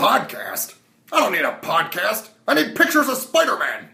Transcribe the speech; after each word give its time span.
Podcast? 0.00 0.76
I 1.12 1.20
don't 1.20 1.32
need 1.32 1.44
a 1.44 1.58
podcast. 1.62 2.30
I 2.48 2.54
need 2.54 2.74
pictures 2.74 3.06
of 3.06 3.18
Spider 3.18 3.58
Man. 3.58 3.90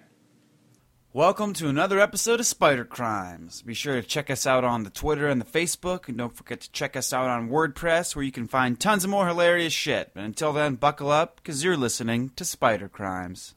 Welcome 1.12 1.52
to 1.54 1.68
another 1.68 1.98
episode 1.98 2.38
of 2.38 2.46
Spider 2.46 2.84
Crimes. 2.84 3.60
Be 3.62 3.74
sure 3.74 3.96
to 3.96 4.06
check 4.06 4.30
us 4.30 4.46
out 4.46 4.62
on 4.62 4.84
the 4.84 4.90
Twitter 4.90 5.26
and 5.26 5.40
the 5.40 5.44
Facebook, 5.44 6.06
and 6.06 6.16
don't 6.16 6.36
forget 6.36 6.60
to 6.60 6.70
check 6.70 6.94
us 6.94 7.12
out 7.12 7.28
on 7.28 7.50
WordPress, 7.50 8.14
where 8.14 8.24
you 8.24 8.30
can 8.30 8.46
find 8.46 8.78
tons 8.78 9.02
of 9.02 9.10
more 9.10 9.26
hilarious 9.26 9.72
shit. 9.72 10.12
But 10.14 10.22
until 10.22 10.52
then, 10.52 10.76
buckle 10.76 11.10
up, 11.10 11.40
because 11.42 11.64
you're 11.64 11.76
listening 11.76 12.30
to 12.36 12.44
Spider 12.44 12.88
Crimes. 12.88 13.56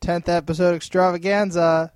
10th 0.00 0.28
episode 0.28 0.76
extravaganza. 0.76 1.92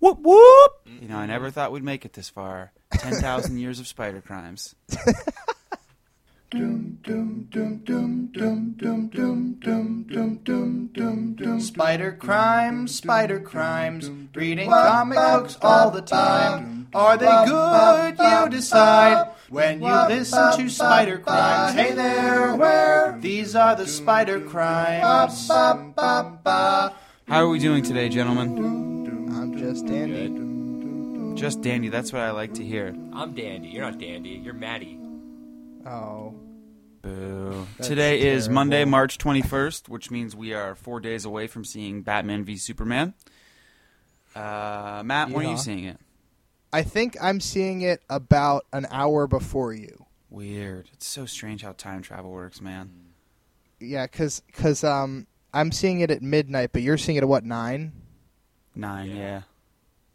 Whoop 0.00 0.18
whoop! 0.22 0.72
You 0.86 1.06
know, 1.06 1.18
I 1.18 1.26
never 1.26 1.52
thought 1.52 1.70
we'd 1.70 1.84
make 1.84 2.04
it 2.04 2.14
this 2.14 2.28
far. 2.28 2.72
10,000 2.94 3.58
years 3.60 3.78
of 3.78 3.86
Spider 3.86 4.22
Crimes. 4.22 4.74
Spider 11.58 12.12
crimes, 12.20 12.94
spider 12.94 13.40
crimes, 13.40 14.10
reading 14.32 14.70
comic 14.70 15.16
books 15.16 15.58
all 15.60 15.90
the 15.90 16.02
time. 16.02 16.86
Are 16.94 17.16
they 17.16 17.26
good? 17.26 18.16
You 18.18 18.48
decide 18.48 19.32
when 19.48 19.82
you 19.82 20.08
listen 20.08 20.56
to 20.56 20.68
Spider 20.68 21.18
Crimes. 21.18 21.74
Hey 21.74 21.92
there, 21.92 22.54
where? 22.54 23.18
These 23.20 23.56
are 23.56 23.74
the 23.74 23.88
Spider 23.88 24.40
Crimes. 24.40 25.48
How 25.48 26.92
are 27.28 27.48
we 27.48 27.58
doing 27.58 27.82
today, 27.82 28.08
gentlemen? 28.08 29.32
I'm 29.34 29.58
just 29.58 29.84
Dandy. 29.84 30.44
Just 31.34 31.60
dandy, 31.60 31.88
that's 31.88 32.12
what 32.12 32.22
I 32.22 32.30
like 32.30 32.54
to 32.54 32.64
hear. 32.64 32.94
I'm 33.12 33.34
Dandy. 33.34 33.68
You're 33.68 33.82
not 33.82 33.98
Dandy. 33.98 34.30
You're 34.30 34.54
Maddie. 34.54 35.00
Oh. 35.86 36.34
Boo. 37.02 37.66
That's 37.76 37.88
Today 37.88 38.20
is. 38.20 38.48
Monday, 38.48 38.84
March 38.84 39.18
21st, 39.18 39.88
which 39.88 40.10
means 40.10 40.34
we 40.34 40.52
are 40.52 40.74
four 40.74 40.98
days 40.98 41.24
away 41.24 41.46
from 41.46 41.64
seeing 41.64 42.02
Batman 42.02 42.44
v 42.44 42.56
Superman. 42.56 43.14
Uh, 44.34 45.02
Matt, 45.04 45.30
when 45.30 45.46
are 45.46 45.50
you 45.50 45.56
seeing 45.56 45.84
it? 45.84 45.98
I 46.72 46.82
think 46.82 47.16
I'm 47.22 47.40
seeing 47.40 47.82
it 47.82 48.02
about 48.10 48.66
an 48.72 48.86
hour 48.90 49.26
before 49.26 49.72
you. 49.72 50.04
Weird. 50.28 50.90
It's 50.92 51.06
so 51.06 51.24
strange 51.24 51.62
how 51.62 51.72
time 51.72 52.02
travel 52.02 52.32
works, 52.32 52.60
man. 52.60 52.90
Yeah, 53.80 54.06
cause, 54.08 54.42
cause 54.52 54.82
um, 54.82 55.26
I'm 55.54 55.70
seeing 55.70 56.00
it 56.00 56.10
at 56.10 56.20
midnight, 56.22 56.70
but 56.72 56.82
you're 56.82 56.98
seeing 56.98 57.16
it 57.16 57.22
at 57.22 57.28
what 57.28 57.44
nine? 57.44 57.92
Nine, 58.74 59.10
yeah. 59.16 59.42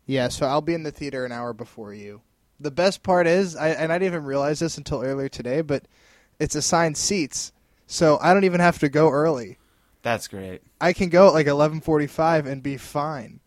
Yeah, 0.05 0.27
so 0.27 0.45
I'll 0.45 0.61
be 0.61 0.73
in 0.73 0.83
the 0.83 0.91
theater 0.91 1.25
an 1.25 1.31
hour 1.31 1.53
before 1.53 1.93
you. 1.93 2.21
The 2.61 2.71
best 2.71 3.03
part 3.03 3.27
is, 3.27 3.55
I, 3.55 3.69
and 3.69 3.91
I 3.91 3.97
didn't 3.97 4.13
even 4.13 4.25
realize 4.25 4.59
this 4.59 4.77
until 4.77 5.01
earlier 5.03 5.29
today, 5.29 5.61
but 5.61 5.83
it's 6.39 6.55
assigned 6.55 6.97
seats, 6.97 7.51
so 7.87 8.19
I 8.21 8.33
don't 8.33 8.43
even 8.43 8.59
have 8.59 8.79
to 8.79 8.89
go 8.89 9.09
early. 9.09 9.57
That's 10.03 10.27
great. 10.27 10.61
I 10.79 10.93
can 10.93 11.09
go 11.09 11.27
at 11.27 11.33
like 11.33 11.47
11:45 11.47 12.45
and 12.45 12.63
be 12.63 12.77
fine. 12.77 13.39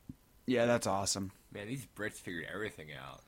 Yeah, 0.47 0.67
that's 0.67 0.87
awesome. 0.87 1.33
Man, 1.53 1.69
these 1.69 1.87
Brits 1.97 2.15
figured 2.15 2.47
everything 2.53 2.89
out. 2.93 3.23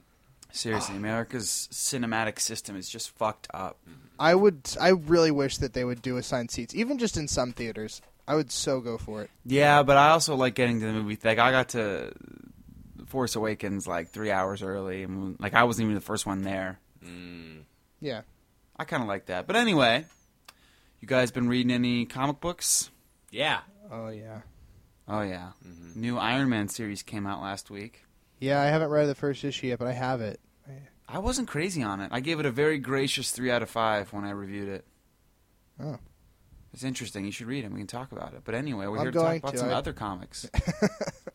Seriously, 0.52 0.94
ah. 0.94 0.98
America's 0.98 1.68
cinematic 1.72 2.40
system 2.40 2.76
is 2.76 2.88
just 2.88 3.10
fucked 3.10 3.46
up. 3.52 3.78
I 4.18 4.34
would. 4.34 4.68
I 4.80 4.88
really 4.88 5.30
wish 5.30 5.58
that 5.58 5.72
they 5.72 5.84
would 5.84 6.02
do 6.02 6.16
assigned 6.16 6.50
seats, 6.50 6.74
even 6.74 6.98
just 6.98 7.16
in 7.16 7.28
some 7.28 7.52
theaters. 7.52 8.00
I 8.28 8.34
would 8.34 8.50
so 8.50 8.80
go 8.80 8.98
for 8.98 9.22
it. 9.22 9.30
Yeah, 9.44 9.82
but 9.82 9.96
I 9.96 10.10
also 10.10 10.34
like 10.34 10.54
getting 10.54 10.80
to 10.80 10.86
the 10.86 10.92
movie. 10.92 11.18
Like, 11.22 11.38
I 11.38 11.52
got 11.52 11.68
to 11.70 12.12
Force 13.06 13.36
Awakens 13.36 13.86
like 13.86 14.08
three 14.10 14.30
hours 14.30 14.62
early. 14.62 15.02
and 15.02 15.38
Like, 15.40 15.54
I 15.54 15.64
wasn't 15.64 15.84
even 15.84 15.94
the 15.94 16.00
first 16.00 16.26
one 16.26 16.42
there. 16.42 16.78
Mm. 17.04 17.62
Yeah. 18.00 18.22
I 18.76 18.84
kind 18.84 19.02
of 19.02 19.08
like 19.08 19.26
that. 19.26 19.46
But 19.46 19.56
anyway, 19.56 20.04
you 21.00 21.08
guys 21.08 21.30
been 21.30 21.48
reading 21.48 21.72
any 21.72 22.04
comic 22.04 22.40
books? 22.40 22.90
Yeah. 23.30 23.60
Oh 23.90 24.08
yeah. 24.08 24.40
Oh 25.08 25.22
yeah, 25.22 25.52
mm-hmm. 25.64 26.00
new 26.00 26.18
Iron 26.18 26.48
Man 26.48 26.68
series 26.68 27.02
came 27.04 27.26
out 27.28 27.40
last 27.40 27.70
week. 27.70 28.04
Yeah, 28.40 28.60
I 28.60 28.66
haven't 28.66 28.90
read 28.90 29.06
the 29.06 29.14
first 29.14 29.44
issue 29.44 29.68
yet, 29.68 29.78
but 29.78 29.86
I 29.86 29.92
have 29.92 30.20
it. 30.20 30.40
I 31.08 31.20
wasn't 31.20 31.46
crazy 31.46 31.84
on 31.84 32.00
it. 32.00 32.08
I 32.12 32.18
gave 32.18 32.40
it 32.40 32.46
a 32.46 32.50
very 32.50 32.78
gracious 32.80 33.30
three 33.30 33.50
out 33.52 33.62
of 33.62 33.70
five 33.70 34.12
when 34.12 34.24
I 34.24 34.30
reviewed 34.30 34.68
it. 34.68 34.84
Oh. 35.80 35.98
It's 36.72 36.82
interesting. 36.82 37.24
You 37.24 37.30
should 37.30 37.46
read 37.46 37.64
it. 37.64 37.70
We 37.70 37.78
can 37.78 37.86
talk 37.86 38.10
about 38.10 38.34
it. 38.34 38.40
But 38.44 38.56
anyway, 38.56 38.86
we're 38.88 38.96
I'm 38.98 39.04
here 39.04 39.12
to 39.12 39.18
talk 39.18 39.36
about 39.36 39.52
to. 39.52 39.58
some 39.58 39.68
I- 39.70 39.74
other 39.74 39.92
comics. 39.92 40.50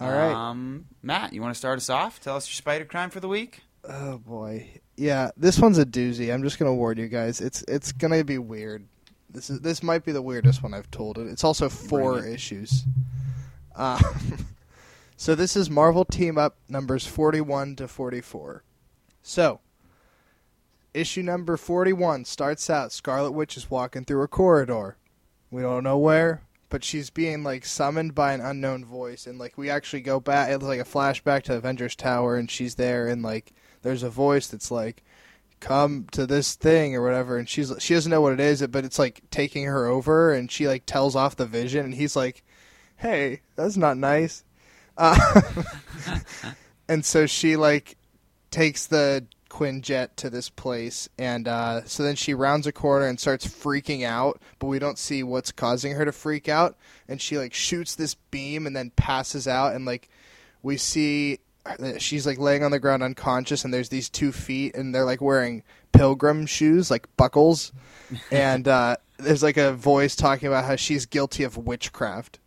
All 0.00 0.10
right. 0.10 0.32
Um, 0.32 0.86
Matt, 1.02 1.32
you 1.32 1.42
want 1.42 1.54
to 1.54 1.58
start 1.58 1.76
us 1.76 1.90
off? 1.90 2.20
Tell 2.20 2.36
us 2.36 2.48
your 2.48 2.54
spider 2.54 2.84
crime 2.84 3.10
for 3.10 3.20
the 3.20 3.28
week. 3.28 3.62
Oh 3.84 4.18
boy. 4.18 4.68
Yeah, 4.96 5.30
this 5.36 5.58
one's 5.58 5.78
a 5.78 5.86
doozy. 5.86 6.32
I'm 6.32 6.42
just 6.42 6.58
gonna 6.58 6.74
warn 6.74 6.98
you 6.98 7.08
guys. 7.08 7.40
It's 7.40 7.62
it's 7.68 7.92
gonna 7.92 8.22
be 8.24 8.38
weird. 8.38 8.86
This 9.30 9.50
is 9.50 9.60
this 9.60 9.82
might 9.82 10.04
be 10.04 10.12
the 10.12 10.22
weirdest 10.22 10.62
one 10.62 10.74
I've 10.74 10.90
told 10.90 11.18
it. 11.18 11.26
It's 11.26 11.44
also 11.44 11.68
four 11.68 12.24
issues. 12.24 12.84
Uh, 13.74 14.00
so 15.16 15.34
this 15.34 15.56
is 15.56 15.70
Marvel 15.70 16.04
Team 16.04 16.36
Up 16.38 16.56
numbers 16.68 17.06
41 17.06 17.76
to 17.76 17.88
44. 17.88 18.64
So, 19.22 19.60
issue 20.94 21.22
number 21.22 21.56
41 21.56 22.24
starts 22.24 22.68
out 22.70 22.92
Scarlet 22.92 23.32
Witch 23.32 23.56
is 23.56 23.70
walking 23.70 24.04
through 24.04 24.22
a 24.22 24.28
corridor. 24.28 24.96
We 25.50 25.62
don't 25.62 25.84
know 25.84 25.98
where, 25.98 26.42
but 26.70 26.84
she's 26.84 27.10
being 27.10 27.42
like 27.42 27.64
summoned 27.64 28.14
by 28.14 28.32
an 28.32 28.40
unknown 28.40 28.84
voice 28.84 29.26
and 29.26 29.38
like 29.38 29.56
we 29.56 29.70
actually 29.70 30.00
go 30.00 30.20
back 30.20 30.50
it's 30.50 30.64
like 30.64 30.80
a 30.80 30.84
flashback 30.84 31.42
to 31.42 31.54
Avengers 31.54 31.96
Tower 31.96 32.36
and 32.36 32.50
she's 32.50 32.74
there 32.76 33.08
and 33.08 33.22
like 33.22 33.52
there's 33.82 34.02
a 34.02 34.10
voice 34.10 34.48
that's 34.48 34.70
like 34.70 35.02
come 35.60 36.06
to 36.12 36.26
this 36.26 36.54
thing 36.54 36.94
or 36.94 37.02
whatever 37.02 37.36
and 37.36 37.48
she's 37.48 37.72
she 37.78 37.94
doesn't 37.94 38.10
know 38.10 38.20
what 38.20 38.32
it 38.32 38.40
is 38.40 38.64
but 38.68 38.84
it's 38.84 38.98
like 38.98 39.22
taking 39.30 39.64
her 39.64 39.86
over 39.86 40.32
and 40.32 40.50
she 40.50 40.68
like 40.68 40.84
tells 40.86 41.16
off 41.16 41.36
the 41.36 41.46
vision 41.46 41.84
and 41.84 41.94
he's 41.94 42.14
like 42.14 42.42
hey 42.98 43.40
that's 43.56 43.76
not 43.76 43.96
nice. 43.96 44.44
Uh, 44.96 45.40
and 46.88 47.04
so 47.04 47.26
she 47.26 47.56
like 47.56 47.96
takes 48.50 48.86
the 48.86 49.24
Quinjet 49.48 50.08
to 50.16 50.30
this 50.30 50.48
place, 50.48 51.08
and 51.18 51.48
uh, 51.48 51.84
so 51.84 52.02
then 52.02 52.16
she 52.16 52.34
rounds 52.34 52.66
a 52.66 52.72
corner 52.72 53.06
and 53.06 53.18
starts 53.18 53.46
freaking 53.46 54.04
out, 54.04 54.40
but 54.58 54.66
we 54.66 54.78
don't 54.78 54.98
see 54.98 55.22
what's 55.22 55.52
causing 55.52 55.92
her 55.94 56.04
to 56.04 56.12
freak 56.12 56.48
out. 56.48 56.76
And 57.08 57.20
she 57.20 57.38
like 57.38 57.54
shoots 57.54 57.94
this 57.94 58.14
beam 58.14 58.66
and 58.66 58.76
then 58.76 58.90
passes 58.90 59.48
out, 59.48 59.74
and 59.74 59.84
like 59.84 60.08
we 60.62 60.76
see 60.76 61.38
she's 61.98 62.26
like 62.26 62.38
laying 62.38 62.64
on 62.64 62.70
the 62.70 62.78
ground 62.78 63.02
unconscious, 63.02 63.64
and 63.64 63.72
there's 63.72 63.88
these 63.88 64.08
two 64.08 64.32
feet, 64.32 64.74
and 64.74 64.94
they're 64.94 65.04
like 65.04 65.20
wearing 65.20 65.62
pilgrim 65.92 66.46
shoes, 66.46 66.90
like 66.90 67.08
buckles, 67.16 67.72
and 68.30 68.68
uh, 68.68 68.96
there's 69.18 69.42
like 69.42 69.56
a 69.56 69.72
voice 69.72 70.16
talking 70.16 70.48
about 70.48 70.64
how 70.64 70.76
she's 70.76 71.06
guilty 71.06 71.44
of 71.44 71.56
witchcraft. 71.56 72.38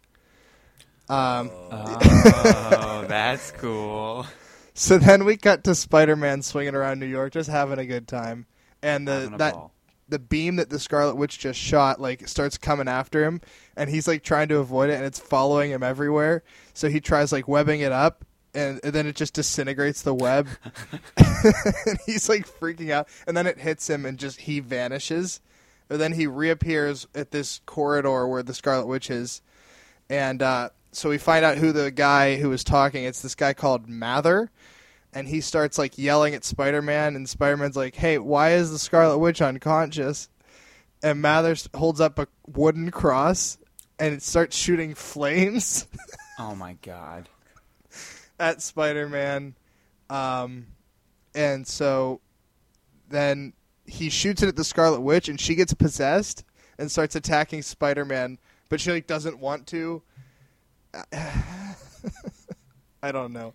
Um, 1.09 1.49
Oh, 1.71 3.05
that's 3.07 3.51
cool. 3.51 4.25
So 4.73 4.97
then 4.97 5.25
we 5.25 5.37
cut 5.37 5.63
to 5.65 5.75
Spider-Man 5.75 6.41
swinging 6.41 6.75
around 6.75 6.99
New 6.99 7.05
York, 7.05 7.33
just 7.33 7.49
having 7.49 7.79
a 7.79 7.85
good 7.85 8.07
time, 8.07 8.45
and 8.81 9.07
the 9.07 9.33
that 9.37 9.53
ball. 9.53 9.73
the 10.07 10.19
beam 10.19 10.55
that 10.57 10.69
the 10.69 10.79
Scarlet 10.79 11.15
Witch 11.15 11.39
just 11.39 11.59
shot 11.59 11.99
like 11.99 12.27
starts 12.27 12.57
coming 12.57 12.87
after 12.87 13.23
him, 13.23 13.41
and 13.75 13.89
he's 13.89 14.07
like 14.07 14.23
trying 14.23 14.47
to 14.49 14.57
avoid 14.57 14.89
it, 14.89 14.93
and 14.93 15.05
it's 15.05 15.19
following 15.19 15.71
him 15.71 15.83
everywhere. 15.83 16.43
So 16.73 16.89
he 16.89 17.01
tries 17.01 17.31
like 17.31 17.47
webbing 17.47 17.81
it 17.81 17.91
up, 17.91 18.23
and, 18.53 18.79
and 18.83 18.93
then 18.93 19.07
it 19.07 19.15
just 19.15 19.33
disintegrates 19.33 20.01
the 20.01 20.13
web, 20.13 20.47
and 21.17 21.99
he's 22.05 22.29
like 22.29 22.47
freaking 22.47 22.91
out, 22.91 23.07
and 23.27 23.35
then 23.35 23.47
it 23.47 23.59
hits 23.59 23.89
him, 23.89 24.05
and 24.05 24.17
just 24.17 24.41
he 24.41 24.59
vanishes. 24.59 25.41
And 25.89 25.99
then 25.99 26.13
he 26.13 26.25
reappears 26.25 27.05
at 27.13 27.31
this 27.31 27.59
corridor 27.65 28.25
where 28.25 28.43
the 28.43 28.53
Scarlet 28.53 28.87
Witch 28.87 29.09
is, 29.09 29.41
and 30.09 30.41
uh, 30.41 30.69
so 30.91 31.09
we 31.09 31.17
find 31.17 31.45
out 31.45 31.57
who 31.57 31.71
the 31.71 31.91
guy 31.91 32.37
who 32.37 32.49
was 32.49 32.63
talking. 32.63 33.03
It's 33.03 33.21
this 33.21 33.35
guy 33.35 33.53
called 33.53 33.87
Mather, 33.87 34.49
and 35.13 35.27
he 35.27 35.41
starts 35.41 35.77
like 35.77 35.97
yelling 35.97 36.33
at 36.35 36.43
Spider-Man, 36.43 37.15
and 37.15 37.27
Spider-Man's 37.29 37.75
like, 37.75 37.95
"Hey, 37.95 38.17
why 38.17 38.51
is 38.53 38.71
the 38.71 38.79
Scarlet 38.79 39.17
Witch 39.17 39.41
unconscious?" 39.41 40.29
And 41.03 41.21
Mather 41.21 41.55
holds 41.73 41.99
up 42.01 42.19
a 42.19 42.27
wooden 42.47 42.91
cross, 42.91 43.57
and 43.99 44.13
it 44.13 44.21
starts 44.21 44.55
shooting 44.55 44.93
flames 44.95 45.87
Oh 46.39 46.55
my 46.55 46.73
god. 46.81 47.29
at 48.39 48.61
Spider-Man. 48.61 49.55
Um, 50.09 50.67
and 51.33 51.65
so 51.67 52.19
then 53.09 53.53
he 53.85 54.09
shoots 54.09 54.41
it 54.43 54.47
at 54.49 54.55
the 54.55 54.63
Scarlet 54.63 55.01
Witch, 55.01 55.29
and 55.29 55.39
she 55.39 55.55
gets 55.55 55.73
possessed 55.73 56.43
and 56.77 56.91
starts 56.91 57.15
attacking 57.15 57.61
Spider-Man, 57.61 58.37
but 58.69 58.81
she 58.81 58.91
like 58.91 59.07
doesn't 59.07 59.39
want 59.39 59.67
to. 59.67 60.01
I 63.03 63.11
don't 63.11 63.33
know, 63.33 63.53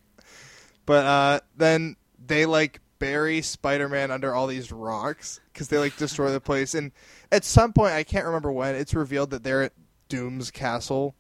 but 0.85 1.05
uh, 1.05 1.41
then 1.57 1.97
they 2.25 2.47
like 2.47 2.81
bury 2.99 3.43
Spider-Man 3.43 4.11
under 4.11 4.35
all 4.35 4.47
these 4.47 4.73
rocks 4.73 5.41
because 5.53 5.69
they 5.69 5.79
like 5.79 5.97
destroy 5.97 6.31
the 6.31 6.41
place. 6.41 6.75
And 6.75 6.93
at 7.31 7.45
some 7.45 7.73
point, 7.73 7.93
I 7.93 8.03
can't 8.05 8.27
remember 8.27 8.51
when, 8.53 8.75
it's 8.75 8.95
revealed 8.95 9.31
that 9.31 9.43
they're 9.43 9.63
at 9.63 9.73
Doom's 10.09 10.51
castle. 10.51 11.15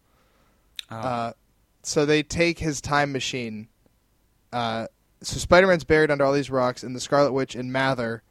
Oh. 0.90 0.96
Uh, 0.96 1.32
so 1.82 2.06
they 2.06 2.22
take 2.22 2.58
his 2.58 2.80
time 2.80 3.12
machine. 3.12 3.68
Uh, 4.52 4.86
so 5.22 5.38
Spider-Man's 5.38 5.84
buried 5.84 6.10
under 6.10 6.24
all 6.24 6.32
these 6.32 6.50
rocks, 6.50 6.82
and 6.82 6.94
the 6.94 7.00
Scarlet 7.00 7.32
Witch 7.32 7.54
and 7.54 7.72
Mather 7.72 8.22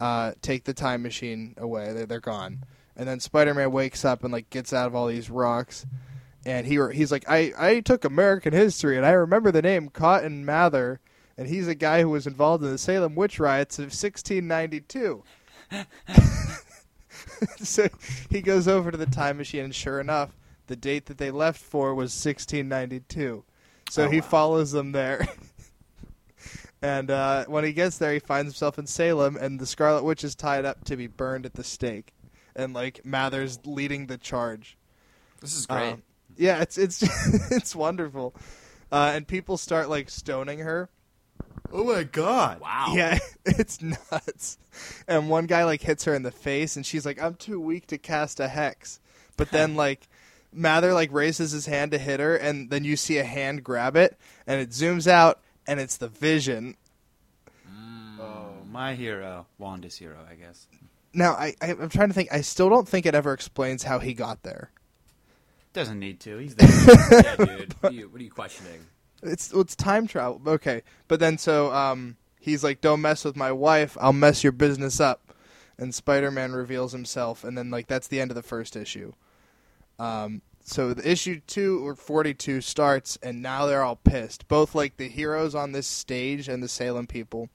uh, 0.00 0.32
take 0.42 0.64
the 0.64 0.74
time 0.74 1.02
machine 1.02 1.54
away. 1.58 1.92
They're, 1.92 2.06
they're 2.06 2.20
gone, 2.20 2.64
And 2.96 3.08
then 3.08 3.20
Spider-Man 3.20 3.72
wakes 3.72 4.04
up 4.04 4.24
and 4.24 4.32
like 4.32 4.50
gets 4.50 4.72
out 4.72 4.86
of 4.86 4.94
all 4.94 5.06
these 5.06 5.30
rocks, 5.30 5.86
and 6.46 6.66
he 6.66 6.78
he's 6.92 7.12
like, 7.12 7.24
I 7.28 7.52
I 7.58 7.80
took 7.80 8.04
American 8.04 8.52
history 8.52 8.96
and 8.96 9.06
I 9.06 9.10
remember 9.10 9.50
the 9.50 9.62
name 9.62 9.88
Cotton 9.88 10.44
Mather, 10.44 11.00
and 11.36 11.48
he's 11.48 11.68
a 11.68 11.74
guy 11.74 12.02
who 12.02 12.10
was 12.10 12.26
involved 12.26 12.64
in 12.64 12.70
the 12.70 12.78
Salem 12.78 13.14
witch 13.14 13.38
riots 13.38 13.78
of 13.78 13.86
1692. 13.86 15.22
so 17.58 17.88
he 18.30 18.40
goes 18.40 18.68
over 18.68 18.90
to 18.90 18.96
the 18.96 19.06
time 19.06 19.36
machine, 19.38 19.64
and 19.64 19.74
sure 19.74 20.00
enough, 20.00 20.36
the 20.66 20.76
date 20.76 21.06
that 21.06 21.18
they 21.18 21.30
left 21.30 21.60
for 21.60 21.94
was 21.94 22.12
1692. 22.12 23.44
So 23.90 24.04
Oh, 24.04 24.10
he 24.10 24.20
wow. 24.20 24.26
follows 24.26 24.72
them 24.72 24.92
there. 24.92 25.26
and 26.82 27.10
uh, 27.10 27.44
when 27.46 27.64
he 27.64 27.72
gets 27.72 27.98
there, 27.98 28.12
he 28.12 28.18
finds 28.18 28.52
himself 28.52 28.78
in 28.78 28.86
Salem, 28.86 29.36
and 29.36 29.58
the 29.60 29.66
Scarlet 29.66 30.04
Witch 30.04 30.24
is 30.24 30.34
tied 30.34 30.64
up 30.64 30.84
to 30.84 30.96
be 30.96 31.06
burned 31.06 31.46
at 31.46 31.54
the 31.54 31.64
stake. 31.64 32.12
And 32.56 32.72
like 32.72 33.04
Mather's 33.04 33.58
leading 33.64 34.06
the 34.06 34.18
charge. 34.18 34.78
This 35.40 35.54
is 35.56 35.66
great. 35.66 35.94
Um, 35.94 36.02
yeah, 36.36 36.60
it's 36.60 36.78
it's 36.78 37.02
it's 37.50 37.74
wonderful. 37.74 38.34
Uh, 38.90 39.12
and 39.14 39.26
people 39.26 39.56
start 39.56 39.88
like 39.88 40.08
stoning 40.10 40.60
her. 40.60 40.88
Oh 41.72 41.84
my 41.84 42.04
god. 42.04 42.60
Wow. 42.60 42.92
Yeah, 42.94 43.18
it's 43.44 43.82
nuts. 43.82 44.58
And 45.08 45.28
one 45.28 45.46
guy 45.46 45.64
like 45.64 45.82
hits 45.82 46.04
her 46.04 46.14
in 46.14 46.22
the 46.22 46.30
face, 46.30 46.76
and 46.76 46.86
she's 46.86 47.04
like, 47.04 47.20
"I'm 47.20 47.34
too 47.34 47.60
weak 47.60 47.86
to 47.88 47.98
cast 47.98 48.40
a 48.40 48.48
hex." 48.48 49.00
But 49.36 49.50
then 49.50 49.74
like 49.76 50.06
Mather 50.52 50.92
like 50.92 51.12
raises 51.12 51.52
his 51.52 51.66
hand 51.66 51.90
to 51.92 51.98
hit 51.98 52.20
her, 52.20 52.36
and 52.36 52.70
then 52.70 52.84
you 52.84 52.96
see 52.96 53.18
a 53.18 53.24
hand 53.24 53.64
grab 53.64 53.96
it, 53.96 54.18
and 54.46 54.60
it 54.60 54.70
zooms 54.70 55.06
out, 55.06 55.40
and 55.66 55.80
it's 55.80 55.96
the 55.96 56.08
Vision. 56.08 56.76
oh, 58.20 58.50
my 58.70 58.94
hero, 58.94 59.46
Wanda's 59.58 59.96
hero, 59.96 60.18
I 60.30 60.34
guess. 60.34 60.66
Now 61.12 61.32
I, 61.32 61.54
I 61.60 61.70
I'm 61.70 61.88
trying 61.88 62.08
to 62.08 62.14
think. 62.14 62.32
I 62.32 62.40
still 62.42 62.68
don't 62.68 62.88
think 62.88 63.06
it 63.06 63.14
ever 63.14 63.32
explains 63.32 63.82
how 63.82 63.98
he 63.98 64.14
got 64.14 64.42
there. 64.42 64.70
Doesn't 65.74 65.98
need 65.98 66.20
to. 66.20 66.38
He's 66.38 66.54
there. 66.54 66.68
yeah, 67.10 67.36
dude. 67.36 67.74
What 67.80 67.92
are, 67.92 67.94
you, 67.94 68.08
what 68.08 68.20
are 68.20 68.24
you 68.24 68.30
questioning? 68.30 68.86
It's 69.24 69.52
it's 69.52 69.74
time 69.74 70.06
travel. 70.06 70.40
Okay, 70.46 70.82
but 71.08 71.18
then 71.18 71.36
so 71.36 71.72
um 71.72 72.16
he's 72.38 72.62
like, 72.62 72.80
"Don't 72.80 73.00
mess 73.00 73.24
with 73.24 73.36
my 73.36 73.50
wife. 73.50 73.96
I'll 74.00 74.12
mess 74.12 74.44
your 74.44 74.52
business 74.52 75.00
up." 75.00 75.34
And 75.76 75.92
Spider-Man 75.92 76.52
reveals 76.52 76.92
himself, 76.92 77.42
and 77.42 77.58
then 77.58 77.70
like 77.70 77.88
that's 77.88 78.06
the 78.06 78.20
end 78.20 78.30
of 78.30 78.36
the 78.36 78.42
first 78.42 78.76
issue. 78.76 79.14
Um, 79.98 80.42
so 80.60 80.94
the 80.94 81.10
issue 81.10 81.40
two 81.46 81.84
or 81.84 81.96
forty-two 81.96 82.60
starts, 82.60 83.18
and 83.20 83.42
now 83.42 83.66
they're 83.66 83.82
all 83.82 83.96
pissed. 83.96 84.46
Both 84.46 84.76
like 84.76 84.96
the 84.96 85.08
heroes 85.08 85.56
on 85.56 85.72
this 85.72 85.88
stage 85.88 86.48
and 86.48 86.62
the 86.62 86.68
Salem 86.68 87.08
people, 87.08 87.48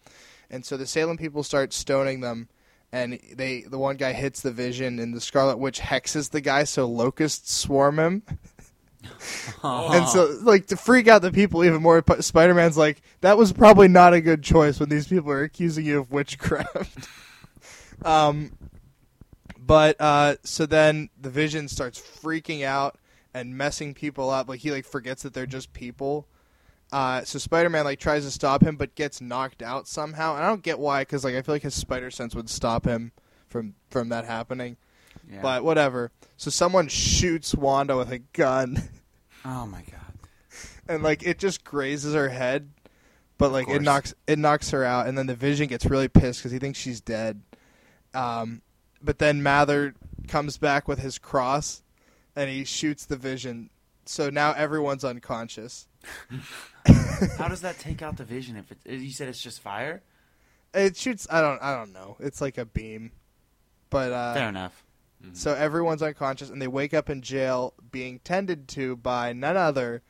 and 0.50 0.66
so 0.66 0.76
the 0.76 0.86
Salem 0.86 1.16
people 1.16 1.44
start 1.44 1.72
stoning 1.72 2.20
them. 2.20 2.50
And 2.92 3.20
they, 3.36 3.62
the 3.62 3.78
one 3.78 3.98
guy 3.98 4.14
hits 4.14 4.42
the 4.42 4.52
Vision, 4.52 5.00
and 5.00 5.14
the 5.14 5.22
Scarlet 5.22 5.58
Witch 5.58 5.80
hexes 5.80 6.32
the 6.32 6.42
guy, 6.42 6.64
so 6.64 6.88
locusts 6.88 7.54
swarm 7.54 8.00
him. 8.00 8.24
And 9.64 10.08
so, 10.08 10.38
like, 10.42 10.68
to 10.68 10.78
freak 10.78 11.08
out 11.08 11.22
the 11.22 11.32
people 11.32 11.64
even 11.64 11.82
more, 11.82 12.04
Spider 12.20 12.54
Man's 12.54 12.78
like, 12.78 13.02
that 13.22 13.38
was 13.38 13.54
probably 13.54 13.88
not 13.88 14.14
a 14.14 14.22
good 14.22 14.44
choice 14.44 14.80
when 14.80 14.90
these 14.90 15.08
people 15.08 15.32
are 15.32 15.44
accusing 15.44 15.86
you 15.86 16.00
of 16.00 16.12
witchcraft. 16.12 17.08
um, 18.06 18.52
but, 19.58 19.96
uh, 20.00 20.36
so 20.44 20.66
then 20.66 21.10
the 21.20 21.30
Vision 21.30 21.68
starts 21.68 22.00
freaking 22.00 22.64
out 22.64 22.98
and 23.34 23.58
messing 23.58 23.94
people 23.94 24.30
up. 24.30 24.50
Like, 24.50 24.60
he, 24.60 24.72
like, 24.72 24.86
forgets 24.86 25.24
that 25.24 25.34
they're 25.34 25.46
just 25.46 25.74
people. 25.74 26.28
Uh, 26.92 27.24
so 27.24 27.38
Spider 27.38 27.70
Man, 27.70 27.86
like, 27.86 28.00
tries 28.00 28.26
to 28.26 28.32
stop 28.32 28.64
him, 28.64 28.76
but 28.76 28.96
gets 28.96 29.22
knocked 29.22 29.62
out 29.62 29.88
somehow. 29.88 30.36
And 30.36 30.44
I 30.44 30.48
don't 30.48 30.64
get 30.64 30.80
why, 30.80 31.02
because, 31.02 31.24
like, 31.24 31.36
I 31.36 31.42
feel 31.42 31.56
like 31.56 31.62
his 31.62 31.76
spider 31.76 32.10
sense 32.10 32.34
would 32.34 32.50
stop 32.50 32.86
him 32.86 33.12
from, 33.48 33.76
from 33.90 34.10
that 34.10 34.26
happening. 34.26 34.78
Yeah. 35.32 35.42
But 35.42 35.64
whatever. 35.64 36.12
So 36.38 36.50
someone 36.50 36.88
shoots 36.88 37.54
Wanda 37.54 37.96
with 37.98 38.12
a 38.12 38.20
gun. 38.20 38.90
oh 39.46 39.66
my 39.68 39.82
god. 39.82 40.00
and 40.88 41.04
like 41.04 41.24
it 41.24 41.38
just 41.38 41.64
grazes 41.64 42.14
her 42.14 42.30
head, 42.30 42.70
but 43.38 43.52
like 43.52 43.70
it 43.70 43.82
knocks 43.82 44.14
it 44.26 44.40
knocks 44.40 44.72
her 44.72 44.84
out, 44.84 45.08
and 45.08 45.18
then 45.18 45.28
the 45.28 45.36
Vision 45.36 45.68
gets 45.68 45.86
really 45.86 46.08
pissed 46.08 46.40
because 46.40 46.52
he 46.52 46.60
thinks 46.60 46.80
she's 46.80 47.02
dead. 47.02 47.42
Um, 48.14 48.62
but 49.02 49.20
then 49.20 49.44
Mather 49.44 49.94
comes 50.28 50.58
back 50.58 50.88
with 50.88 51.00
his 51.00 51.20
cross, 51.20 51.84
and 52.36 52.50
he 52.50 52.64
shoots 52.64 53.06
the 53.06 53.18
Vision. 53.18 53.70
So 54.06 54.30
now 54.30 54.54
everyone's 54.54 55.04
unconscious. 55.04 55.88
How 57.38 57.48
does 57.48 57.62
that 57.62 57.78
take 57.80 58.02
out 58.02 58.18
the 58.18 58.24
vision? 58.24 58.56
If 58.58 58.72
it, 58.72 59.00
you 59.00 59.12
said 59.12 59.28
it's 59.28 59.42
just 59.42 59.62
fire, 59.62 60.02
It 60.74 60.96
shoots. 60.98 61.28
I 61.30 61.42
don't. 61.42 61.62
I 61.62 61.76
don't 61.76 61.94
know. 61.94 62.18
It's 62.20 62.42
like 62.42 62.58
a 62.58 62.66
beam, 62.66 63.12
but 63.90 64.12
uh, 64.12 64.34
fair 64.34 64.50
enough. 64.50 64.84
so 65.34 65.54
everyone's 65.54 66.02
unconscious, 66.02 66.50
and 66.50 66.62
they 66.62 66.68
wake 66.68 66.94
up 66.94 67.10
in 67.10 67.22
jail, 67.22 67.74
being 67.92 68.20
tended 68.20 68.68
to 68.70 68.96
by 68.96 69.34
none 69.34 69.58
other 69.58 70.02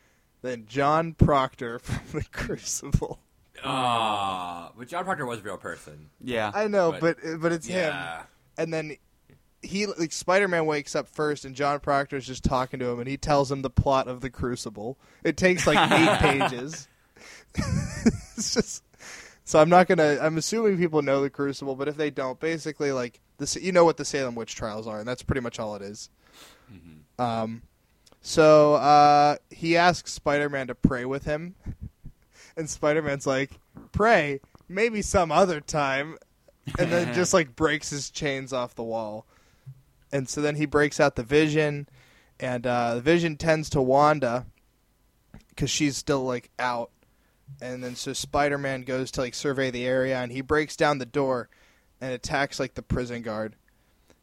than 0.42 0.66
John 0.68 1.14
Proctor 1.14 1.80
from 1.80 2.20
the 2.20 2.26
Crucible. 2.32 3.20
Ah, 3.64 4.72
but 4.78 4.88
John 4.88 5.04
Proctor 5.04 5.26
was 5.26 5.40
a 5.40 5.42
real 5.44 5.58
person. 5.58 6.10
Yeah. 6.24 6.52
I 6.54 6.68
know, 6.68 6.92
But- 6.92 7.18
but 7.24 7.42
but 7.42 7.52
it's 7.52 7.68
him. 7.68 7.94
And 8.58 8.74
then 8.74 8.96
he 9.62 9.86
like 9.86 10.12
Spider-Man 10.12 10.66
wakes 10.66 10.96
up 10.96 11.08
first, 11.08 11.46
and 11.46 11.56
John 11.56 11.80
Proctor 11.80 12.18
is 12.18 12.26
just 12.26 12.44
talking 12.44 12.80
to 12.80 12.90
him, 12.90 13.00
and 13.00 13.08
he 13.08 13.18
tells 13.18 13.52
him 13.52 13.62
the 13.62 13.70
plot 13.70 14.08
of 14.08 14.22
the 14.22 14.30
Crucible. 14.30 14.98
It 15.24 15.38
takes 15.38 15.68
like 15.68 15.92
eight 15.92 16.20
pages. 16.50 16.88
it's 17.56 18.54
just 18.54 18.84
so 19.50 19.60
I'm 19.60 19.70
not 19.70 19.88
gonna. 19.88 20.20
I'm 20.22 20.38
assuming 20.38 20.78
people 20.78 21.02
know 21.02 21.22
the 21.22 21.30
Crucible, 21.30 21.76
but 21.76 21.88
if 21.88 21.98
they 21.98 22.12
don't, 22.12 22.40
basically 22.40 22.92
like 22.92 23.20
this, 23.40 23.56
you 23.56 23.72
know 23.72 23.84
what 23.84 23.98
the 23.98 24.06
Salem 24.06 24.36
witch 24.36 24.56
trials 24.56 24.86
are, 24.86 25.00
and 25.00 25.08
that's 25.08 25.24
pretty 25.24 25.42
much 25.42 25.60
all 25.60 25.76
it 25.76 25.82
is. 25.82 26.12
Um, 27.18 27.64
so 28.22 28.76
uh, 28.76 29.38
he 29.50 29.76
asks 29.76 30.14
Spider-Man 30.14 30.68
to 30.68 30.76
pray 30.76 31.04
with 31.04 31.26
him, 31.26 31.56
and 32.58 32.70
Spider-Man's 32.70 33.26
like, 33.26 33.60
"Pray, 33.92 34.40
maybe 34.68 35.02
some 35.02 35.32
other 35.32 35.60
time." 35.62 36.18
and 36.78 36.92
then 36.92 37.12
just 37.16 37.34
like 37.34 37.56
breaks 37.56 37.90
his 37.90 38.12
chains 38.12 38.54
off 38.54 38.76
the 38.76 38.84
wall. 38.84 39.26
And 40.12 40.28
so 40.28 40.42
then 40.42 40.56
he 40.56 40.66
breaks 40.66 41.00
out 41.00 41.16
the 41.16 41.24
vision, 41.24 41.88
and 42.40 42.66
uh, 42.66 42.96
the 42.96 43.02
vision 43.02 43.38
tends 43.38 43.70
to 43.72 43.82
Wanda 43.82 44.46
because 45.50 45.70
she's 45.70 45.98
still 45.98 46.24
like 46.24 46.50
out. 46.58 46.92
And 47.62 47.84
then 47.84 47.96
so 47.96 48.14
Spider 48.14 48.58
Man 48.58 48.84
goes 48.84 49.12
to 49.12 49.22
like 49.22 49.36
survey 49.36 49.72
the 49.72 49.86
area, 49.86 50.18
and 50.18 50.32
he 50.32 50.42
breaks 50.42 50.76
down 50.76 50.98
the 50.98 51.06
door 51.06 51.50
and 52.02 52.14
attacks 52.14 52.60
like 52.60 52.76
the 52.76 52.82
prison 52.82 53.22
guard. 53.22 53.56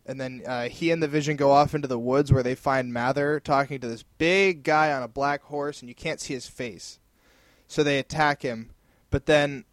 And 0.07 0.21
then 0.21 0.43
uh, 0.47 0.69
he 0.69 0.93
and 0.93 1.03
the 1.03 1.09
Vision 1.09 1.37
go 1.37 1.51
off 1.51 1.75
into 1.75 1.89
the 1.89 1.99
woods 1.99 2.33
where 2.33 2.45
they 2.45 2.55
find 2.55 2.93
Mather 2.93 3.41
talking 3.41 3.81
to 3.81 3.89
this 3.89 4.05
big 4.19 4.63
guy 4.63 4.93
on 4.93 5.03
a 5.03 5.09
black 5.09 5.43
horse, 5.43 5.81
and 5.81 5.89
you 5.89 5.95
can't 5.95 6.21
see 6.21 6.35
his 6.35 6.47
face. 6.47 7.01
So 7.67 7.83
they 7.83 7.99
attack 7.99 8.43
him, 8.43 8.71
but 9.11 9.27
then 9.27 9.65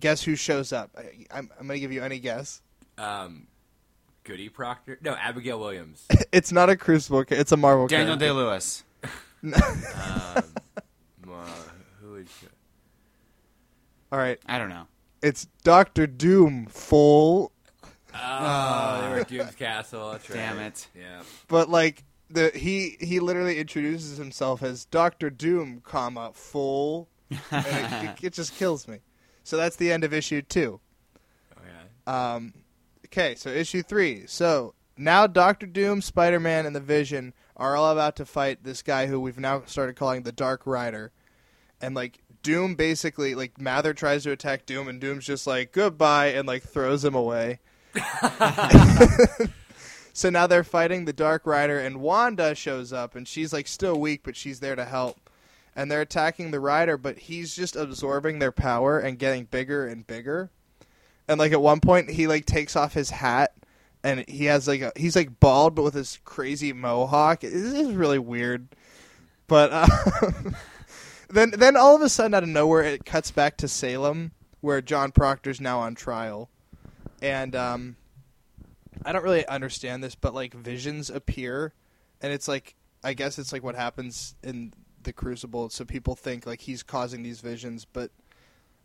guess 0.00 0.22
who 0.22 0.34
shows 0.34 0.72
up? 0.72 0.90
I, 0.98 1.26
I'm, 1.30 1.50
I'm 1.58 1.66
going 1.68 1.76
to 1.76 1.80
give 1.80 1.92
you 1.92 2.02
any 2.02 2.18
guess. 2.18 2.60
Um, 2.98 3.46
Goody 4.28 4.48
Proctor? 4.50 4.98
No, 5.00 5.14
Abigail 5.14 5.58
Williams. 5.58 6.06
It's 6.32 6.52
not 6.52 6.68
a 6.68 6.76
Crucible. 6.76 7.24
ca- 7.24 7.36
It's 7.36 7.52
a 7.52 7.56
Marvel. 7.56 7.86
Daniel 7.86 8.18
character. 8.18 8.26
Day 8.26 8.30
Lewis. 8.32 8.84
um, 9.42 9.54
uh, 11.32 11.50
who 12.02 12.16
is? 12.16 12.28
All 14.12 14.18
right, 14.18 14.38
I 14.46 14.58
don't 14.58 14.68
know. 14.68 14.86
it's 15.22 15.46
Doctor 15.64 16.06
Doom. 16.06 16.66
Full, 16.66 17.50
Oh, 18.14 19.00
they 19.02 19.08
were 19.10 19.20
at 19.20 19.28
Doom's 19.28 19.54
Castle. 19.54 20.12
That's 20.12 20.28
right. 20.28 20.36
Damn 20.36 20.58
it. 20.58 20.88
Yeah. 20.98 21.22
but 21.48 21.70
like 21.70 22.04
the 22.30 22.50
he 22.54 22.96
he 23.00 23.20
literally 23.20 23.58
introduces 23.58 24.18
himself 24.18 24.62
as 24.62 24.84
Doctor 24.86 25.30
Doom, 25.30 25.80
comma 25.84 26.32
full, 26.34 27.08
and 27.30 27.66
it, 27.66 27.92
it, 28.20 28.24
it 28.26 28.32
just 28.34 28.54
kills 28.56 28.86
me. 28.88 28.98
So 29.44 29.56
that's 29.56 29.76
the 29.76 29.90
end 29.92 30.04
of 30.04 30.12
issue 30.12 30.42
two. 30.42 30.80
Okay. 31.56 32.16
Um, 32.16 32.52
okay, 33.12 33.34
so 33.34 33.50
issue 33.50 33.82
three. 33.82 34.26
So 34.26 34.74
now 34.96 35.26
Doctor 35.26 35.66
Doom, 35.66 36.00
Spider 36.02 36.40
Man, 36.40 36.66
and 36.66 36.76
the 36.76 36.80
Vision 36.80 37.32
are 37.56 37.76
all 37.76 37.90
about 37.90 38.16
to 38.16 38.26
fight 38.26 38.62
this 38.62 38.82
guy 38.82 39.06
who 39.06 39.20
we've 39.20 39.38
now 39.38 39.62
started 39.66 39.96
calling 39.96 40.22
the 40.22 40.32
Dark 40.32 40.62
Rider. 40.66 41.12
And 41.80 41.94
like 41.94 42.18
Doom 42.42 42.74
basically 42.74 43.34
like 43.34 43.60
Mather 43.60 43.94
tries 43.94 44.24
to 44.24 44.32
attack 44.32 44.66
Doom 44.66 44.88
and 44.88 45.00
Doom's 45.00 45.26
just 45.26 45.46
like 45.46 45.72
goodbye 45.72 46.28
and 46.28 46.46
like 46.46 46.62
throws 46.62 47.04
him 47.04 47.14
away. 47.14 47.60
so 50.12 50.30
now 50.30 50.46
they're 50.46 50.62
fighting 50.62 51.04
the 51.04 51.12
Dark 51.12 51.46
Rider 51.46 51.78
and 51.78 52.00
Wanda 52.00 52.54
shows 52.54 52.92
up 52.92 53.16
and 53.16 53.26
she's 53.26 53.52
like 53.52 53.66
still 53.66 53.98
weak 53.98 54.22
but 54.24 54.36
she's 54.36 54.60
there 54.60 54.76
to 54.76 54.84
help. 54.84 55.30
And 55.74 55.90
they're 55.90 56.00
attacking 56.00 56.50
the 56.50 56.60
Rider 56.60 56.96
but 56.96 57.18
he's 57.18 57.56
just 57.56 57.76
absorbing 57.76 58.38
their 58.38 58.52
power 58.52 58.98
and 58.98 59.18
getting 59.18 59.44
bigger 59.44 59.86
and 59.86 60.06
bigger 60.06 60.50
and 61.28 61.38
like 61.38 61.52
at 61.52 61.60
one 61.60 61.80
point 61.80 62.10
he 62.10 62.26
like 62.26 62.46
takes 62.46 62.74
off 62.74 62.94
his 62.94 63.10
hat 63.10 63.52
and 64.02 64.24
he 64.28 64.46
has 64.46 64.66
like 64.66 64.80
a 64.80 64.92
he's 64.96 65.16
like 65.16 65.38
bald 65.40 65.74
but 65.74 65.82
with 65.82 65.94
this 65.94 66.18
crazy 66.24 66.72
mohawk. 66.72 67.40
This 67.40 67.52
is 67.52 67.92
really 67.92 68.18
weird. 68.18 68.68
But 69.46 69.70
uh, 69.72 69.86
then 71.30 71.52
then 71.56 71.76
all 71.76 71.94
of 71.94 72.02
a 72.02 72.08
sudden 72.08 72.34
out 72.34 72.42
of 72.42 72.48
nowhere 72.48 72.82
it 72.82 73.04
cuts 73.04 73.30
back 73.30 73.56
to 73.58 73.68
salem 73.68 74.32
where 74.60 74.80
john 74.80 75.12
proctor's 75.12 75.60
now 75.60 75.78
on 75.80 75.94
trial. 75.94 76.48
And 77.20 77.54
um 77.54 77.96
I 79.04 79.12
don't 79.12 79.22
really 79.22 79.46
understand 79.46 80.02
this, 80.02 80.14
but 80.14 80.34
like 80.34 80.54
visions 80.54 81.10
appear, 81.10 81.72
and 82.20 82.32
it's 82.32 82.48
like 82.48 82.74
I 83.04 83.14
guess 83.14 83.38
it's 83.38 83.52
like 83.52 83.62
what 83.62 83.76
happens 83.76 84.34
in 84.42 84.72
the 85.02 85.12
Crucible. 85.12 85.70
So 85.70 85.84
people 85.84 86.16
think 86.16 86.46
like 86.46 86.60
he's 86.60 86.82
causing 86.82 87.22
these 87.22 87.40
visions, 87.40 87.84
but 87.84 88.10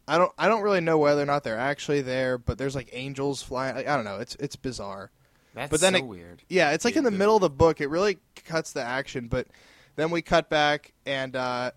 I 0.08 0.18
don't 0.18 0.32
I 0.38 0.48
don't 0.48 0.62
really 0.62 0.82
know 0.82 0.98
whether 0.98 1.22
or 1.22 1.26
not 1.26 1.44
they're 1.44 1.58
actually 1.58 2.02
there. 2.02 2.38
But 2.38 2.58
there's 2.58 2.76
like 2.76 2.90
angels 2.92 3.42
flying. 3.42 3.76
Like, 3.76 3.88
I 3.88 3.96
don't 3.96 4.06
know. 4.06 4.18
It's 4.18 4.36
it's 4.36 4.56
bizarre. 4.56 5.12
That's 5.54 5.70
But 5.70 5.82
then 5.82 5.94
so 5.94 6.00
it- 6.00 6.06
weird. 6.06 6.44
Yeah, 6.50 6.72
it's 6.72 6.84
like 6.86 6.96
in 6.96 7.04
the 7.04 7.12
Yeah. 7.12 7.18
middle 7.18 7.36
of 7.36 7.42
the 7.42 7.50
book. 7.50 7.80
It 7.82 7.88
really 7.90 8.18
cuts 8.46 8.74
the 8.74 8.82
action, 8.82 9.28
but 9.28 9.48
then 9.96 10.10
we 10.10 10.22
cut 10.22 10.50
back 10.50 10.94
and 11.06 11.36
uh, 11.36 11.72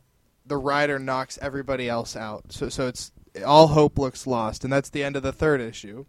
the 0.47 0.57
rider 0.57 0.99
knocks 0.99 1.39
everybody 1.43 1.89
else 1.89 2.17
out. 2.17 2.53
So 2.53 2.69
so 2.69 2.87
it's 2.89 3.13
all 3.45 3.67
hope 3.69 3.99
looks 3.99 4.27
lost, 4.27 4.65
and 4.65 4.73
that's 4.73 4.89
the 4.89 5.05
end 5.05 5.15
of 5.17 5.23
the 5.23 5.33
third 5.33 5.61
issue. 5.61 6.07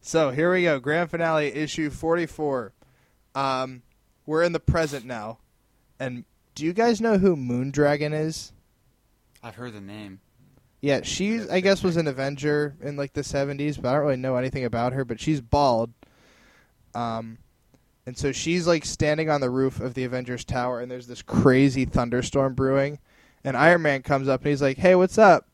So 0.00 0.30
here 0.30 0.52
we 0.52 0.62
go, 0.62 0.78
grand 0.78 1.10
finale, 1.10 1.48
issue 1.48 1.90
forty-four. 1.90 2.72
Um, 3.34 3.82
we're 4.24 4.42
in 4.42 4.52
the 4.52 4.60
present 4.60 5.04
now, 5.04 5.38
and 5.98 6.24
do 6.54 6.64
you 6.64 6.72
guys 6.72 7.00
know 7.00 7.18
who 7.18 7.34
Moondragon 7.36 8.12
is? 8.18 8.52
I've 9.42 9.56
heard 9.56 9.72
the 9.74 9.80
name. 9.80 10.20
Yeah, 10.86 11.00
she's 11.02 11.48
I 11.48 11.58
guess 11.58 11.82
was 11.82 11.96
an 11.96 12.06
Avenger 12.06 12.76
in 12.80 12.96
like 12.96 13.12
the 13.12 13.24
seventies, 13.24 13.76
but 13.76 13.88
I 13.88 13.94
don't 13.94 14.02
really 14.02 14.16
know 14.18 14.36
anything 14.36 14.64
about 14.64 14.92
her. 14.92 15.04
But 15.04 15.18
she's 15.18 15.40
bald, 15.40 15.92
um, 16.94 17.38
and 18.06 18.16
so 18.16 18.30
she's 18.30 18.68
like 18.68 18.84
standing 18.84 19.28
on 19.28 19.40
the 19.40 19.50
roof 19.50 19.80
of 19.80 19.94
the 19.94 20.04
Avengers 20.04 20.44
Tower, 20.44 20.78
and 20.80 20.88
there's 20.88 21.08
this 21.08 21.22
crazy 21.22 21.86
thunderstorm 21.86 22.54
brewing, 22.54 23.00
and 23.42 23.56
Iron 23.56 23.82
Man 23.82 24.02
comes 24.02 24.28
up 24.28 24.42
and 24.42 24.50
he's 24.50 24.62
like, 24.62 24.76
"Hey, 24.76 24.94
what's 24.94 25.18
up?" 25.18 25.48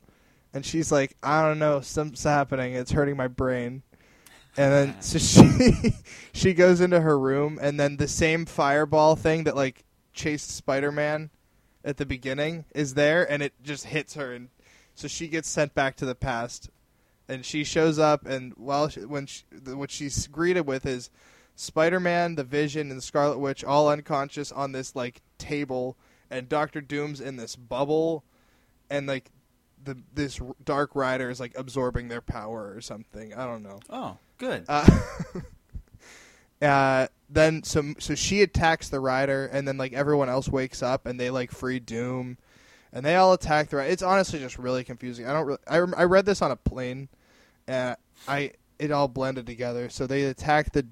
And 0.53 0.67
she's 0.67 0.93
like, 0.93 1.17
"I 1.23 1.41
don't 1.41 1.59
know, 1.59 1.81
something's 1.81 2.25
happening. 2.25 2.75
It's 2.75 2.93
hurting 2.93 3.17
my 3.17 3.29
brain." 3.29 3.85
And 4.59 4.71
then 4.71 4.97
so 5.01 5.19
she 5.19 5.95
she 6.35 6.53
goes 6.53 6.83
into 6.83 7.01
her 7.01 7.19
room, 7.19 7.59
and 7.59 7.81
then 7.81 7.97
the 7.97 8.07
same 8.07 8.45
fireball 8.45 9.17
thing 9.17 9.45
that 9.45 9.57
like 9.57 9.83
chased 10.13 10.51
Spider 10.51 10.93
Man 10.93 11.31
at 11.87 11.97
the 11.97 12.05
beginning 12.05 12.67
is 12.75 12.93
there, 12.93 13.25
and 13.33 13.43
it 13.43 13.55
just 13.63 13.87
hits 13.87 14.13
her, 14.13 14.35
and 14.35 14.51
so 15.03 15.09
she 15.09 15.27
gets 15.27 15.49
sent 15.49 15.75
back 15.75 15.97
to 15.97 16.07
the 16.07 16.15
past, 16.15 16.71
and 17.29 17.45
she 17.45 17.65
shows 17.65 17.99
up, 17.99 18.25
and 18.25 18.53
while 18.57 18.89
she, 18.89 19.01
when 19.01 19.27
she, 19.27 19.43
what 19.65 19.91
she's 19.91 20.29
greeted 20.29 20.65
with 20.65 20.87
is 20.87 21.11
Spider-Man, 21.57 22.37
the 22.37 22.45
Vision, 22.45 22.89
and 22.89 22.99
the 22.99 23.03
Scarlet 23.03 23.39
Witch 23.39 23.65
all 23.65 23.89
unconscious 23.89 24.53
on 24.53 24.71
this 24.71 24.95
like 24.95 25.21
table, 25.39 25.97
and 26.31 26.49
Doctor 26.49 26.81
Doom's 26.81 27.21
in 27.21 27.37
this 27.37 27.57
bubble, 27.57 28.23
and 28.89 29.09
like 29.09 29.33
the 29.83 29.99
this 30.15 30.39
Dark 30.65 30.95
Rider 30.95 31.31
is 31.31 31.41
like 31.41 31.53
absorbing 31.57 32.07
their 32.07 32.21
power 32.21 32.73
or 32.73 32.81
something. 32.81 33.35
I 33.35 33.45
don't 33.45 33.65
know. 33.65 33.81
Oh, 33.91 34.19
good. 34.39 34.67
Uh, 34.69 35.01
uh, 36.63 37.09
then 37.29 37.65
so 37.65 37.95
so 37.99 38.15
she 38.15 38.41
attacks 38.43 38.89
the 38.89 39.01
rider, 39.01 39.47
and 39.47 39.67
then 39.67 39.79
like 39.79 39.95
everyone 39.95 40.29
else 40.29 40.49
wakes 40.49 40.81
up, 40.81 41.07
and 41.07 41.19
they 41.19 41.31
like 41.31 41.51
free 41.51 41.81
Doom, 41.81 42.39
and 42.93 43.05
they 43.05 43.17
all 43.17 43.33
attack 43.33 43.69
the 43.69 43.77
rider. 43.77 43.91
It's 43.91 44.03
honestly 44.03 44.39
just 44.39 44.59
really 44.59 44.85
confusing. 44.85 45.27
I 45.27 45.33
don't. 45.33 45.47
Really, 45.47 45.59
I 45.67 45.79
rem- 45.79 45.95
I 45.97 46.05
read 46.05 46.27
this 46.27 46.43
on 46.43 46.51
a 46.51 46.57
plane, 46.57 47.09
and 47.67 47.97
I 48.29 48.53
it 48.79 48.91
all 48.91 49.09
blended 49.09 49.47
together. 49.47 49.89
So 49.89 50.07
they 50.07 50.25
attack 50.25 50.73
the 50.73 50.87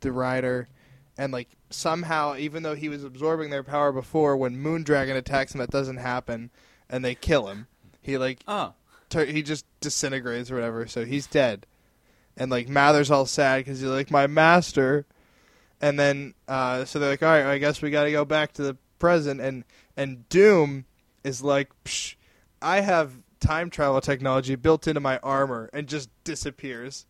the 0.00 0.12
rider, 0.12 0.68
and 1.16 1.32
like 1.32 1.48
somehow, 1.70 2.36
even 2.36 2.62
though 2.62 2.74
he 2.74 2.88
was 2.88 3.04
absorbing 3.04 3.50
their 3.50 3.62
power 3.62 3.92
before, 3.92 4.36
when 4.36 4.56
Moondragon 4.56 5.16
attacks 5.16 5.54
him, 5.54 5.60
that 5.60 5.70
doesn't 5.70 5.98
happen, 5.98 6.50
and 6.90 7.04
they 7.04 7.14
kill 7.14 7.48
him. 7.48 7.66
He 8.02 8.18
like 8.18 8.40
oh, 8.46 8.74
he 9.12 9.42
just 9.42 9.64
disintegrates 9.80 10.50
or 10.50 10.56
whatever, 10.56 10.86
so 10.86 11.04
he's 11.04 11.26
dead. 11.26 11.66
And 12.36 12.50
like 12.50 12.68
Mather's 12.68 13.10
all 13.10 13.24
sad 13.24 13.64
because 13.64 13.80
he's 13.80 13.88
like 13.88 14.10
my 14.10 14.26
master, 14.26 15.06
and 15.80 15.98
then 15.98 16.34
uh, 16.46 16.84
so 16.84 16.98
they're 16.98 17.10
like, 17.10 17.22
all 17.22 17.30
right, 17.30 17.46
I 17.46 17.58
guess 17.58 17.80
we 17.80 17.90
got 17.90 18.04
to 18.04 18.12
go 18.12 18.26
back 18.26 18.52
to 18.54 18.62
the 18.62 18.76
present, 18.98 19.40
and 19.40 19.64
and 19.96 20.28
Doom 20.28 20.84
is 21.26 21.42
like, 21.42 21.70
Psh, 21.84 22.14
I 22.62 22.80
have 22.80 23.12
time 23.40 23.68
travel 23.68 24.00
technology 24.00 24.54
built 24.54 24.86
into 24.86 25.00
my 25.00 25.18
armor, 25.18 25.68
and 25.72 25.86
just 25.86 26.08
disappears. 26.24 27.06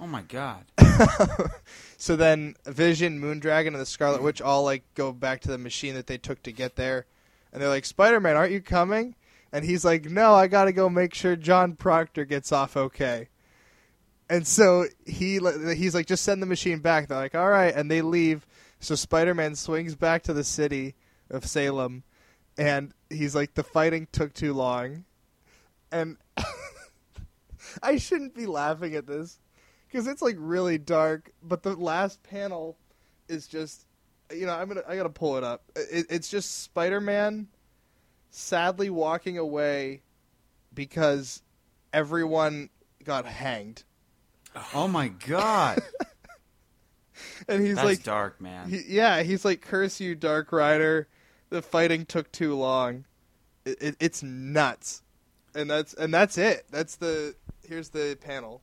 oh 0.00 0.06
my 0.06 0.22
God. 0.22 0.64
So 1.96 2.16
then 2.16 2.54
Vision, 2.66 3.18
Moondragon, 3.18 3.68
and 3.68 3.76
the 3.76 3.86
Scarlet 3.86 4.22
Witch 4.22 4.42
all 4.42 4.62
like 4.62 4.82
go 4.94 5.10
back 5.10 5.40
to 5.42 5.48
the 5.48 5.56
machine 5.56 5.94
that 5.94 6.06
they 6.06 6.18
took 6.18 6.42
to 6.42 6.52
get 6.52 6.76
there, 6.76 7.06
and 7.50 7.62
they're 7.62 7.68
like, 7.70 7.86
Spider 7.86 8.20
Man, 8.20 8.36
aren't 8.36 8.52
you 8.52 8.60
coming? 8.60 9.14
And 9.52 9.64
he's 9.64 9.86
like, 9.86 10.04
No, 10.10 10.34
I 10.34 10.46
got 10.46 10.64
to 10.66 10.72
go 10.72 10.90
make 10.90 11.14
sure 11.14 11.34
John 11.34 11.76
Proctor 11.76 12.26
gets 12.26 12.52
off 12.52 12.76
okay. 12.76 13.28
And 14.28 14.46
so 14.46 14.86
he 15.06 15.38
he's 15.74 15.94
like, 15.94 16.06
just 16.06 16.24
send 16.24 16.42
the 16.42 16.46
machine 16.46 16.80
back. 16.80 17.08
They're 17.08 17.16
like, 17.16 17.34
all 17.34 17.48
right, 17.48 17.74
and 17.74 17.90
they 17.90 18.02
leave. 18.02 18.46
So 18.80 18.94
Spider 18.94 19.34
Man 19.34 19.54
swings 19.54 19.94
back 19.94 20.22
to 20.24 20.34
the 20.34 20.44
city 20.44 20.94
of 21.30 21.46
Salem, 21.46 22.02
and 22.56 22.92
he's 23.10 23.34
like, 23.34 23.54
the 23.54 23.64
fighting 23.64 24.08
took 24.12 24.32
too 24.34 24.54
long, 24.54 25.04
and 25.92 26.16
I 27.82 27.96
shouldn't 27.96 28.34
be 28.34 28.46
laughing 28.46 28.94
at 28.94 29.06
this 29.06 29.38
because 29.88 30.06
it's 30.06 30.22
like 30.22 30.36
really 30.38 30.78
dark. 30.78 31.30
But 31.42 31.62
the 31.62 31.74
last 31.74 32.22
panel 32.22 32.76
is 33.28 33.46
just, 33.46 33.86
you 34.32 34.46
know, 34.46 34.54
I'm 34.54 34.68
gonna 34.68 34.82
I 34.88 34.96
gotta 34.96 35.10
pull 35.10 35.36
it 35.36 35.44
up. 35.44 35.62
It, 35.76 36.06
it's 36.10 36.28
just 36.28 36.62
Spider 36.62 37.00
Man 37.00 37.48
sadly 38.30 38.90
walking 38.90 39.38
away 39.38 40.02
because 40.74 41.42
everyone 41.92 42.70
got 43.04 43.26
hanged, 43.26 43.84
Oh 44.74 44.88
my 44.88 45.08
God. 45.08 45.80
and 47.48 47.64
he's 47.64 47.76
That's 47.76 47.86
like, 47.86 48.02
dark, 48.02 48.40
man. 48.40 48.68
he, 48.70 48.82
yeah, 48.88 49.22
he's 49.22 49.44
like, 49.44 49.60
"Curse 49.60 50.00
you, 50.00 50.14
Dark 50.14 50.52
Rider! 50.52 51.08
The 51.50 51.62
fighting 51.62 52.06
took 52.06 52.30
too 52.32 52.54
long. 52.54 53.04
It, 53.64 53.78
it, 53.80 53.96
it's 54.00 54.22
nuts." 54.22 55.02
And 55.54 55.70
that's 55.70 55.94
and 55.94 56.12
that's 56.12 56.36
it. 56.38 56.64
That's 56.70 56.96
the 56.96 57.34
here's 57.66 57.90
the 57.90 58.18
panel. 58.20 58.62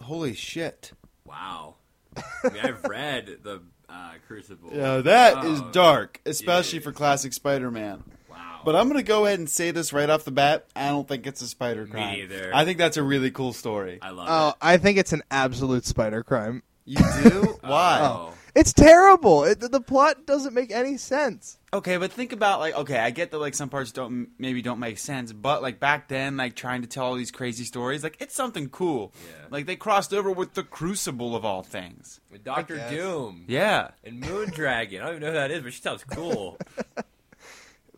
Holy 0.00 0.34
shit. 0.34 0.92
Wow. 1.24 1.76
I 2.16 2.48
mean, 2.50 2.62
I've 2.62 2.84
read 2.84 3.38
the 3.42 3.62
uh, 3.88 4.12
Crucible. 4.26 4.70
Yeah, 4.72 4.98
that 4.98 5.44
is 5.44 5.60
Oh, 5.60 5.70
dark, 5.72 6.20
especially 6.26 6.78
for 6.80 6.92
classic 6.92 7.32
Spider-Man. 7.32 8.02
Wow. 8.30 8.60
But 8.64 8.76
I'm 8.76 8.84
going 8.88 8.98
to 8.98 9.02
go 9.02 9.26
ahead 9.26 9.38
and 9.38 9.48
say 9.48 9.70
this 9.70 9.92
right 9.92 10.08
off 10.08 10.24
the 10.24 10.30
bat. 10.30 10.66
I 10.76 10.88
don't 10.88 11.06
think 11.08 11.26
it's 11.26 11.40
a 11.42 11.48
spider 11.48 11.86
crime. 11.86 11.94
Me 12.12 12.26
crime. 12.26 12.28
neither. 12.30 12.50
I 12.54 12.64
think 12.64 12.78
that's 12.78 12.96
a 12.96 13.02
really 13.02 13.30
cool 13.30 13.52
story. 13.52 13.98
I 14.02 14.10
love 14.10 14.26
Oh, 14.30 14.48
it. 14.50 14.54
I 14.60 14.76
think 14.76 14.98
it's 14.98 15.12
an 15.12 15.22
absolute 15.30 15.84
spider 15.86 16.22
crime. 16.22 16.62
You 16.84 16.98
do? 17.22 17.58
Why? 17.62 18.00
Oh. 18.02 18.32
It's 18.54 18.72
terrible. 18.72 19.44
It, 19.44 19.60
the 19.60 19.80
plot 19.80 20.26
doesn't 20.26 20.54
make 20.54 20.70
any 20.70 20.96
sense. 20.96 21.58
Okay, 21.76 21.96
but 21.98 22.10
think 22.10 22.32
about 22.32 22.60
like 22.60 22.74
okay, 22.74 22.98
I 22.98 23.10
get 23.10 23.30
that 23.32 23.38
like 23.38 23.54
some 23.54 23.68
parts 23.68 23.92
don't 23.92 24.28
maybe 24.38 24.62
don't 24.62 24.78
make 24.78 24.96
sense, 24.98 25.32
but 25.32 25.60
like 25.62 25.78
back 25.78 26.08
then, 26.08 26.36
like 26.38 26.54
trying 26.56 26.80
to 26.82 26.88
tell 26.88 27.04
all 27.04 27.14
these 27.14 27.30
crazy 27.30 27.64
stories, 27.64 28.02
like 28.02 28.16
it's 28.18 28.34
something 28.34 28.68
cool. 28.70 29.12
Yeah. 29.26 29.46
Like 29.50 29.66
they 29.66 29.76
crossed 29.76 30.14
over 30.14 30.30
with 30.30 30.54
the 30.54 30.62
Crucible 30.62 31.36
of 31.36 31.44
all 31.44 31.62
things. 31.62 32.20
with 32.30 32.44
Doctor. 32.44 32.82
Doom. 32.88 33.44
Yeah. 33.46 33.90
And 34.04 34.22
Moondragon. 34.22 35.02
I 35.02 35.06
don't 35.06 35.16
even 35.16 35.20
know 35.20 35.26
who 35.28 35.32
that 35.34 35.50
is, 35.50 35.62
but 35.62 35.72
she 35.72 35.80
sounds 35.82 36.02
cool. 36.04 36.58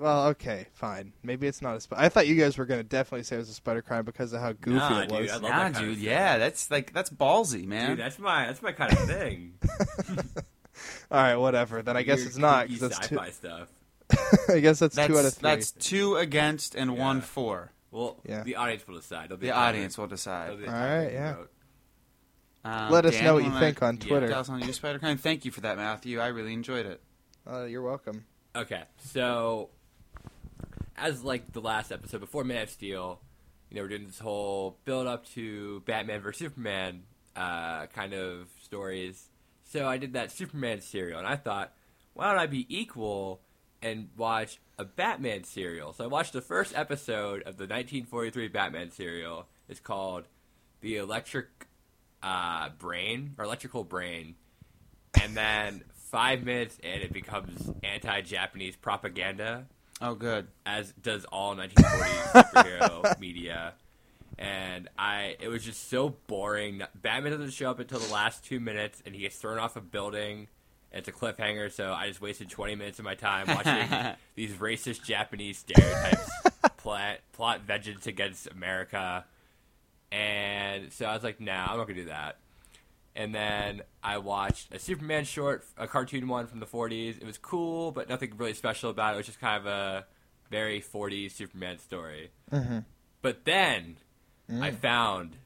Well, 0.00 0.28
okay, 0.28 0.68
fine. 0.75 1.12
Maybe 1.25 1.49
it's 1.49 1.61
not 1.61 1.75
a 1.75 1.80
spider. 1.80 2.00
I 2.02 2.08
thought 2.08 2.28
you 2.28 2.37
guys 2.37 2.56
were 2.56 2.66
going 2.66 2.78
to 2.78 2.87
definitely 2.87 3.25
say 3.25 3.35
it 3.35 3.40
was 3.40 3.49
a 3.49 3.52
spider 3.52 3.82
crime 3.82 4.04
because 4.04 4.32
of 4.32 4.40
how 4.40 4.52
goofy 4.52 4.76
Nah, 4.76 5.00
it 5.00 5.08
dude, 5.08 5.20
was. 5.23 5.30
I 5.30 5.35
love 5.35 5.42
Nah, 5.42 5.49
that 5.49 5.73
kind 5.73 5.75
dude. 5.75 5.94
stuff. 5.97 6.04
Yeah, 6.06 6.38
that's 6.38 6.70
like 6.70 6.92
that's 6.92 7.11
ballsy, 7.11 7.66
man. 7.66 7.90
Dude, 7.90 7.99
that's 7.99 8.16
my 8.20 8.47
that's 8.47 8.62
my 8.62 8.70
kind 8.70 8.92
of 8.92 8.99
thing. 9.08 9.54
All 11.11 11.23
right, 11.23 11.37
whatever. 11.37 11.83
Then 11.83 11.97
I 11.97 12.03
guess 12.03 12.19
Weird, 12.19 12.29
it's 12.29 12.37
not. 12.38 12.67
kooky 12.69 12.81
'cause 12.81 12.81
that's 12.91 13.09
two, 13.09 13.17
sci-fi 13.17 13.31
stuff. 13.31 13.69
I 14.49 14.61
guess 14.61 14.79
that's, 14.79 14.95
that's 14.97 15.09
two 15.09 15.19
out 15.19 15.25
of 15.25 15.35
three. 15.35 15.43
that's 15.50 15.71
two 15.73 16.17
against 16.17 16.75
and 16.75 16.97
one 16.99 17.17
Yeah. 17.19 17.23
for. 17.23 17.73
Well, 17.91 18.21
Yeah. 18.27 18.43
the 18.43 18.57
audience 18.57 18.87
will 18.87 18.97
decide. 18.97 19.31
They'll 19.31 19.38
be 19.38 19.47
The 19.47 19.53
entitled- 19.53 19.69
audience 19.77 19.99
will 19.99 20.07
decide. 20.07 20.47
be 20.59 20.67
All 20.67 20.75
entitled 20.75 21.03
right, 21.03 21.09
to 21.09 21.15
yeah. 21.15 21.35
Um, 22.65 22.93
Let 22.93 23.07
us 23.07 23.15
Dan, 23.15 23.25
know 23.25 23.35
what 23.35 23.45
you 23.45 23.50
wanna 23.50 23.61
think 23.61 23.83
on 23.83 23.97
yeah, 23.97 24.07
Twitter. 24.09 24.29
Tell 24.29 24.41
us 24.41 24.49
on 24.49 24.61
your 24.61 24.73
Spider 24.73 24.99
Crime. 24.99 25.17
Thank 25.17 25.45
you 25.45 25.50
for 25.50 25.61
that, 25.62 25.77
Matthew. 25.79 26.21
I 26.21 26.27
really 26.29 26.53
enjoyed 26.53 26.85
it. 26.87 27.00
Uh, 27.50 27.65
you're 27.65 27.83
welcome. 27.83 28.25
Okay, 28.55 28.83
so 28.99 29.71
as 30.97 31.23
like 31.23 31.53
the 31.53 31.61
last 31.61 31.93
episode 31.93 32.19
before 32.21 32.45
Man 32.45 32.62
of 32.65 32.71
Steel, 32.71 33.21
you 33.71 33.77
know, 33.77 33.83
we're 33.83 33.88
doing 33.88 34.07
this 34.07 34.19
whole 34.19 34.77
build 34.85 35.07
up 35.07 35.25
to 35.31 35.81
Batman 35.87 36.21
vs 36.21 36.38
Superman 36.41 37.05
uh, 37.37 37.87
kind 37.87 38.12
of 38.12 38.49
stories. 38.62 39.27
So 39.70 39.87
I 39.87 39.98
did 39.98 40.14
that 40.14 40.32
Superman 40.32 40.80
serial, 40.80 41.18
and 41.18 41.28
I 41.28 41.37
thought, 41.37 41.72
why 42.14 42.30
don't 42.30 42.38
I 42.40 42.46
be 42.46 42.66
equal 42.75 43.40
and 43.82 44.08
watch 44.16 44.58
a 44.78 44.84
Batman 44.84 45.44
serial? 45.44 45.92
So 45.92 46.04
I 46.04 46.06
watched 46.06 46.32
the 46.32 46.40
first 46.40 46.75
episode 46.75 47.40
of 47.42 47.56
the 47.58 47.64
1943 47.64 48.48
Batman 48.48 48.90
serial. 48.90 49.46
It's 49.68 49.80
called 49.80 50.25
The 50.80 50.96
Electric 50.96 51.46
uh, 52.22 52.70
Brain 52.78 53.34
or 53.38 53.44
Electrical 53.44 53.84
Brain, 53.84 54.34
and 55.22 55.37
then 55.37 55.84
five 56.10 56.42
minutes 56.44 56.78
in, 56.82 57.02
it 57.02 57.12
becomes 57.12 57.70
anti-Japanese 57.84 58.76
propaganda 58.76 59.66
Oh, 60.00 60.14
good. 60.14 60.46
as 60.64 60.92
does 61.02 61.25
all 61.26 61.54
1940s 61.56 62.32
superhero 62.52 63.20
media. 63.20 63.75
And 64.38 64.88
I 64.97 65.37
it 65.40 65.49
was 65.49 65.64
just 65.64 65.90
so 65.90 66.11
boring. 66.26 66.83
Batman 66.95 67.33
doesn't 67.33 67.50
show 67.50 67.71
up 67.71 67.80
until 67.80 67.99
the 67.99 68.12
last 68.12 68.45
two 68.45 68.61
minutes, 68.61 69.02
and 69.04 69.14
he 69.14 69.23
gets 69.23 69.37
thrown 69.37 69.59
off 69.59 69.76
a 69.76 69.80
building. 69.80 70.49
It's 70.92 71.09
a 71.09 71.12
cliffhanger, 71.12 71.71
so 71.71 71.92
I 71.92 72.09
just 72.09 72.23
wasted 72.23 72.49
20 72.49 72.75
minutes 72.76 72.99
of 72.99 73.04
my 73.04 73.14
time 73.14 73.47
watching 73.47 74.14
these 74.37 74.52
racist 74.52 75.02
Japanese 75.02 75.59
stereotypes 75.59 76.30
plot 76.78 77.18
plot 77.33 77.62
vengeance 77.66 78.07
against 78.07 78.47
America. 78.47 79.25
And 80.11 80.90
so 80.92 81.04
I 81.04 81.14
was 81.14 81.23
like, 81.23 81.40
nah, 81.40 81.66
I'm 81.66 81.76
not 81.76 81.88
gonna 81.88 82.00
do 82.00 82.04
that. 82.07 82.38
And 83.14 83.35
then 83.35 83.83
I 84.02 84.18
watched 84.18 84.73
a 84.73 84.78
Superman 84.78 85.25
short, 85.25 85.64
a 85.76 85.88
cartoon 85.88 86.28
one 86.28 86.47
from 86.47 86.61
the 86.61 86.66
40s. 86.66 87.21
It 87.21 87.26
was 87.26 87.37
cool, 87.37 87.90
but 87.90 88.09
nothing 88.09 88.33
really 88.37 88.54
special 88.54 88.90
about 88.90 89.12
it. 89.12 89.14
It 89.14 89.16
was 89.18 89.26
just 89.26 89.40
kind 89.40 89.61
of 89.61 89.66
a 89.66 90.07
very 90.50 90.80
40s 90.80 91.33
Superman 91.33 91.80
story. 91.80 92.30
Mm-hmm. 92.52 92.78
But 93.21 93.45
then 93.45 93.97
Mm. 94.50 94.62
I 94.62 94.71
found 94.71 95.37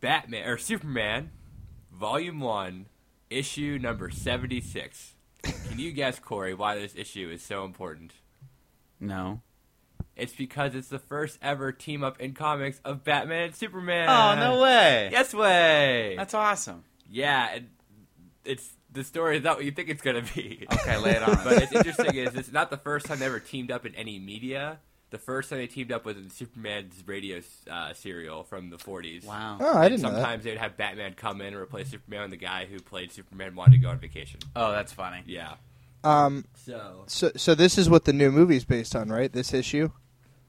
Batman 0.00 0.48
or 0.48 0.58
Superman, 0.58 1.30
Volume 1.92 2.40
One, 2.40 2.86
issue 3.30 3.78
number 3.80 4.10
76. 4.10 5.14
Can 5.42 5.78
you 5.78 5.92
guess, 5.92 6.18
Corey, 6.18 6.54
why 6.54 6.74
this 6.76 6.94
issue 6.96 7.30
is 7.30 7.42
so 7.42 7.64
important? 7.64 8.12
No. 9.00 9.40
It's 10.16 10.32
because 10.32 10.74
it's 10.74 10.88
the 10.88 10.98
first 10.98 11.38
ever 11.42 11.72
team 11.72 12.02
up 12.02 12.20
in 12.20 12.32
comics 12.32 12.80
of 12.84 13.04
Batman 13.04 13.44
and 13.44 13.54
Superman. 13.54 14.08
Oh 14.08 14.34
no 14.34 14.62
way! 14.62 15.10
Yes 15.12 15.34
way. 15.34 16.14
That's 16.16 16.32
awesome. 16.32 16.84
yeah, 17.10 17.56
it, 17.56 17.64
it's 18.44 18.70
the 18.90 19.04
story 19.04 19.36
is 19.36 19.44
not 19.44 19.56
what 19.56 19.66
you 19.66 19.72
think 19.72 19.90
it's 19.90 20.00
gonna 20.00 20.24
be. 20.34 20.66
Okay, 20.72 20.96
lay 20.96 21.10
it 21.10 21.22
on. 21.22 21.38
but 21.44 21.62
it's 21.62 21.72
interesting 21.72 22.14
is 22.14 22.34
it's 22.34 22.50
not 22.50 22.70
the 22.70 22.78
first 22.78 23.04
time 23.06 23.18
they 23.18 23.26
ever 23.26 23.40
teamed 23.40 23.70
up 23.70 23.84
in 23.84 23.94
any 23.94 24.18
media. 24.18 24.78
The 25.10 25.18
first 25.18 25.50
time 25.50 25.58
they 25.60 25.68
teamed 25.68 25.92
up 25.92 26.04
was 26.04 26.16
in 26.16 26.30
Superman's 26.30 27.02
radio 27.06 27.40
uh, 27.70 27.94
serial 27.94 28.42
from 28.42 28.70
the 28.70 28.76
40s. 28.76 29.24
wow. 29.24 29.56
Oh, 29.60 29.78
I 29.78 29.84
And 29.86 29.90
didn't 29.92 30.02
know 30.02 30.10
sometimes 30.10 30.42
they'd 30.44 30.58
have 30.58 30.76
Batman 30.76 31.14
come 31.14 31.40
in 31.40 31.48
and 31.48 31.56
replace 31.56 31.90
Superman, 31.90 32.24
and 32.24 32.32
the 32.32 32.36
guy 32.36 32.66
who 32.66 32.80
played 32.80 33.12
Superman 33.12 33.54
wanted 33.54 33.72
to 33.72 33.78
go 33.78 33.88
on 33.90 33.98
vacation. 33.98 34.40
Oh, 34.56 34.72
that's 34.72 34.92
funny. 34.92 35.22
Yeah. 35.26 35.54
Um, 36.02 36.44
So 36.64 37.04
so, 37.06 37.30
so 37.36 37.54
this 37.54 37.78
is 37.78 37.88
what 37.88 38.04
the 38.04 38.12
new 38.12 38.30
movie's 38.32 38.64
based 38.64 38.96
on, 38.96 39.08
right? 39.08 39.32
This 39.32 39.54
issue. 39.54 39.90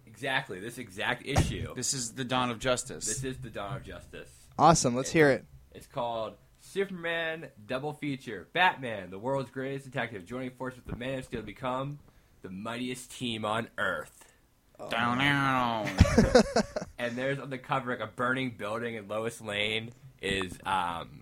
exactly 0.05 0.59
this 0.59 0.77
exact 0.79 1.25
issue. 1.25 1.73
This 1.75 1.93
is 1.93 2.13
the 2.13 2.23
dawn 2.25 2.49
of 2.49 2.59
justice. 2.59 3.05
This 3.05 3.23
is 3.23 3.37
the 3.37 3.49
dawn 3.49 3.77
of 3.77 3.83
justice. 3.83 4.29
Awesome. 4.57 4.95
Let's 4.95 5.11
hear 5.11 5.29
it. 5.29 5.45
It's 5.73 5.85
called 5.87 6.33
Superman 6.61 7.47
Double 7.67 7.93
Feature. 7.93 8.47
Batman, 8.53 9.11
the 9.11 9.19
world's 9.19 9.51
greatest 9.51 9.85
detective, 9.85 10.25
joining 10.25 10.51
forces 10.51 10.79
with 10.83 10.93
the 10.93 10.99
Man 10.99 11.19
of 11.19 11.25
Steel 11.25 11.41
to 11.41 11.45
become 11.45 11.99
the 12.41 12.49
mightiest 12.49 13.11
team 13.11 13.45
on 13.45 13.67
Earth. 13.77 14.26
Down, 14.89 15.17
down. 15.17 15.89
And 16.99 17.15
there's 17.15 17.37
on 17.39 17.51
the 17.51 17.59
cover 17.59 17.91
like 17.91 17.99
a 17.99 18.11
burning 18.11 18.55
building, 18.57 18.97
and 18.97 19.07
Lois 19.07 19.39
Lane 19.39 19.91
is 20.19 20.57
um, 20.65 21.21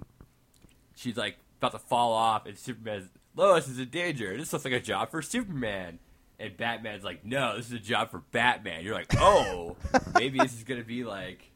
she's 0.96 1.18
like 1.18 1.36
about 1.60 1.74
to 1.74 1.80
fall 1.80 2.14
off, 2.14 2.46
and 2.46 2.58
Superman's 2.58 3.10
Lois 3.36 3.68
is 3.68 3.78
in 3.78 3.90
danger. 3.90 4.38
This 4.38 4.54
looks 4.54 4.64
like 4.64 4.74
a 4.74 4.80
job 4.80 5.12
for 5.12 5.22
Superman. 5.22 6.00
And 6.38 6.56
Batman's 6.58 7.04
like, 7.04 7.24
no, 7.26 7.56
this 7.56 7.68
is 7.68 7.74
a 7.74 7.80
job 7.80 8.12
for 8.12 8.20
Batman. 8.32 8.84
You're 8.84 8.94
like, 8.94 9.14
oh, 9.18 9.78
maybe 10.16 10.40
this 10.40 10.54
is 10.54 10.64
gonna 10.64 10.84
be 10.84 11.04
like. 11.04 11.52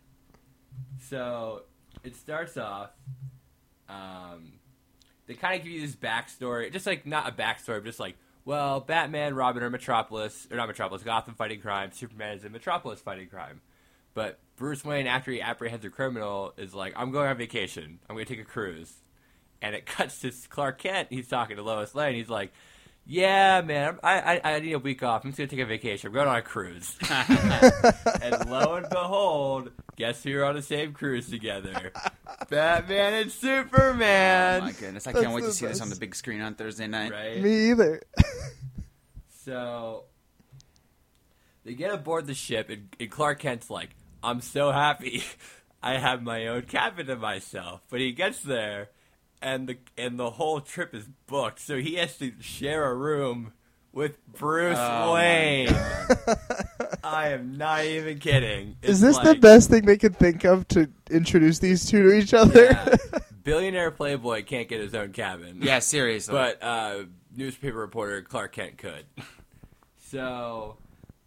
So 1.10 1.64
it 2.04 2.16
starts 2.16 2.58
off. 2.58 2.92
Um, 3.90 4.54
they 5.28 5.34
kind 5.34 5.60
of 5.60 5.64
give 5.64 5.72
you 5.74 5.82
this 5.82 5.96
backstory, 5.96 6.72
just 6.72 6.86
like 6.86 7.06
not 7.06 7.28
a 7.28 7.32
backstory, 7.32 7.78
but 7.78 7.86
just 7.86 8.00
like, 8.00 8.18
well, 8.50 8.80
Batman, 8.80 9.36
Robin 9.36 9.62
are 9.62 9.70
Metropolis, 9.70 10.48
or 10.50 10.58
not 10.58 10.68
Metropolis, 10.68 11.04
Gotham 11.04 11.36
fighting 11.36 11.62
crime. 11.62 11.92
Superman 11.92 12.36
is 12.36 12.44
in 12.44 12.52
Metropolis 12.52 13.00
fighting 13.00 13.28
crime. 13.28 13.62
But 14.16 14.40
Bruce 14.56 14.84
Wayne, 14.84 15.06
after 15.06 15.30
he 15.30 15.40
apprehends 15.40 15.86
a 15.86 15.92
criminal, 15.92 16.56
is 16.58 16.74
like, 16.74 16.94
I'm 16.96 17.12
going 17.12 17.30
on 17.30 17.38
vacation. 17.38 18.00
I'm 18.10 18.16
going 18.16 18.26
to 18.26 18.34
take 18.34 18.42
a 18.42 18.50
cruise. 18.50 18.92
And 19.62 19.76
it 19.76 19.86
cuts 19.86 20.22
to 20.22 20.32
Clark 20.50 20.80
Kent. 20.80 21.10
He's 21.12 21.28
talking 21.28 21.58
to 21.58 21.62
Lois 21.62 21.94
Lane. 21.94 22.16
He's 22.16 22.28
like, 22.28 22.52
Yeah, 23.12 23.62
man, 23.62 23.98
I, 24.04 24.20
I, 24.36 24.42
I 24.44 24.60
need 24.60 24.74
a 24.74 24.78
week 24.78 25.02
off. 25.02 25.26
I'm 25.26 25.32
just 25.32 25.40
going 25.40 25.50
to 25.50 25.56
take 25.56 25.64
a 25.64 25.68
vacation. 25.68 26.10
I'm 26.10 26.14
going 26.14 26.28
on 26.28 26.36
a 26.36 26.42
cruise. 26.44 26.96
and 27.10 28.48
lo 28.52 28.76
and 28.76 28.88
behold, 28.88 29.72
guess 29.96 30.22
who 30.22 30.38
are 30.38 30.46
on 30.46 30.54
the 30.54 30.62
same 30.62 30.94
cruise 30.94 31.28
together? 31.28 31.92
Batman 32.52 33.16
and 33.16 33.32
Superman. 33.32 34.62
Oh 34.62 34.66
my 34.66 34.72
goodness, 34.74 35.08
I 35.08 35.12
That's 35.12 35.24
can't 35.24 35.34
wait 35.34 35.42
the 35.42 35.48
to 35.48 35.54
see 35.54 35.66
this 35.66 35.82
on 35.82 35.90
the 35.90 35.96
big 35.96 36.14
screen 36.14 36.40
on 36.40 36.54
Thursday 36.54 36.86
night. 36.86 37.12
Right? 37.12 37.42
Me 37.42 37.72
either. 37.72 38.02
So 39.46 40.04
they 41.64 41.74
get 41.74 41.92
aboard 41.92 42.28
the 42.28 42.36
ship, 42.36 42.70
and, 42.70 42.90
and 43.00 43.10
Clark 43.10 43.40
Kent's 43.40 43.72
like, 43.72 43.96
"I'm 44.22 44.42
so 44.42 44.72
happy, 44.72 45.24
I 45.82 45.98
have 45.98 46.22
my 46.22 46.46
own 46.46 46.64
cabin 46.64 47.08
to 47.08 47.16
myself." 47.16 47.82
But 47.90 48.00
he 48.00 48.12
gets 48.12 48.42
there, 48.42 48.90
and 49.42 49.68
the 49.68 49.78
and 49.98 50.20
the 50.20 50.32
whole 50.32 50.62
trip 50.62 50.94
is 50.94 51.08
booked, 51.28 51.60
so 51.60 51.78
he 51.78 51.96
has 51.96 52.18
to 52.18 52.34
share 52.40 52.86
a 52.86 52.96
room 52.96 53.54
with 53.92 54.24
Bruce 54.34 54.78
Oh, 54.80 55.14
Wayne. 55.16 55.70
I 57.04 57.30
am 57.30 57.58
not 57.58 57.86
even 57.86 58.20
kidding. 58.20 58.76
Is 58.82 59.02
It's 59.04 59.18
this 59.18 59.34
the 59.34 59.40
best 59.40 59.70
thing 59.70 59.86
they 59.86 59.98
could 59.98 60.16
think 60.16 60.44
of 60.44 60.68
to 60.70 60.90
introduce 61.10 61.60
these 61.60 61.86
two 61.86 62.04
to 62.04 62.14
each 62.14 62.34
other? 62.34 62.66
Yeah. 62.66 62.96
Billionaire 63.44 63.90
Playboy 63.90 64.44
can't 64.44 64.68
get 64.68 64.80
his 64.80 64.94
own 64.94 65.12
cabin. 65.12 65.60
Yeah, 65.64 65.80
seriously. 65.80 66.34
but 66.34 66.62
uh, 66.62 67.06
newspaper 67.36 67.78
reporter 67.78 68.22
Clark 68.22 68.52
Kent 68.52 68.78
could. 68.78 69.06
so 69.98 70.78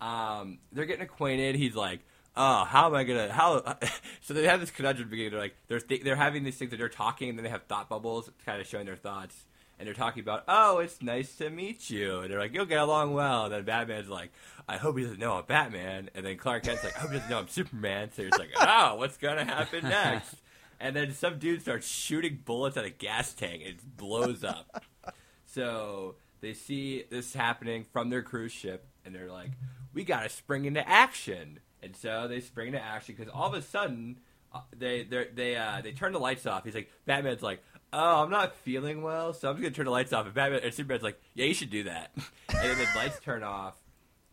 um, 0.00 0.58
they're 0.72 0.84
getting 0.86 1.02
acquainted. 1.02 1.56
He's 1.56 1.74
like, 1.74 2.00
"Oh, 2.36 2.64
how 2.64 2.86
am 2.86 2.94
I 2.94 3.04
gonna 3.04 3.32
how?" 3.32 3.76
so 4.20 4.34
they 4.34 4.46
have 4.46 4.60
this 4.60 4.70
conundrum 4.70 5.08
beginning. 5.08 5.32
They're 5.32 5.40
like, 5.40 5.56
they're 5.68 5.80
th- 5.80 6.02
they're 6.02 6.16
having 6.16 6.44
these 6.44 6.56
things 6.56 6.70
that 6.70 6.78
they're 6.78 6.88
talking, 6.88 7.28
and 7.28 7.38
then 7.38 7.44
they 7.44 7.50
have 7.50 7.64
thought 7.64 7.88
bubbles, 7.88 8.30
kind 8.44 8.60
of 8.60 8.66
showing 8.66 8.86
their 8.86 8.96
thoughts. 8.96 9.44
And 9.78 9.86
they're 9.88 9.94
talking 9.94 10.22
about, 10.22 10.44
oh, 10.46 10.78
it's 10.78 11.02
nice 11.02 11.34
to 11.36 11.50
meet 11.50 11.90
you. 11.90 12.20
And 12.20 12.30
they're 12.30 12.38
like, 12.38 12.54
you'll 12.54 12.66
get 12.66 12.78
along 12.78 13.14
well. 13.14 13.46
And 13.46 13.52
then 13.52 13.64
Batman's 13.64 14.08
like, 14.08 14.30
I 14.68 14.76
hope 14.76 14.96
he 14.96 15.02
doesn't 15.02 15.18
know 15.18 15.32
I'm 15.32 15.44
Batman. 15.44 16.08
And 16.14 16.24
then 16.24 16.36
Clark 16.36 16.62
Kent's 16.62 16.84
like, 16.84 16.96
I 16.96 17.00
hope 17.00 17.10
he 17.10 17.16
doesn't 17.16 17.30
know 17.30 17.38
I'm 17.40 17.48
Superman. 17.48 18.10
So 18.12 18.22
he's 18.22 18.38
like, 18.38 18.50
oh, 18.60 18.94
what's 18.96 19.16
gonna 19.16 19.44
happen 19.44 19.82
next? 19.84 20.36
And 20.78 20.96
then 20.96 21.12
some 21.12 21.38
dude 21.38 21.62
starts 21.62 21.86
shooting 21.86 22.40
bullets 22.44 22.76
at 22.76 22.84
a 22.84 22.90
gas 22.90 23.34
tank 23.34 23.62
and 23.64 23.74
it 23.74 23.96
blows 23.96 24.42
up. 24.42 24.84
So 25.46 26.16
they 26.40 26.54
see 26.54 27.04
this 27.10 27.34
happening 27.34 27.84
from 27.92 28.08
their 28.08 28.22
cruise 28.22 28.52
ship, 28.52 28.86
and 29.04 29.14
they're 29.14 29.30
like, 29.30 29.50
"We 29.92 30.02
gotta 30.02 30.30
spring 30.30 30.64
into 30.64 30.86
action." 30.88 31.60
And 31.82 31.96
so 31.96 32.28
they 32.28 32.40
spring 32.40 32.68
into 32.68 32.80
action 32.82 33.14
because 33.18 33.32
all 33.34 33.48
of 33.48 33.54
a 33.54 33.62
sudden, 33.62 34.18
uh, 34.54 34.60
they 34.76 35.02
they 35.02 35.26
they 35.34 35.56
uh, 35.56 35.80
they 35.82 35.92
turn 35.92 36.12
the 36.12 36.20
lights 36.20 36.46
off. 36.46 36.64
He's 36.64 36.74
like, 36.74 36.90
Batman's 37.06 37.42
like, 37.42 37.62
"Oh, 37.92 38.22
I'm 38.22 38.30
not 38.30 38.54
feeling 38.56 39.02
well, 39.02 39.32
so 39.32 39.48
I'm 39.50 39.56
just 39.56 39.62
gonna 39.62 39.74
turn 39.74 39.86
the 39.86 39.90
lights 39.90 40.12
off." 40.12 40.26
And 40.26 40.34
Batman 40.34 40.60
and 40.62 40.72
Superman's 40.74 41.02
like, 41.02 41.20
"Yeah, 41.34 41.46
you 41.46 41.54
should 41.54 41.70
do 41.70 41.84
that." 41.84 42.12
and 42.50 42.58
then 42.70 42.78
the 42.78 42.86
lights 42.94 43.18
turn 43.20 43.42
off, 43.42 43.74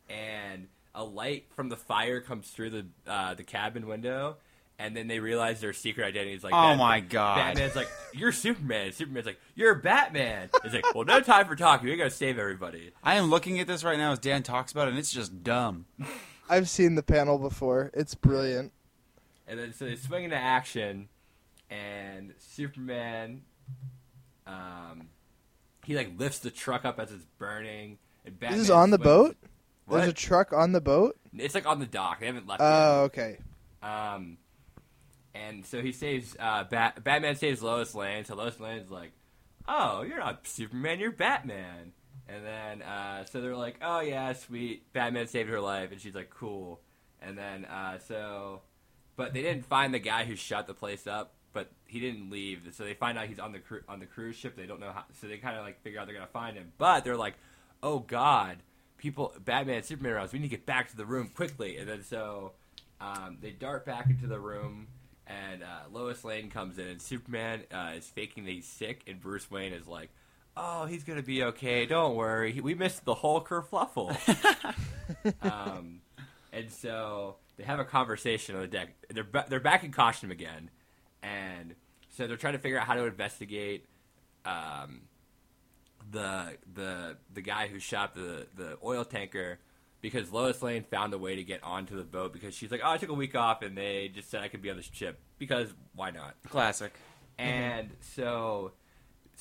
and 0.10 0.68
a 0.96 1.04
light 1.04 1.46
from 1.56 1.70
the 1.70 1.78
fire 1.78 2.20
comes 2.22 2.50
through 2.50 2.70
the 2.72 2.86
uh, 3.08 3.34
the 3.34 3.44
cabin 3.44 3.88
window. 3.88 4.38
And 4.82 4.96
then 4.96 5.08
they 5.10 5.20
realize 5.20 5.60
their 5.60 5.74
secret 5.74 6.06
identity 6.06 6.36
is 6.36 6.42
like, 6.42 6.54
Oh 6.54 6.56
Batman- 6.56 6.78
my 6.78 7.00
God. 7.02 7.36
Batman's 7.36 7.76
like, 7.76 7.90
"You're 8.14 8.32
Superman." 8.32 8.86
And 8.86 8.96
Superman's 8.96 9.26
like, 9.26 9.40
"You're 9.54 9.76
Batman." 9.76 10.50
It's 10.64 10.74
like, 10.74 10.96
"Well, 10.96 11.04
no 11.04 11.20
time 11.20 11.48
for 11.48 11.58
talking. 11.58 11.90
We 11.90 11.98
gotta 11.98 12.10
save 12.10 12.40
everybody." 12.40 12.92
I 13.04 13.16
am 13.16 13.30
looking 13.30 13.60
at 13.60 13.68
this 13.68 13.84
right 13.84 13.98
now 13.98 14.14
as 14.14 14.20
Dan 14.20 14.42
talks 14.42 14.72
about 14.72 14.88
it, 14.88 14.92
and 14.92 14.98
it's 15.00 15.12
just 15.12 15.44
dumb. 15.44 15.86
I've 16.50 16.68
seen 16.70 16.96
the 16.96 17.04
panel 17.04 17.38
before. 17.38 17.92
It's 17.94 18.16
brilliant. 18.16 18.72
And 19.48 19.60
then 19.60 19.74
so 19.74 19.86
they 19.86 19.96
swing 19.96 20.26
into 20.26 20.36
action, 20.36 21.08
and 21.70 22.34
Superman, 22.40 23.42
um, 24.46 25.08
he 25.86 25.96
like 25.96 26.12
lifts 26.18 26.40
the 26.40 26.52
truck 26.52 26.86
up 26.86 27.00
as 27.00 27.12
it's 27.12 27.26
burning. 27.38 27.98
And 28.26 28.40
Batman 28.40 28.58
This 28.60 28.68
is 28.68 28.72
on 28.72 28.90
the 28.92 28.98
swings- 28.98 29.04
boat? 29.06 29.38
What? 29.86 29.98
There's 30.00 30.10
a 30.10 30.14
truck 30.14 30.54
on 30.54 30.72
the 30.72 30.82
boat? 30.82 31.18
It's 31.36 31.56
like 31.56 31.66
on 31.66 31.80
the 31.80 31.88
dock. 31.88 32.20
They 32.20 32.28
haven't 32.28 32.46
left. 32.46 32.62
Oh, 32.64 33.04
okay. 33.06 33.38
Um, 33.82 34.38
and 35.34 35.66
so 35.66 35.82
he 35.82 35.92
saves. 35.92 36.36
Uh, 36.40 36.64
Bat- 36.66 37.04
Batman 37.04 37.36
saves 37.36 37.64
Lois 37.64 37.96
Lane. 37.96 38.24
So 38.26 38.36
Lois 38.36 38.60
Lane's 38.60 38.92
like, 38.92 39.14
"Oh, 39.68 40.04
you're 40.04 40.20
not 40.20 40.46
Superman. 40.46 41.00
You're 41.00 41.12
Batman." 41.12 41.94
And 42.32 42.46
then 42.46 42.82
uh, 42.82 43.26
so 43.26 43.42
they're 43.42 43.56
like, 43.56 43.78
"Oh 43.82 44.02
yeah, 44.02 44.34
sweet. 44.34 44.92
Batman 44.94 45.28
saved 45.28 45.50
her 45.50 45.60
life." 45.60 45.92
And 45.92 46.00
she's 46.00 46.16
like, 46.16 46.30
"Cool." 46.30 46.80
And 47.22 47.38
then 47.38 47.66
uh, 47.66 47.98
so, 48.00 48.62
but 49.16 49.34
they 49.34 49.42
didn't 49.42 49.66
find 49.66 49.94
the 49.94 50.00
guy 50.00 50.26
who 50.26 50.36
shut 50.36 50.68
the 50.68 50.74
place 50.74 51.08
up. 51.08 51.34
But 51.52 51.72
he 51.86 52.00
didn't 52.00 52.30
leave, 52.30 52.70
so 52.74 52.84
they 52.84 52.94
find 52.94 53.18
out 53.18 53.26
he's 53.26 53.40
on 53.40 53.52
the 53.52 53.60
cru- 53.60 53.82
on 53.90 54.00
the 54.00 54.06
cruise 54.06 54.36
ship. 54.36 54.56
They 54.56 54.68
don't 54.68 54.80
know 54.80 54.92
how, 54.92 55.06
so 55.20 55.26
they 55.26 55.38
kind 55.38 55.58
of 55.58 55.64
like 55.64 55.82
figure 55.82 56.00
out 56.00 56.06
they're 56.06 56.14
gonna 56.14 56.28
find 56.28 56.56
him. 56.56 56.72
But 56.78 57.04
they're 57.04 57.18
like, 57.18 57.34
"Oh 57.82 58.00
God, 58.00 58.58
people, 58.98 59.34
Batman, 59.44 59.82
Superman 59.82 60.14
are 60.14 60.28
we 60.32 60.38
need 60.38 60.46
to 60.46 60.56
get 60.56 60.68
back 60.68 60.90
to 60.92 60.96
the 60.96 61.08
room 61.08 61.32
quickly." 61.34 61.78
And 61.78 61.90
then 61.90 62.04
so 62.04 62.54
um, 63.02 63.38
they 63.42 63.50
dart 63.52 63.86
back 63.86 64.12
into 64.12 64.28
the 64.28 64.40
room, 64.40 64.88
and 65.26 65.64
uh, 65.64 65.90
Lois 65.92 66.24
Lane 66.24 66.50
comes 66.50 66.78
in, 66.78 66.88
and 66.88 67.02
Superman 67.02 67.64
uh, 67.74 67.94
is 67.96 68.06
faking 68.06 68.46
that 68.46 68.52
he's 68.52 68.68
sick, 68.68 69.02
and 69.08 69.20
Bruce 69.20 69.50
Wayne 69.50 69.74
is 69.74 69.88
like, 69.88 70.10
"Oh, 70.60 70.86
he's 70.86 71.04
gonna 71.04 71.24
be 71.24 71.44
okay. 71.44 71.86
Don't 71.86 72.16
worry. 72.16 72.60
We 72.62 72.76
missed 72.76 73.06
the 73.06 73.14
whole 73.16 73.42
kerfluffle." 73.42 74.16
um, 75.42 76.02
and 76.52 76.70
so 76.70 77.38
they 77.58 77.64
have 77.64 77.80
a 77.80 77.86
conversation 77.86 78.56
on 78.56 78.62
the 78.62 78.68
deck. 78.68 78.90
They're 79.10 79.24
ba- 79.24 79.46
they're 79.48 79.60
back 79.60 79.84
in 79.84 79.92
costume 79.92 80.32
again, 80.32 80.70
and 81.24 81.76
so 82.10 82.28
they're 82.28 82.38
trying 82.38 82.54
to 82.54 82.60
figure 82.60 82.80
out 82.80 82.86
how 82.88 82.96
to 82.96 83.06
investigate 83.06 83.86
um, 84.46 85.02
the 86.12 86.58
the 86.74 87.18
the 87.34 87.42
guy 87.42 87.68
who 87.68 87.80
shot 87.80 88.16
the 88.16 88.48
the 88.56 88.78
oil 88.84 89.06
tanker 89.06 89.60
because 90.02 90.32
Lois 90.32 90.62
Lane 90.62 90.84
found 90.84 91.14
a 91.14 91.18
way 91.18 91.36
to 91.36 91.44
get 91.44 91.64
onto 91.64 91.96
the 91.96 92.04
boat 92.04 92.34
because 92.34 92.54
she's 92.54 92.72
like, 92.72 92.82
oh, 92.84 92.92
I 92.92 92.98
took 92.98 93.10
a 93.10 93.14
week 93.14 93.36
off 93.36 93.62
and 93.62 93.78
they 93.78 94.10
just 94.14 94.30
said 94.30 94.42
I 94.42 94.48
could 94.48 94.62
be 94.62 94.70
on 94.70 94.78
this 94.78 94.90
ship 94.92 95.20
because 95.38 95.74
why 95.94 96.12
not? 96.12 96.36
Classic. 96.48 96.94
And 97.38 97.92
so 98.02 98.72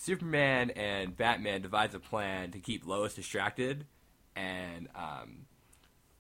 Superman 0.00 0.70
and 0.70 1.16
Batman 1.16 1.60
devise 1.60 1.92
a 1.92 1.98
plan 1.98 2.52
to 2.52 2.60
keep 2.60 2.86
Lois 2.86 3.14
distracted. 3.14 3.84
And 4.36 4.86
um, 4.94 5.46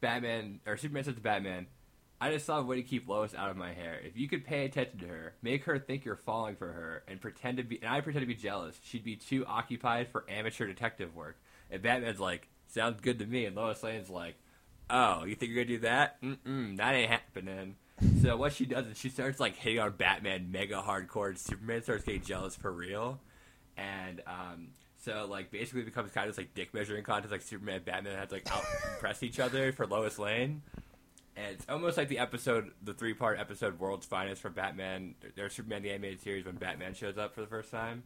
Batman 0.00 0.58
or 0.66 0.76
Superman 0.76 1.04
says 1.04 1.14
to 1.14 1.20
Batman, 1.20 1.68
"I 2.20 2.32
just 2.32 2.44
saw 2.44 2.58
a 2.58 2.64
way 2.64 2.76
to 2.76 2.82
keep 2.82 3.08
Lois 3.08 3.36
out 3.36 3.50
of 3.50 3.56
my 3.56 3.72
hair. 3.72 4.00
If 4.02 4.16
you 4.16 4.28
could 4.28 4.44
pay 4.44 4.64
attention 4.64 4.98
to 5.00 5.06
her, 5.06 5.34
make 5.42 5.64
her 5.64 5.78
think 5.78 6.04
you're 6.04 6.16
falling 6.16 6.56
for 6.56 6.66
her, 6.66 7.04
and 7.06 7.20
pretend 7.20 7.58
to 7.58 7.62
be, 7.62 7.80
and 7.80 7.88
I 7.88 8.00
pretend 8.00 8.22
to 8.22 8.26
be 8.26 8.34
jealous, 8.34 8.80
she'd 8.82 9.04
be 9.04 9.14
too 9.14 9.46
occupied 9.46 10.08
for 10.08 10.24
amateur 10.28 10.66
detective 10.66 11.14
work." 11.14 11.38
And 11.70 11.80
Batman's 11.80 12.18
like, 12.18 12.48
"Sounds 12.66 13.00
good 13.00 13.20
to 13.20 13.26
me." 13.26 13.44
And 13.44 13.54
Lois 13.54 13.82
Lane's 13.84 14.10
like, 14.10 14.34
"Oh, 14.90 15.22
you 15.22 15.36
think 15.36 15.52
you're 15.52 15.64
gonna 15.64 15.76
do 15.76 15.82
that? 15.82 16.20
Mm-mm, 16.20 16.76
that 16.78 16.94
ain't 16.94 17.10
happening." 17.10 17.76
So 18.22 18.36
what 18.36 18.52
she 18.54 18.66
does 18.66 18.86
is 18.86 18.98
she 18.98 19.08
starts 19.08 19.38
like 19.38 19.54
hitting 19.54 19.78
on 19.78 19.92
Batman 19.92 20.50
mega 20.50 20.82
hardcore, 20.84 21.28
and 21.28 21.38
Superman 21.38 21.82
starts 21.82 22.02
getting 22.02 22.22
jealous 22.22 22.56
for 22.56 22.72
real, 22.72 23.20
and 23.78 24.20
um, 24.26 24.68
so 24.98 25.26
like 25.28 25.50
basically 25.50 25.82
it 25.82 25.86
becomes 25.86 26.12
kind 26.12 26.28
of 26.28 26.34
this 26.34 26.44
like 26.44 26.54
dick 26.54 26.74
measuring 26.74 27.04
contest. 27.04 27.32
Like 27.32 27.42
Superman, 27.42 27.76
and 27.76 27.84
Batman 27.84 28.16
have 28.16 28.28
to 28.28 28.34
like 28.34 28.52
out 28.52 28.64
impress 28.92 29.22
each 29.22 29.40
other 29.40 29.72
for 29.72 29.86
Lois 29.86 30.18
Lane, 30.18 30.62
and 31.36 31.54
it's 31.54 31.66
almost 31.68 31.96
like 31.96 32.08
the 32.08 32.18
episode, 32.18 32.72
the 32.82 32.92
three 32.92 33.14
part 33.14 33.38
episode 33.38 33.78
"World's 33.78 34.06
Finest" 34.06 34.42
from 34.42 34.52
Batman 34.52 35.14
or 35.38 35.48
Superman 35.48 35.82
the 35.82 35.90
animated 35.90 36.20
series 36.20 36.44
when 36.44 36.56
Batman 36.56 36.94
shows 36.94 37.16
up 37.16 37.34
for 37.34 37.40
the 37.40 37.46
first 37.46 37.70
time, 37.70 38.02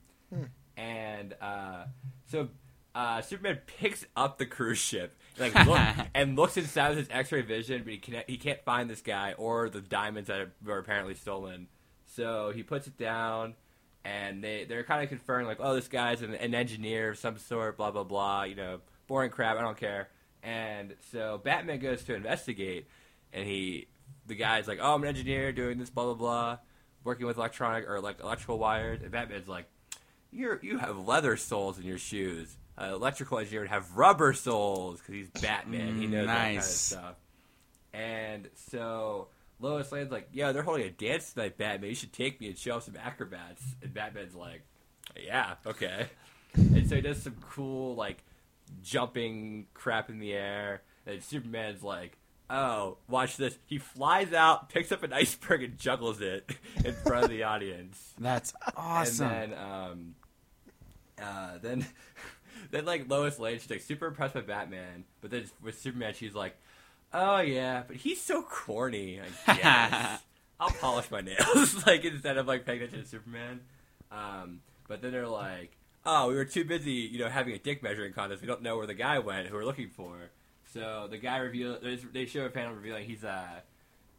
and 0.77 1.35
uh, 1.41 1.85
so 2.27 2.49
uh, 2.95 3.23
Superman 3.23 3.59
picks 3.67 4.05
up 4.15 4.39
the 4.39 4.47
cruise 4.47 4.79
ship 4.79 5.17
like 5.39 5.55
look, 5.67 6.07
and 6.15 6.37
looks 6.37 6.57
inside 6.57 6.91
with 6.91 6.99
his 6.99 7.09
X-ray 7.11 7.43
vision, 7.43 7.83
but 7.85 7.93
he 7.93 7.99
can't 7.99 8.29
he 8.29 8.37
can't 8.37 8.63
find 8.65 8.89
this 8.89 9.01
guy 9.01 9.33
or 9.33 9.69
the 9.69 9.81
diamonds 9.81 10.29
that 10.29 10.49
were 10.65 10.79
apparently 10.79 11.15
stolen. 11.15 11.69
So 12.05 12.53
he 12.55 12.63
puts 12.63 12.87
it 12.87 12.99
down, 12.99 13.55
and 14.05 14.43
they 14.43 14.65
they're 14.65 14.85
kind 14.85 15.03
of 15.03 15.09
conferring 15.09 15.47
like, 15.47 15.59
oh, 15.61 15.75
this 15.75 15.89
guy's 15.89 16.23
an, 16.23 16.35
an 16.35 16.55
engineer 16.55 17.11
of 17.11 17.19
some 17.19 17.39
sort, 17.39 17.77
blah 17.77 17.91
blah 17.91 18.05
blah. 18.05 18.45
You 18.45 18.55
know, 18.55 18.81
boring 19.07 19.31
crap. 19.31 19.57
I 19.57 19.61
don't 19.61 19.77
care. 19.77 20.09
And 20.43 20.95
so 21.13 21.41
Batman 21.43 21.79
goes 21.79 22.03
to 22.05 22.15
investigate, 22.15 22.89
and 23.33 23.47
he 23.47 23.89
the 24.27 24.35
guy's 24.35 24.67
like, 24.67 24.79
oh, 24.81 24.95
I'm 24.95 25.03
an 25.03 25.09
engineer 25.09 25.53
doing 25.53 25.79
this, 25.79 25.91
blah 25.91 26.05
blah 26.05 26.15
blah, 26.15 26.59
working 27.05 27.27
with 27.27 27.37
electronic 27.37 27.89
or 27.89 28.01
like 28.01 28.21
electrical 28.21 28.59
wires. 28.59 29.03
And 29.03 29.11
Batman's 29.11 29.49
like, 29.49 29.67
you're 30.33 30.59
you 30.63 30.79
have 30.79 30.99
leather 30.99 31.37
soles 31.37 31.79
in 31.79 31.85
your 31.85 31.99
shoes. 31.99 32.57
Uh, 32.81 32.87
electrical 32.95 33.39
engineer 33.39 33.61
would 33.61 33.71
have 33.71 33.97
rubber 33.97 34.33
soles 34.33 34.99
because 34.99 35.15
he's 35.15 35.29
Batman. 35.43 36.01
he 36.01 36.07
knows 36.07 36.27
that 36.27 36.39
kind 36.39 36.59
of 36.59 36.65
stuff. 36.65 37.15
And 37.93 38.49
so 38.71 39.29
Lois 39.63 39.91
Lane's 39.93 40.11
like, 40.11 40.29
"Yeah, 40.33 40.53
they're 40.53 40.63
holding 40.63 40.87
a 40.87 40.91
dance 40.91 41.33
tonight, 41.33 41.57
Batman. 41.57 41.89
You 41.89 41.95
should 41.95 42.13
take 42.13 42.41
me 42.41 42.49
and 42.49 42.59
show 42.59 42.77
off 42.77 42.85
some 42.85 42.97
acrobats." 42.97 43.63
And 43.83 43.95
Batman's 43.95 44.35
like, 44.35 44.63
"Yeah, 45.17 45.55
okay." 45.67 46.09
and 46.55 46.89
so 46.89 46.97
he 46.97 47.01
does 47.01 47.23
some 47.23 47.37
cool 47.41 47.95
like 47.95 48.23
jumping 48.83 49.67
crap 49.75 50.11
in 50.11 50.19
the 50.19 50.33
air, 50.33 50.83
and 51.07 51.23
Superman's 51.23 51.83
like, 51.83 52.19
"Oh, 52.51 52.99
watch 53.09 53.37
this!" 53.37 53.57
He 53.67 53.79
flies 53.79 54.33
out, 54.33 54.69
picks 54.69 54.93
up 54.93 55.03
an 55.03 55.13
iceberg, 55.13 55.63
and 55.63 55.79
juggles 55.79 56.21
it 56.21 56.51
in 56.85 56.95
front 56.95 57.25
of 57.25 57.31
the 57.31 57.45
audience. 57.45 58.15
That's 58.19 58.53
awesome. 58.77 59.29
And 59.31 59.53
then, 59.53 59.59
um, 59.59 60.15
uh, 61.23 61.59
then, 61.63 61.87
then 62.71 62.85
like 62.85 63.09
Lois 63.09 63.39
Lane, 63.39 63.59
she's 63.59 63.71
like 63.71 63.81
super 63.81 64.07
impressed 64.07 64.35
by 64.35 64.41
Batman, 64.41 65.05
but 65.21 65.31
then 65.31 65.45
with 65.63 65.79
Superman, 65.79 66.15
she's 66.15 66.35
like, 66.35 66.57
"Oh 67.13 67.41
yeah, 67.41 67.83
but 67.87 67.97
he's 67.97 68.21
so 68.21 68.43
corny." 68.43 69.21
I 69.47 69.57
guess 69.57 70.23
I'll 70.61 70.71
polish 70.71 71.11
my 71.11 71.21
nails, 71.21 71.87
like 71.87 72.05
instead 72.05 72.37
of 72.39 72.47
like 72.47 72.65
paying 72.67 72.81
attention 72.83 73.03
to 73.03 73.09
Superman. 73.09 73.61
Um, 74.11 74.61
but 74.89 75.03
then 75.03 75.13
they're 75.13 75.27
like, 75.29 75.77
"Oh, 76.05 76.29
we 76.29 76.35
were 76.35 76.45
too 76.45 76.65
busy, 76.65 76.93
you 76.93 77.19
know, 77.19 77.29
having 77.29 77.55
a 77.55 77.59
dick 77.59 77.83
measuring 77.83 78.13
contest. 78.13 78.41
We 78.43 78.49
don't 78.49 78.63
know 78.63 78.77
where 78.77 78.87
the 78.87 78.95
guy 78.95 79.19
went 79.19 79.49
who 79.49 79.55
we're 79.57 79.65
looking 79.65 79.89
for." 79.91 80.15
So 80.73 81.07
the 81.11 81.19
guy 81.19 81.37
reveal 81.39 81.79
there's- 81.81 82.01
they 82.13 82.25
show 82.27 82.47
a 82.47 82.51
panel 82.51 82.75
revealing 82.75 83.05
he's 83.07 83.25
uh 83.25 83.61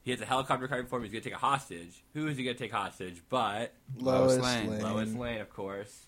he 0.04 0.12
has 0.12 0.20
a 0.22 0.26
helicopter 0.26 0.68
coming 0.68 0.86
for 0.86 0.98
him. 0.98 1.04
He's 1.04 1.12
gonna 1.12 1.24
take 1.24 1.34
a 1.34 1.38
hostage. 1.38 2.04
Who 2.14 2.28
is 2.28 2.38
he 2.38 2.44
gonna 2.44 2.58
take 2.58 2.72
hostage? 2.74 3.22
But 3.30 3.74
Lois, 3.98 4.34
Lois 4.38 4.44
Lane. 4.44 4.70
Lane. 4.70 4.82
Lois 4.82 5.14
Lane, 5.14 5.42
of 5.42 5.50
course. 5.50 6.08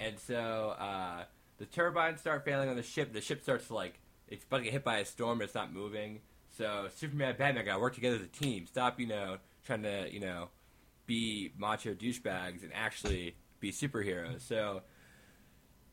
And 0.00 0.18
so 0.18 0.74
uh, 0.78 1.22
the 1.58 1.64
turbines 1.66 2.20
start 2.20 2.44
failing 2.44 2.68
on 2.68 2.76
the 2.76 2.82
ship. 2.82 3.12
The 3.12 3.20
ship 3.20 3.42
starts 3.42 3.68
to 3.68 3.74
like 3.74 3.94
it's 4.28 4.44
about 4.44 4.58
to 4.58 4.64
get 4.64 4.72
hit 4.72 4.84
by 4.84 4.98
a 4.98 5.04
storm, 5.04 5.38
but 5.38 5.44
it's 5.44 5.54
not 5.54 5.72
moving. 5.72 6.20
So 6.56 6.88
Superman, 6.94 7.30
and 7.30 7.38
Batman 7.38 7.64
gotta 7.64 7.80
work 7.80 7.94
together 7.94 8.16
as 8.16 8.22
a 8.22 8.26
team. 8.26 8.66
Stop, 8.66 8.98
you 9.00 9.06
know, 9.06 9.38
trying 9.64 9.82
to 9.82 10.08
you 10.12 10.20
know 10.20 10.48
be 11.06 11.52
macho 11.56 11.94
douchebags 11.94 12.62
and 12.62 12.72
actually 12.74 13.36
be 13.60 13.72
superheroes. 13.72 14.42
So 14.42 14.82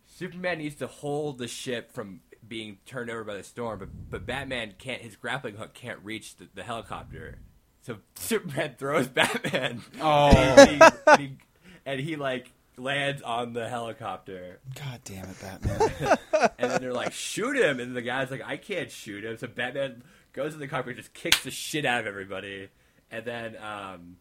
Superman 0.06 0.60
needs 0.60 0.76
to 0.76 0.88
hold 0.88 1.38
the 1.38 1.48
ship 1.48 1.92
from 1.92 2.22
being 2.48 2.78
turned 2.86 3.10
over 3.10 3.24
by 3.24 3.36
the 3.36 3.44
storm, 3.44 3.80
but 3.80 3.90
but 4.10 4.26
Batman 4.26 4.74
can't. 4.78 5.02
His 5.02 5.16
grappling 5.16 5.56
hook 5.56 5.74
can't 5.74 6.00
reach 6.04 6.38
the, 6.38 6.48
the 6.54 6.64
helicopter. 6.64 7.40
So 7.82 7.98
Superman 8.16 8.76
throws 8.78 9.08
Batman. 9.08 9.82
Oh. 10.02 10.30
and 10.30 10.70
he, 10.70 10.82
and 11.08 11.22
he, 11.22 11.38
and 11.86 12.00
he, 12.00 12.16
like 12.16 12.52
lands 12.78 13.22
on 13.22 13.54
the 13.54 13.70
helicopter, 13.70 14.60
God 14.76 15.02
damn 15.04 15.26
it, 15.26 15.42
Batman. 15.42 16.18
and 16.58 16.72
then 16.72 16.82
they're 16.82 16.94
like, 16.94 17.14
"Shoot 17.14 17.58
him!" 17.58 17.80
And 17.80 17.96
the 17.96 18.02
guy's 18.02 18.32
like, 18.32 18.44
"I 18.46 18.58
can't 18.58 18.92
shoot 18.92 19.24
him." 19.26 19.38
So 19.38 19.48
Batman 19.48 20.04
goes 20.34 20.54
in 20.54 20.60
the 20.60 20.68
cockpit, 20.68 20.98
just 20.98 21.14
kicks 21.14 21.44
the 21.44 21.52
shit 21.52 21.86
out 21.86 22.02
of 22.02 22.08
everybody, 22.08 22.70
and 23.12 23.26
then 23.26 23.56
um, 23.58 24.18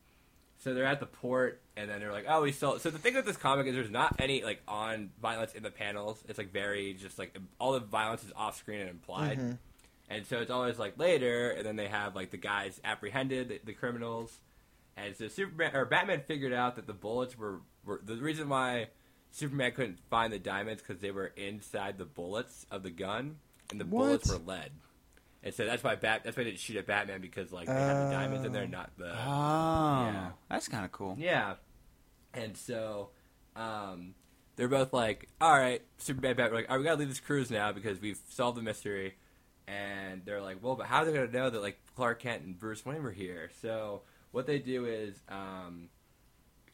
so 0.58 0.72
they're 0.72 0.86
at 0.86 1.00
the 1.00 1.06
port, 1.06 1.60
and 1.76 1.90
then 1.90 2.00
they're 2.00 2.12
like, 2.12 2.26
"Oh, 2.28 2.42
we 2.42 2.52
still." 2.52 2.78
So 2.78 2.90
the 2.90 2.98
thing 2.98 3.14
with 3.14 3.26
this 3.26 3.36
comic 3.36 3.66
is 3.66 3.74
there's 3.74 3.90
not 3.90 4.16
any 4.18 4.42
like 4.42 4.62
on 4.66 5.10
violence 5.20 5.52
in 5.54 5.62
the 5.62 5.70
panels. 5.70 6.22
It's 6.28 6.38
like 6.38 6.52
very 6.52 6.94
just 6.94 7.18
like 7.18 7.36
all 7.60 7.72
the 7.72 7.80
violence 7.80 8.24
is 8.24 8.32
off 8.36 8.56
screen 8.56 8.80
and 8.80 8.90
implied, 8.90 9.38
and 10.08 10.26
so 10.26 10.38
it's 10.38 10.50
always 10.50 10.78
like 10.78 10.98
later, 10.98 11.50
and 11.50 11.66
then 11.66 11.76
they 11.76 11.88
have 11.88 12.14
like 12.14 12.30
the 12.30 12.36
guys 12.36 12.80
apprehended, 12.84 13.48
the, 13.48 13.60
the 13.64 13.72
criminals, 13.72 14.38
and 14.96 15.16
so 15.16 15.28
Superman 15.28 15.74
or 15.74 15.84
Batman 15.84 16.22
figured 16.26 16.52
out 16.52 16.76
that 16.76 16.86
the 16.86 16.92
bullets 16.92 17.36
were, 17.36 17.60
were 17.85 18.01
the 18.05 18.16
reason 18.16 18.49
why 18.49 18.88
Superman 19.31 19.73
couldn't 19.73 19.99
find 20.11 20.33
the 20.33 20.38
diamonds 20.38 20.83
because 20.83 21.01
they 21.01 21.11
were 21.11 21.27
inside 21.37 21.99
the 21.99 22.05
bullets 22.05 22.66
of 22.70 22.83
the 22.83 22.90
gun, 22.90 23.37
and 23.70 23.81
the 23.81 23.85
bullets 23.85 24.31
were 24.31 24.38
lead. 24.38 24.70
And 25.42 25.53
so 25.55 25.66
that's 25.66 25.83
why 25.85 25.94
Bat 25.97 26.23
that's 26.25 26.37
why 26.37 26.44
they 26.44 26.51
didn't 26.51 26.61
shoot 26.61 26.77
at 26.77 26.87
Batman 26.87 27.20
because 27.20 27.53
like 27.53 27.66
they 27.66 27.73
had 27.75 28.09
the 28.09 28.11
diamonds 28.14 28.47
in 28.47 28.53
there, 28.53 28.66
not 28.66 28.90
the 28.97 29.11
Oh, 29.12 30.05
Yeah. 30.07 30.31
that's 30.49 30.68
kind 30.68 30.85
of 30.85 30.92
cool. 30.92 31.16
yeah. 31.18 31.57
And 32.33 32.57
so, 32.57 33.11
um, 33.55 34.14
they're 34.57 34.68
both 34.68 34.92
like, 34.92 35.29
"All 35.40 35.53
right, 35.57 35.83
Superman, 35.99 36.37
Batman, 36.37 36.55
like, 36.55 36.70
all 36.70 36.77
right, 36.77 36.81
we 36.81 36.85
gotta 36.85 36.99
leave 36.99 37.09
this 37.09 37.20
cruise 37.20 37.51
now 37.51 37.73
because 37.73 38.01
we've 38.01 38.18
solved 38.29 38.57
the 38.59 38.62
mystery." 38.62 39.14
And 39.66 40.25
they're 40.25 40.40
like, 40.42 40.62
"Well, 40.62 40.77
but 40.77 40.87
how 40.87 40.99
are 41.03 41.05
they 41.05 41.12
gonna 41.12 41.31
know 41.31 41.51
that 41.51 41.61
like 41.61 41.79
Clark 41.97 42.20
Kent 42.20 42.44
and 42.44 42.59
Bruce 42.59 42.85
Wayne 42.87 43.03
were 43.03 43.11
here?" 43.12 43.51
So 43.61 44.03
what 44.33 44.47
they 44.47 44.59
do 44.59 44.85
is, 44.87 45.20
um, 45.29 45.88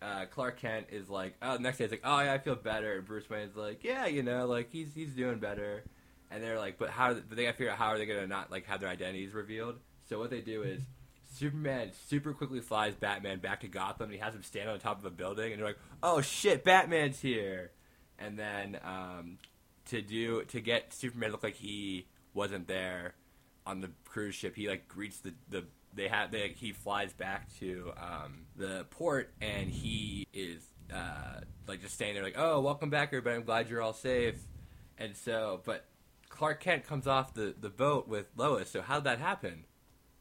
uh, 0.03 0.27
Clark 0.27 0.59
Kent 0.61 0.87
is 0.91 1.09
like, 1.09 1.35
"Oh, 1.43 1.55
the 1.55 1.63
next 1.63 1.79
day 1.79 1.85
he's 1.85 1.91
like, 1.91 2.03
oh 2.05 2.21
yeah, 2.21 2.33
I 2.33 2.39
feel 2.39 2.57
better," 2.57 2.97
and 2.97 3.05
Bruce 3.05 3.29
Wayne's 3.29 3.57
like, 3.57 3.85
"Yeah, 3.85 4.07
you 4.07 4.23
know, 4.23 4.47
like 4.47 4.71
he's 4.71 4.95
he's 4.95 5.13
doing 5.13 5.39
better." 5.39 5.85
And 6.31 6.43
they're 6.43 6.59
like, 6.59 6.79
"But 6.79 6.91
how?" 6.91 7.15
But 7.15 7.37
they 7.37 7.45
gotta 7.45 7.57
figure 7.57 7.73
out 7.73 7.79
how 7.79 7.89
are 7.89 7.99
they 7.99 8.07
gonna 8.07 8.27
not 8.27 8.51
like 8.51 8.67
have 8.67 8.81
their 8.81 8.89
identities 8.89 9.33
revealed. 9.35 9.77
So 10.09 10.19
what 10.19 10.31
they 10.31 10.41
do 10.41 10.63
is. 10.63 10.81
Superman 11.33 11.93
super 12.09 12.33
quickly 12.33 12.59
flies 12.59 12.97
Batman 12.97 13.39
back 13.39 13.61
to 13.61 13.69
Gotham. 13.69 14.07
And 14.07 14.15
he 14.15 14.19
has 14.19 14.35
him 14.35 14.43
stand 14.43 14.69
on 14.69 14.81
top 14.81 14.99
of 14.99 15.05
a 15.05 15.11
building, 15.11 15.53
and 15.53 15.61
they're 15.61 15.69
like, 15.69 15.79
"Oh 16.03 16.21
shit, 16.21 16.65
Batman's 16.65 17.21
here!" 17.21 17.71
And 18.19 18.37
then 18.37 18.81
um, 18.83 19.39
to 19.87 20.03
do 20.03 20.43
to 20.47 20.61
get 20.61 20.93
Superman 20.93 21.29
to 21.29 21.33
look 21.35 21.45
like 21.45 21.55
he 21.55 22.09
wasn't 22.35 22.67
there 22.67 23.15
on 23.67 23.81
the 23.81 23.91
cruise 24.05 24.35
ship, 24.35 24.57
he 24.57 24.69
like 24.69 24.89
greets 24.89 25.21
the 25.21 25.35
the 25.49 25.65
they 25.95 26.09
have 26.09 26.31
they 26.31 26.49
he 26.49 26.73
flies 26.73 27.13
back 27.13 27.49
to 27.59 27.93
um, 27.97 28.47
the 28.57 28.87
port, 28.91 29.33
and 29.41 29.69
he 29.69 30.27
is 30.33 30.63
uh, 30.93 31.41
like 31.67 31.81
just 31.81 31.95
standing 31.95 32.15
there 32.15 32.25
like, 32.25 32.39
"Oh, 32.39 32.61
welcome 32.61 32.91
back, 32.91 33.09
everybody. 33.09 33.37
I'm 33.37 33.45
glad 33.45 33.69
you're 33.69 33.83
all 33.83 33.93
safe." 33.93 34.37
And 34.99 35.17
so, 35.17 35.61
but 35.65 35.87
Clark 36.29 36.61
Kent 36.61 36.87
comes 36.87 37.07
off 37.07 37.35
the 37.35 37.55
the 37.59 37.71
boat 37.71 38.09
with 38.09 38.27
Lois. 38.37 38.71
So 38.71 38.83
how'd 38.83 39.05
that 39.05 39.19
happen? 39.19 39.65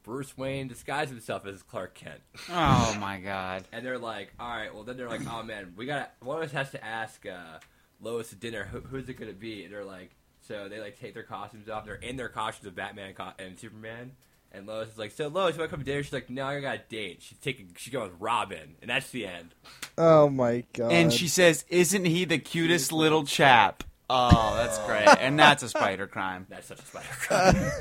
Bruce 0.02 0.36
Wayne 0.36 0.66
disguised 0.66 1.10
himself 1.10 1.46
as 1.46 1.62
Clark 1.62 1.94
Kent. 1.94 2.20
Oh 2.50 2.96
my 3.00 3.20
god. 3.20 3.64
And 3.70 3.84
they're 3.84 3.98
like, 3.98 4.32
all 4.40 4.48
right, 4.48 4.74
well, 4.74 4.82
then 4.82 4.96
they're 4.96 5.08
like, 5.08 5.26
oh 5.30 5.42
man, 5.42 5.74
we 5.76 5.86
gotta, 5.86 6.08
one 6.20 6.38
of 6.38 6.42
us 6.44 6.52
has 6.52 6.70
to 6.70 6.82
ask 6.84 7.26
uh, 7.26 7.58
Lois 8.00 8.32
at 8.32 8.40
dinner, 8.40 8.64
who, 8.64 8.80
who's 8.80 9.08
it 9.08 9.14
gonna 9.14 9.32
be? 9.32 9.64
And 9.64 9.72
they're 9.72 9.84
like, 9.84 10.10
so 10.40 10.68
they 10.68 10.80
like 10.80 10.98
take 10.98 11.14
their 11.14 11.22
costumes 11.22 11.68
off. 11.68 11.84
They're 11.84 11.94
in 11.94 12.16
their 12.16 12.28
costumes 12.28 12.66
of 12.66 12.74
Batman 12.74 13.14
and 13.38 13.58
Superman. 13.58 14.12
And 14.52 14.66
Lois 14.66 14.88
is 14.88 14.98
like, 14.98 15.12
"So 15.12 15.28
Lois, 15.28 15.54
you 15.54 15.60
want 15.60 15.70
to 15.70 15.76
come 15.76 15.84
to 15.84 15.90
dinner?" 15.90 16.02
She's 16.02 16.12
like, 16.12 16.28
"No, 16.28 16.46
I 16.46 16.60
got 16.60 16.74
a 16.76 16.82
date. 16.88 17.18
She's 17.22 17.38
taking, 17.38 17.70
she's 17.76 17.92
going 17.92 18.10
with 18.10 18.20
Robin," 18.20 18.76
and 18.80 18.90
that's 18.90 19.10
the 19.10 19.26
end. 19.26 19.54
Oh 19.96 20.28
my 20.28 20.64
god. 20.72 20.92
And 20.92 21.12
she 21.12 21.28
says, 21.28 21.64
"Isn't 21.68 22.04
he 22.04 22.24
the 22.24 22.38
cutest 22.38 22.92
little 22.92 23.24
chap?" 23.24 23.84
Oh, 24.08 24.54
that's 24.56 24.78
oh. 24.78 24.86
great. 24.86 25.08
And 25.20 25.38
that's 25.38 25.62
a 25.62 25.68
spider 25.68 26.06
crime. 26.08 26.46
That's 26.48 26.66
such 26.66 26.80
a 26.80 26.84
spider 26.84 27.06
crime. 27.10 27.70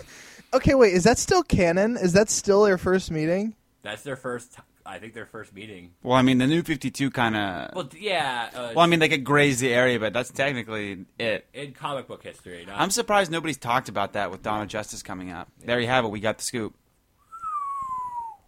Okay, 0.52 0.74
wait, 0.74 0.94
is 0.94 1.04
that 1.04 1.20
still 1.20 1.44
canon? 1.44 1.96
Is 1.96 2.14
that 2.14 2.28
still 2.28 2.64
their 2.64 2.80
first 2.80 3.12
meeting? 3.12 3.54
that's 3.84 4.02
their 4.02 4.16
first, 4.16 4.58
I 4.90 5.00
think, 5.00 5.14
their 5.14 5.26
first 5.26 5.54
meeting. 5.54 5.92
Well, 6.04 6.16
I 6.18 6.22
mean, 6.22 6.38
the 6.38 6.48
new 6.48 6.62
52 6.64 7.12
kind 7.12 7.36
of. 7.36 7.76
Well, 7.76 7.90
yeah. 7.98 8.50
Uh, 8.54 8.72
Well, 8.76 8.80
I 8.80 8.88
mean, 8.88 9.00
they 9.00 9.10
could 9.10 9.24
graze 9.24 9.60
the 9.60 9.74
area, 9.74 10.00
but 10.00 10.14
that's 10.14 10.32
technically 10.32 11.06
it. 11.18 11.48
in 11.54 11.74
comic 11.74 12.08
book 12.08 12.24
history, 12.24 12.66
not 12.66 12.80
I'm 12.80 12.90
surprised 12.92 13.32
nobody's 13.32 13.58
talked 13.58 13.90
about 13.90 14.14
that 14.14 14.32
with 14.32 14.42
Dawn 14.44 14.62
of 14.62 14.68
Justice 14.68 15.02
coming 15.04 15.32
up. 15.32 15.48
There 15.64 15.80
you 15.80 15.88
have 15.88 16.06
it. 16.06 16.10
We 16.10 16.20
got 16.20 16.38
the 16.38 16.44
scoop. 16.44 16.76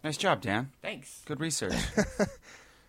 Nice 0.04 0.16
job, 0.16 0.40
Dan. 0.40 0.70
thanks. 0.82 1.22
Good 1.26 1.40
research. 1.40 1.74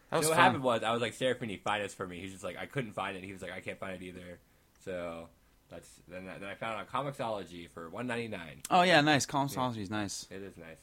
That 0.10 0.18
was 0.20 0.28
So 0.28 0.32
what 0.34 0.36
fun. 0.36 0.46
happened 0.46 0.64
was 0.64 0.84
I 0.84 0.92
was 0.92 1.02
like, 1.02 1.14
Seraphine, 1.16 1.60
find 1.64 1.84
this 1.84 1.96
for 1.96 2.06
me. 2.06 2.20
He's 2.20 2.34
just 2.34 2.44
like, 2.44 2.56
I 2.56 2.68
couldn't 2.68 2.94
find 2.94 3.18
it. 3.18 3.24
He 3.24 3.34
was 3.34 3.42
like, 3.42 3.52
I 3.52 3.62
can't 3.62 3.80
find 3.80 3.96
it 4.00 4.06
either. 4.06 4.38
So 4.86 5.28
that's 5.72 5.90
then, 6.08 6.30
I- 6.30 6.38
then 6.38 6.48
I 6.50 6.54
found 6.54 6.80
it 6.80 6.88
on 6.96 7.06
Comixology 7.06 7.68
for 7.72 7.90
one 7.90 8.06
ninety 8.06 8.28
nine. 8.28 8.62
Oh 8.70 8.84
yeah, 8.84 9.02
nice. 9.02 9.26
Comixology 9.26 9.80
is 9.80 9.90
nice. 9.90 10.28
It 10.30 10.44
is 10.44 10.54
nice. 10.56 10.78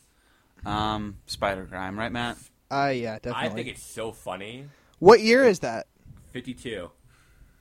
Um, 0.66 1.18
spider 1.26 1.64
crime, 1.64 1.96
right, 1.96 2.10
Matt? 2.10 2.38
Uh 2.70 2.92
yeah, 2.94 3.18
definitely. 3.18 3.48
I 3.48 3.48
think 3.48 3.68
it's 3.68 3.82
so 3.82 4.12
funny. 4.12 4.66
What 4.98 5.20
year 5.20 5.44
is 5.44 5.60
that? 5.60 5.86
Fifty 6.32 6.54
two. 6.54 6.90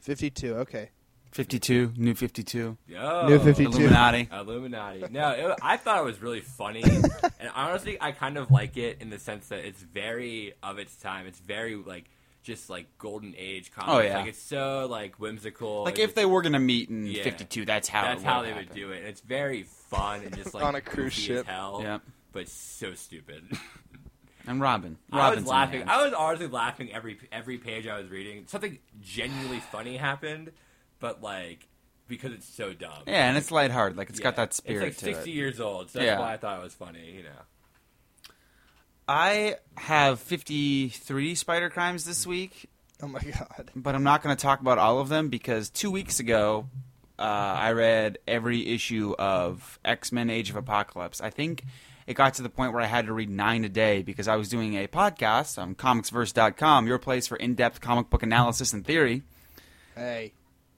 52. 0.01 0.55
Okay. 0.57 0.89
52, 1.31 1.93
new 1.97 2.15
52, 2.15 2.75
Oh, 2.97 3.27
New 3.27 3.37
52. 3.37 3.69
Illuminati. 3.69 4.27
Illuminati. 4.31 5.03
No, 5.11 5.29
it, 5.31 5.59
I 5.61 5.77
thought 5.77 5.99
it 5.99 6.03
was 6.03 6.21
really 6.23 6.39
funny, 6.41 6.81
and 7.39 7.51
honestly, 7.53 7.97
I 8.01 8.13
kind 8.13 8.37
of 8.37 8.49
like 8.49 8.77
it 8.77 8.97
in 8.99 9.11
the 9.11 9.19
sense 9.19 9.49
that 9.49 9.59
it's 9.59 9.79
very 9.81 10.53
of 10.63 10.79
its 10.79 10.95
time. 10.95 11.27
It's 11.27 11.37
very 11.37 11.75
like 11.75 12.05
just 12.41 12.67
like 12.71 12.87
golden 12.97 13.35
age 13.37 13.71
comics. 13.71 13.91
Oh, 13.93 13.99
yeah. 13.99 14.17
like 14.17 14.29
it's 14.29 14.41
so 14.41 14.87
like 14.89 15.17
whimsical. 15.19 15.83
Like 15.83 15.99
if 15.99 16.05
just- 16.05 16.15
they 16.15 16.25
were 16.25 16.41
gonna 16.41 16.57
meet 16.59 16.89
in 16.89 17.05
Yeah. 17.05 17.21
52, 17.23 17.63
that's 17.65 17.87
how. 17.89 18.01
that's 18.03 18.23
it 18.23 18.25
how 18.25 18.39
would 18.41 18.49
they 18.49 18.53
would 18.53 18.71
do 18.73 18.91
it. 18.91 18.99
And 18.99 19.07
it's 19.07 19.21
very 19.21 19.63
fun 19.63 20.21
and 20.23 20.35
just 20.35 20.53
like 20.55 20.63
On 20.63 20.73
a 20.73 20.81
cruise 20.81 21.13
ship. 21.13 21.41
as 21.41 21.45
hell. 21.45 21.81
Yep. 21.83 22.01
but 22.31 22.47
so 22.49 22.95
stupid. 22.95 23.43
And 24.49 24.59
Robin. 24.59 24.97
I 25.11 25.33
was 25.35 25.45
laughing. 25.45 25.83
I 25.87 26.03
was 26.03 26.13
honestly 26.13 26.47
laughing 26.47 26.91
every 26.91 27.19
every 27.31 27.57
page 27.59 27.85
I 27.87 27.99
was 27.99 28.09
reading. 28.09 28.45
Something 28.47 28.79
genuinely 28.99 29.59
funny 29.59 29.95
happened, 29.95 30.51
but 30.99 31.21
like 31.21 31.67
because 32.07 32.33
it's 32.33 32.47
so 32.47 32.73
dumb. 32.73 33.03
Yeah, 33.05 33.29
and 33.29 33.37
it's 33.37 33.51
lighthearted. 33.51 33.95
Like 33.97 34.09
it's 34.09 34.19
got 34.19 34.35
that 34.37 34.53
spirit 34.55 34.87
It's 34.87 35.03
like 35.03 35.13
sixty 35.15 35.31
it. 35.31 35.35
years 35.35 35.59
old, 35.59 35.91
so 35.91 35.99
that's 35.99 36.07
Yeah. 36.07 36.19
why 36.19 36.33
I 36.33 36.37
thought 36.37 36.59
it 36.59 36.63
was 36.63 36.73
funny. 36.73 37.11
You 37.17 37.23
know. 37.23 38.29
I 39.07 39.55
have 39.75 40.19
53 40.19 41.33
spider 41.35 41.69
crimes 41.69 42.05
this 42.05 42.27
week, 42.27 42.69
Oh 43.01 43.07
my 43.07 43.19
god. 43.21 43.71
but 43.75 43.95
I'm 43.95 44.03
not 44.03 44.21
going 44.21 44.35
to 44.35 44.41
talk 44.41 44.61
about 44.61 44.77
all 44.77 44.99
of 44.99 45.09
them 45.09 45.29
because 45.29 45.69
two 45.69 45.89
weeks 45.89 46.19
ago, 46.19 46.67
uh, 47.17 47.21
I 47.23 47.71
read 47.71 48.19
every 48.27 48.67
issue 48.67 49.15
of 49.17 49.79
X 49.83 50.11
Men: 50.11 50.29
Age 50.29 50.49
of 50.51 50.55
Apocalypse. 50.55 51.21
I 51.21 51.29
think 51.31 51.65
it 52.09 52.15
got 52.15 52.33
to 52.33 52.41
the 52.41 52.49
point 52.49 52.73
where 52.73 52.81
I 52.81 52.87
had 52.87 53.05
to 53.05 53.13
read 53.13 53.29
nine 53.29 53.63
a 53.63 53.69
day 53.69 54.01
because 54.01 54.27
I 54.27 54.35
was 54.35 54.49
doing 54.49 54.73
a 54.73 54.87
podcast 54.87 55.61
on 55.61 55.75
ComicsVerse.com, 55.75 56.87
your 56.87 56.97
place 56.97 57.27
for 57.27 57.37
in-depth 57.37 57.81
comic 57.81 58.09
book 58.09 58.23
analysis 58.23 58.73
and 58.73 58.83
theory. 58.83 59.21
Hey. 59.95 60.33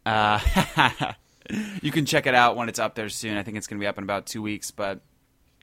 Uh, 0.06 0.42
you 1.82 1.90
can 1.90 2.06
check 2.06 2.28
it 2.28 2.36
out 2.36 2.58
when 2.58 2.68
it's 2.68 2.80
up 2.80 2.96
there 2.96 3.08
soon. 3.08 3.38
I 3.38 3.44
think 3.44 3.56
it's 3.56 3.66
going 3.66 3.80
to 3.80 3.82
be 3.82 3.88
up 3.88 3.98
in 3.98 4.04
about 4.04 4.26
two 4.26 4.42
weeks, 4.42 4.72
but. 4.72 5.00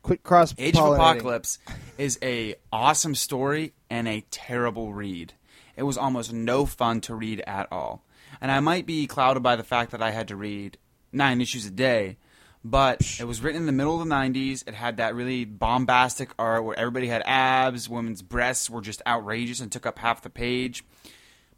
Quit 0.03 0.23
cross 0.23 0.55
Age 0.57 0.75
of 0.79 0.95
Apocalypse 0.95 1.59
is 1.99 2.19
a 2.23 2.55
awesome 2.73 3.15
story 3.15 3.75
and 3.91 4.09
a 4.09 4.25
terrible 4.31 4.95
read. 4.95 5.35
It 5.77 5.83
was 5.83 5.99
almost 5.99 6.33
no 6.33 6.65
fun 6.65 7.03
to 7.03 7.15
read 7.15 7.43
at 7.47 7.69
all. 7.71 8.07
And 8.41 8.51
I 8.51 8.61
might 8.61 8.87
be 8.87 9.07
clouded 9.07 9.43
by 9.43 9.57
the 9.57 9.65
fact 9.65 9.91
that 9.91 10.01
I 10.01 10.13
had 10.13 10.29
to 10.29 10.37
read 10.37 10.79
nine 11.13 11.43
issues 11.43 11.67
a 11.67 11.71
day, 11.71 12.17
but 12.65 13.19
it 13.21 13.25
was 13.25 13.41
written 13.41 13.61
in 13.63 13.67
the 13.67 13.73
middle 13.73 14.01
of 14.01 14.07
the 14.07 14.15
90s. 14.15 14.67
It 14.67 14.75
had 14.75 14.97
that 14.99 15.15
really 15.15 15.45
bombastic 15.45 16.31
art 16.39 16.65
where 16.65 16.79
everybody 16.79 17.09
had 17.09 17.23
abs, 17.25 17.89
women's 17.89 18.23
breasts 18.23 18.69
were 18.69 18.81
just 18.81 19.03
outrageous 19.07 19.61
and 19.61 19.71
took 19.71 19.87
up 19.87 19.99
half 19.99 20.23
the 20.23 20.31
page. 20.31 20.85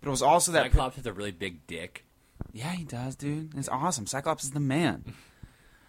But 0.00 0.08
it 0.08 0.10
was 0.10 0.22
also 0.22 0.52
that 0.52 0.64
Cyclops 0.64 0.96
has 0.96 1.06
a 1.06 1.12
really 1.12 1.32
big 1.32 1.66
dick. 1.66 2.04
yeah, 2.52 2.72
he 2.72 2.84
does, 2.84 3.16
dude. 3.16 3.56
It's 3.56 3.68
awesome. 3.68 4.06
Cyclops 4.06 4.44
is 4.44 4.52
the 4.52 4.60
man. 4.60 5.04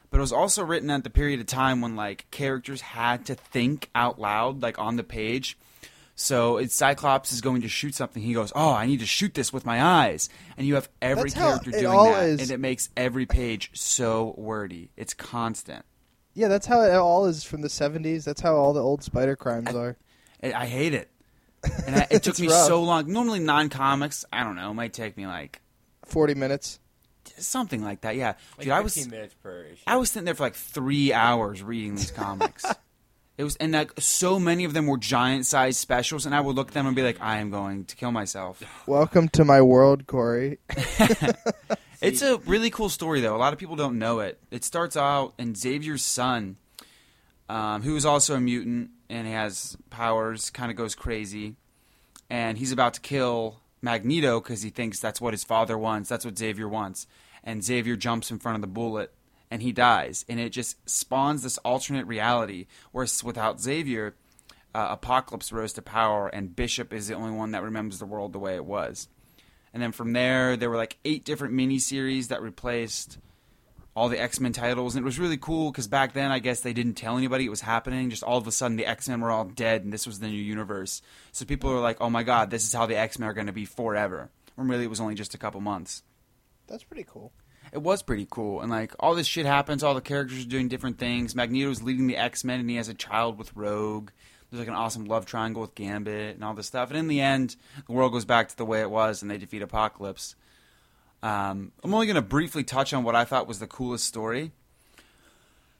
But 0.10 0.18
it 0.18 0.22
was 0.22 0.34
also 0.34 0.66
written 0.66 0.90
at 0.90 1.06
the 1.06 1.10
period 1.10 1.40
of 1.40 1.46
time 1.46 1.80
when 1.80 1.96
like 1.96 2.30
characters 2.32 2.82
had 2.82 3.26
to 3.28 3.36
think 3.36 3.90
out 3.96 4.20
loud, 4.20 4.62
like 4.62 4.78
on 4.78 4.98
the 4.98 5.04
page. 5.04 5.58
So 6.22 6.58
it's 6.58 6.76
Cyclops 6.76 7.32
is 7.32 7.42
going 7.42 7.62
to 7.64 7.68
shoot 7.68 7.96
something. 7.96 8.22
He 8.22 8.34
goes, 8.34 8.52
"Oh, 8.56 8.72
I 8.74 8.86
need 8.86 9.00
to 9.00 9.06
shoot 9.06 9.34
this 9.34 9.52
with 9.52 9.66
my 9.66 9.82
eyes," 9.84 10.30
and 10.56 10.68
you 10.68 10.76
have 10.76 10.88
every 11.02 11.24
That's 11.30 11.34
how 11.34 11.48
character 11.50 11.70
it 11.72 11.80
doing 11.82 11.88
all 11.88 12.06
that, 12.14 12.26
is. 12.26 12.42
and 12.42 12.52
it 12.52 12.60
makes 12.60 12.90
every 12.96 13.26
page 13.26 13.72
so 13.74 14.36
wordy. 14.38 14.92
It's 14.96 15.14
constant. 15.16 15.84
Yeah, 16.34 16.48
that's 16.48 16.68
how 16.68 16.82
it 16.82 16.94
all 16.94 17.26
is 17.26 17.44
from 17.44 17.62
the 17.62 17.68
70s. 17.68 18.24
That's 18.24 18.40
how 18.42 18.56
all 18.56 18.72
the 18.72 18.82
old 18.82 19.04
spider 19.04 19.36
crimes 19.36 19.74
are. 19.74 19.98
I, 20.44 20.54
I 20.54 20.66
hate 20.68 20.94
it, 20.94 21.10
and 21.88 21.96
I, 21.96 22.02
it 22.12 22.24
took 22.24 22.34
It's 22.34 22.40
me 22.42 22.48
rough. 22.50 22.68
so 22.68 22.84
long. 22.84 23.12
Normally, 23.12 23.40
non-comics, 23.40 24.24
I 24.32 24.44
don't 24.44 24.56
know, 24.56 24.72
it 24.72 24.76
might 24.76 24.94
take 24.94 25.18
me 25.18 25.26
like 25.28 25.60
40 26.06 26.36
minutes. 26.36 26.80
something 27.38 27.84
like 27.84 28.02
that. 28.02 28.16
Yeah, 28.16 28.34
Like 28.58 28.66
dude, 28.66 28.74
I 28.74 28.80
was 28.82 28.94
15 28.94 29.10
minutes 29.12 29.34
per 29.42 29.64
issue. 29.64 29.82
I 29.88 29.98
was 29.98 30.12
sitting 30.12 30.26
there 30.26 30.36
for 30.36 30.44
like 30.44 30.56
three 30.56 31.12
hours 31.14 31.62
reading 31.64 31.96
these 31.96 32.12
comics. 32.12 32.64
it 33.42 33.44
was, 33.44 33.56
and 33.56 33.72
like 33.72 33.92
so 34.00 34.40
many 34.40 34.66
of 34.66 34.74
them 34.74 34.86
were 34.86 35.00
giant 35.00 35.48
size 35.48 35.76
specials, 35.76 36.28
and 36.28 36.36
I 36.36 36.42
would 36.42 36.56
look 36.56 36.68
at 36.68 36.74
them 36.76 36.86
and 36.86 36.96
be 36.96 37.02
like, 37.02 37.20
"I 37.20 37.40
am 37.40 37.50
going 37.50 37.86
to 37.86 37.96
kill 37.96 38.12
myself." 38.12 38.62
Welcome 38.88 39.30
to 39.30 39.44
my 39.44 39.62
world, 39.62 40.08
Corey. 40.08 40.60
It's 42.02 42.24
a 42.24 42.38
really 42.48 42.72
cool 42.72 42.90
story, 42.90 43.22
though. 43.22 43.36
A 43.36 43.38
lot 43.38 43.54
of 43.54 43.60
people 43.60 43.76
don't 43.76 44.00
know 44.00 44.22
it. 44.22 44.40
It 44.50 44.64
starts 44.64 44.98
out 44.98 45.36
and 45.38 45.56
Xavier's 45.56 46.04
son, 46.04 46.58
um, 47.48 47.84
who 47.84 47.96
is 47.96 48.08
also 48.08 48.34
a 48.34 48.40
mutant 48.40 48.90
and 49.08 49.28
he 49.28 49.34
has 49.34 49.78
powers, 49.92 50.50
kind 50.50 50.72
of 50.72 50.78
goes 50.78 50.96
crazy, 50.96 51.58
and 52.28 52.58
he's 52.58 52.72
about 52.72 52.96
to 52.96 53.02
kill 53.02 53.62
Magneto 53.84 54.40
because 54.40 54.64
he 54.64 54.72
thinks 54.72 55.00
that's 55.00 55.22
what 55.22 55.32
his 55.32 55.44
father 55.44 55.78
wants. 55.78 56.10
That's 56.10 56.26
what 56.26 56.40
Xavier 56.40 56.68
wants, 56.68 57.06
and 57.44 57.64
Xavier 57.64 57.96
jumps 57.96 58.32
in 58.32 58.40
front 58.40 58.56
of 58.56 58.62
the 58.62 58.68
bullet 58.68 59.14
and 59.52 59.62
he 59.62 59.74
dies, 59.74 60.26
and 60.30 60.40
it 60.40 60.50
just 60.50 60.78
spawns 60.90 61.44
this 61.44 61.58
alternate 61.60 62.08
reality 62.08 62.68
where 62.94 63.06
without 63.24 63.60
Xavier, 63.60 64.16
uh, 64.74 64.88
Apocalypse 64.92 65.52
rose 65.52 65.74
to 65.74 65.82
power, 65.82 66.30
and 66.30 66.56
Bishop 66.56 66.94
is 66.94 67.08
the 67.08 67.16
only 67.16 67.32
one 67.32 67.52
that 67.52 67.62
remembers 67.62 68.00
the 68.00 68.06
world 68.06 68.32
the 68.32 68.40
way 68.40 68.56
it 68.56 68.66
was. 68.66 69.10
And 69.74 69.84
then 69.84 69.92
from 69.92 70.14
there, 70.14 70.56
there 70.56 70.70
were 70.70 70.78
like 70.78 70.98
eight 71.06 71.26
different 71.26 71.54
miniseries 71.54 72.30
that 72.30 72.42
replaced 72.42 73.18
all 73.96 74.10
the 74.10 74.20
X 74.20 74.40
Men 74.40 74.54
titles. 74.54 74.96
And 74.96 75.04
it 75.04 75.06
was 75.06 75.20
really 75.20 75.38
cool 75.38 75.72
because 75.72 75.88
back 75.88 76.14
then, 76.14 76.32
I 76.32 76.40
guess 76.40 76.62
they 76.62 76.74
didn't 76.74 76.96
tell 76.96 77.18
anybody 77.18 77.46
it 77.46 77.50
was 77.50 77.62
happening. 77.62 78.10
Just 78.10 78.24
all 78.24 78.38
of 78.38 78.48
a 78.48 78.52
sudden, 78.52 78.78
the 78.78 78.86
X 78.86 79.08
Men 79.10 79.22
were 79.22 79.32
all 79.32 79.46
dead, 79.46 79.84
and 79.84 79.92
this 79.92 80.08
was 80.08 80.20
the 80.20 80.28
new 80.28 80.34
universe. 80.34 81.02
So 81.32 81.46
people 81.46 81.70
were 81.70 81.80
like, 81.80 81.98
oh 82.02 82.10
my 82.10 82.24
god, 82.24 82.50
this 82.50 82.66
is 82.66 82.74
how 82.74 82.86
the 82.86 82.98
X 82.98 83.20
Men 83.20 83.30
are 83.30 83.34
going 83.34 83.48
to 83.48 83.54
be 83.54 83.66
forever. 83.66 84.30
When 84.56 84.68
really, 84.68 84.86
it 84.86 84.90
was 84.90 85.02
only 85.02 85.16
just 85.16 85.34
a 85.34 85.38
couple 85.38 85.62
months. 85.62 86.04
That's 86.68 86.84
pretty 86.84 87.06
cool. 87.10 87.32
It 87.72 87.82
was 87.82 88.02
pretty 88.02 88.28
cool. 88.30 88.62
And 88.62 88.70
like, 88.70 88.94
all 89.00 89.16
this 89.16 89.28
shit 89.28 89.46
happens, 89.46 89.84
all 89.84 89.94
the 89.94 90.02
characters 90.02 90.44
are 90.44 90.50
doing 90.50 90.68
different 90.68 90.98
things. 90.98 91.36
Magneto's 91.36 91.82
leading 91.82 92.08
the 92.08 92.18
X 92.18 92.44
Men, 92.44 92.60
and 92.60 92.70
he 92.70 92.76
has 92.76 92.90
a 92.90 92.94
child 92.94 93.38
with 93.38 93.56
Rogue. 93.56 94.10
There's 94.50 94.60
like 94.60 94.68
an 94.68 94.74
awesome 94.74 95.06
love 95.06 95.26
triangle 95.26 95.62
with 95.62 95.76
Gambit 95.76 96.36
and 96.36 96.44
all 96.44 96.54
this 96.54 96.68
stuff. 96.68 96.90
And 96.90 97.00
in 97.00 97.08
the 97.08 97.22
end, 97.22 97.56
the 97.88 97.94
world 97.94 98.12
goes 98.12 98.26
back 98.26 98.50
to 98.50 98.58
the 98.58 98.66
way 98.66 98.82
it 98.82 98.92
was, 98.92 99.22
and 99.22 99.32
they 99.32 99.38
defeat 99.38 99.62
Apocalypse. 99.62 100.36
Um, 101.24 101.72
I'm 101.84 101.94
only 101.94 102.08
going 102.08 102.16
to 102.16 102.22
briefly 102.22 102.64
touch 102.64 102.94
on 102.94 103.04
what 103.04 103.16
I 103.16 103.24
thought 103.24 103.48
was 103.48 103.60
the 103.60 103.68
coolest 103.68 104.06
story. 104.06 104.52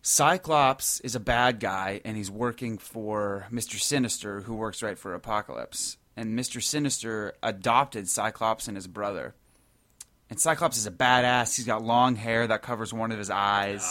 Cyclops 0.02 1.00
is 1.02 1.16
a 1.16 1.20
bad 1.20 1.60
guy, 1.60 2.02
and 2.06 2.16
he's 2.16 2.32
working 2.32 2.78
for 2.78 3.48
Mr. 3.52 3.80
Sinister, 3.80 4.42
who 4.42 4.56
works 4.56 4.82
right 4.82 4.98
for 4.98 5.14
Apocalypse. 5.14 5.98
And 6.16 6.38
Mr. 6.38 6.62
Sinister 6.62 7.34
adopted 7.44 8.08
Cyclops 8.08 8.68
and 8.68 8.78
his 8.78 8.88
brother. 8.88 9.36
And 10.32 10.40
Cyclops 10.40 10.78
is 10.78 10.88
a 10.88 10.92
badass. 10.92 11.58
He's 11.58 11.66
got 11.66 11.84
long 11.84 12.16
hair 12.16 12.48
that 12.48 12.62
covers 12.64 12.92
one 12.94 13.12
of 13.12 13.18
his 13.20 13.30
eyes. 13.30 13.86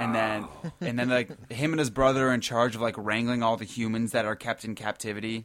And 0.00 0.14
then 0.14 0.48
and 0.80 0.98
then 0.98 1.08
like 1.08 1.50
him 1.52 1.72
and 1.72 1.78
his 1.78 1.90
brother 1.90 2.28
are 2.28 2.34
in 2.34 2.40
charge 2.40 2.74
of 2.74 2.80
like 2.80 2.94
wrangling 2.98 3.42
all 3.42 3.56
the 3.56 3.64
humans 3.64 4.12
that 4.12 4.24
are 4.24 4.34
kept 4.36 4.64
in 4.64 4.74
captivity. 4.74 5.44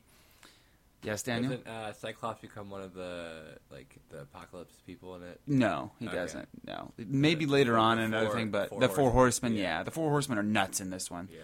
Yes, 1.04 1.24
Daniel? 1.24 1.52
Doesn't 1.54 1.68
uh, 1.68 1.94
Cyclops 1.94 2.42
become 2.42 2.70
one 2.70 2.82
of 2.82 2.94
the 2.94 3.58
like 3.72 3.96
the 4.10 4.22
apocalypse 4.22 4.76
people 4.86 5.16
in 5.16 5.24
it? 5.24 5.40
No, 5.48 5.92
he 6.00 6.08
Okay. 6.08 6.16
doesn't. 6.16 6.48
No. 6.66 6.92
Maybe 6.98 7.46
The- 7.46 7.52
later 7.52 7.78
on 7.78 7.98
another 8.00 8.28
four- 8.28 8.36
thing, 8.36 8.52
but 8.52 8.70
four 8.70 8.80
the 8.80 8.88
four 8.88 9.12
horsemen, 9.12 9.14
horsemen, 9.14 9.56
yeah. 9.56 9.78
yeah. 9.80 9.84
The 9.84 9.92
four 9.92 10.10
horsemen 10.12 10.38
are 10.38 10.44
nuts 10.44 10.80
in 10.80 10.90
this 10.92 11.10
one. 11.12 11.28
Yeah. 11.32 11.40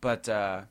But 0.00 0.28
uh 0.28 0.62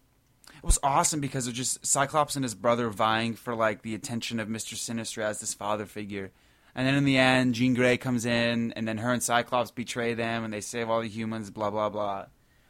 it 0.58 0.64
was 0.64 0.78
awesome 0.84 1.20
because 1.20 1.48
it 1.48 1.52
was 1.52 1.58
just 1.58 1.86
Cyclops 1.86 2.36
and 2.36 2.44
his 2.44 2.56
brother 2.56 2.90
vying 2.90 3.34
for 3.36 3.56
like 3.56 3.82
the 3.84 3.96
attention 3.96 4.40
of 4.40 4.48
Mr. 4.48 4.76
Sinister 4.76 5.22
as 5.22 5.40
this 5.40 5.54
father 5.54 5.86
figure. 5.86 6.32
And 6.76 6.86
then 6.86 6.96
in 6.96 7.06
the 7.06 7.18
end, 7.18 7.56
Jean 7.56 7.74
Grey 7.74 7.98
comes 7.98 8.26
in, 8.26 8.74
and 8.74 8.88
then 8.88 8.98
her 8.98 9.14
and 9.14 9.24
Cyclops 9.24 9.72
betray 9.72 10.14
them, 10.14 10.44
and 10.44 10.54
they 10.54 10.62
save 10.62 10.90
all 10.90 11.02
the 11.02 11.08
humans. 11.08 11.50
Blah 11.50 11.70
blah 11.70 11.90
blah. 11.90 12.26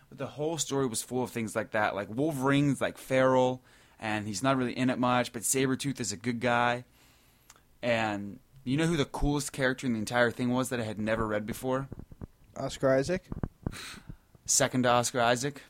But 0.09 0.19
the 0.19 0.27
whole 0.27 0.57
story 0.57 0.85
was 0.85 1.01
full 1.01 1.23
of 1.23 1.31
things 1.31 1.55
like 1.55 1.71
that. 1.71 1.95
Like 1.95 2.09
Wolverine's 2.09 2.81
like 2.81 2.97
feral, 2.99 3.63
and 3.99 4.27
he's 4.27 4.43
not 4.43 4.57
really 4.57 4.77
in 4.77 4.91
it 4.91 4.99
much. 4.99 5.33
But 5.33 5.41
Sabretooth 5.41 5.99
is 5.99 6.11
a 6.11 6.17
good 6.17 6.39
guy, 6.39 6.85
and 7.81 8.39
you 8.63 8.77
know 8.77 8.85
who 8.85 8.97
the 8.97 9.05
coolest 9.05 9.51
character 9.51 9.87
in 9.87 9.93
the 9.93 9.99
entire 9.99 10.31
thing 10.31 10.51
was 10.51 10.69
that 10.69 10.79
I 10.79 10.83
had 10.83 10.99
never 10.99 11.25
read 11.25 11.45
before? 11.47 11.87
Oscar 12.57 12.93
Isaac. 12.93 13.23
Second 14.45 14.83
to 14.83 14.89
Oscar 14.89 15.21
Isaac. 15.21 15.63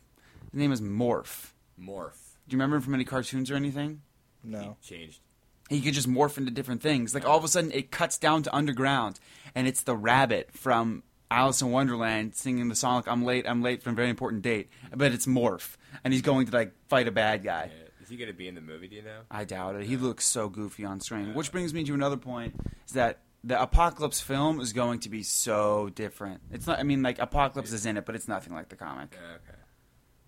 His 0.52 0.60
name 0.60 0.71
is 0.71 0.82
Morph. 0.82 1.52
Morph. 1.80 2.36
Do 2.48 2.56
you 2.56 2.58
remember 2.58 2.76
him 2.76 2.82
from 2.82 2.93
any 2.93 3.06
cartoons 3.06 3.50
or 3.50 3.56
anything? 3.56 4.02
No. 4.43 4.78
He 4.82 4.95
changed. 4.95 5.21
He 5.69 5.82
could 5.82 5.93
just 5.93 6.10
morph 6.10 6.38
into 6.38 6.51
different 6.51 6.82
things. 6.82 7.13
Like 7.13 7.25
all 7.25 7.38
of 7.38 7.43
a 7.43 7.47
sudden, 7.47 7.71
it 7.71 7.91
cuts 7.91 8.17
down 8.17 8.43
to 8.43 8.56
underground, 8.56 9.19
and 9.54 9.67
it's 9.67 9.84
the 9.84 9.95
rabbit 9.95 10.51
from 10.54 11.04
Alice 11.32 11.62
in 11.62 11.71
Wonderland 11.71 12.36
singing 12.36 12.69
the 12.69 12.75
song 12.75 12.97
like, 12.97 13.08
"I'm 13.08 13.23
late, 13.23 13.45
I'm 13.47 13.62
late 13.62 13.82
for 13.82 13.89
a 13.89 13.93
very 13.93 14.10
important 14.10 14.41
date," 14.41 14.69
but 14.95 15.12
it's 15.12 15.25
Morph, 15.25 15.75
and 16.04 16.13
he's 16.13 16.21
going 16.21 16.45
to 16.47 16.51
like 16.51 16.73
fight 16.88 17.08
a 17.08 17.12
bad 17.12 17.43
guy. 17.43 17.71
Yeah. 17.75 17.82
Is 18.04 18.10
he 18.10 18.17
gonna 18.17 18.34
be 18.34 18.47
in 18.47 18.54
the 18.54 18.62
movie? 18.62 18.88
Do 18.88 18.97
you 18.97 19.01
know? 19.01 19.21
I 19.32 19.45
doubt 19.45 19.75
it. 19.78 19.88
He 19.88 19.97
looks 19.97 20.25
so 20.25 20.47
goofy 20.47 20.86
on 20.86 20.99
screen. 20.99 21.34
Which 21.34 21.51
brings 21.51 21.73
me 21.73 21.84
to 21.86 21.93
another 21.95 22.17
point: 22.17 22.54
is 22.86 22.93
that 22.93 23.21
the 23.43 23.60
Apocalypse 23.60 24.21
film 24.21 24.60
is 24.60 24.73
going 24.73 24.99
to 24.99 25.10
be 25.10 25.23
so 25.23 25.89
different. 25.89 26.41
It's 26.51 26.67
not. 26.67 26.78
I 26.78 26.84
mean, 26.84 27.01
like 27.01 27.17
Apocalypse 27.17 27.71
is 27.71 27.88
in 27.88 27.97
it, 27.97 28.06
but 28.06 28.13
it's 28.13 28.28
nothing 28.28 28.54
like 28.54 28.69
the 28.69 28.75
comic. 28.75 29.13
Yeah, 29.19 29.36
okay. 29.36 29.55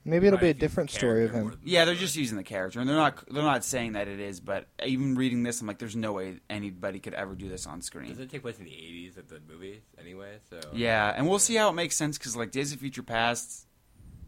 Maybe 0.08 0.26
it'll 0.28 0.40
be 0.40 0.50
a 0.50 0.54
different 0.54 0.90
story 0.90 1.26
of 1.26 1.32
him. 1.32 1.60
Yeah, 1.66 1.84
they're 1.84 1.94
just 1.94 2.16
using 2.16 2.38
the 2.38 2.44
character, 2.44 2.80
and 2.80 2.88
they're 2.88 2.96
not. 2.96 3.22
They're 3.30 3.44
not 3.44 3.66
saying 3.66 3.92
that 3.94 4.08
it 4.08 4.20
is. 4.22 4.40
But 4.40 4.68
even 4.86 5.16
reading 5.16 5.44
this, 5.44 5.60
I'm 5.60 5.68
like, 5.68 5.80
there's 5.80 5.98
no 5.98 6.14
way 6.14 6.40
anybody 6.50 7.00
could 7.00 7.14
ever 7.14 7.36
do 7.36 7.50
this 7.50 7.68
on 7.68 7.82
screen. 7.82 8.08
Does 8.10 8.20
it 8.20 8.30
take 8.30 8.42
place 8.42 8.58
in 8.58 8.64
the 8.64 8.72
'80s 8.72 9.18
of 9.18 9.28
the 9.28 9.42
movies 9.48 9.82
anyway? 10.00 10.38
So 10.50 10.62
Yeah, 10.74 11.14
and 11.16 11.28
we'll 11.28 11.40
see 11.40 11.56
how 11.56 11.70
it 11.70 11.74
makes 11.74 11.98
sense 11.98 12.18
because 12.18 12.38
like 12.38 12.52
Days 12.52 12.72
of 12.72 12.80
Future 12.80 13.04
Past 13.04 13.68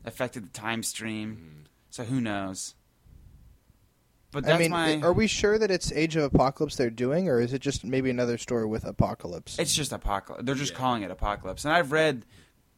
affected 0.04 0.46
the 0.46 0.50
time 0.50 0.84
stream, 0.84 1.64
Mhm. 1.64 1.68
so 1.90 2.04
who 2.04 2.20
knows? 2.20 2.76
But 4.32 4.44
that's 4.44 4.56
I 4.56 4.60
mean, 4.60 4.72
my. 4.72 5.00
are 5.02 5.14
we 5.14 5.26
sure 5.28 5.58
that 5.58 5.72
it's 5.72 5.92
Age 5.94 6.16
of 6.16 6.24
Apocalypse 6.24 6.76
they're 6.76 6.90
doing, 6.92 7.28
or 7.30 7.40
is 7.40 7.52
it 7.54 7.62
just 7.62 7.84
maybe 7.84 8.10
another 8.10 8.38
story 8.38 8.66
with 8.66 8.84
Apocalypse? 8.84 9.58
it's 9.58 9.74
just 9.74 9.92
apocalypse. 9.92 10.44
They're 10.46 10.56
just 10.56 10.74
Yeah. 10.74 10.78
calling 10.78 11.04
it 11.04 11.10
apocalypse, 11.10 11.64
and 11.66 11.74
I've 11.74 11.92
read. 11.92 12.26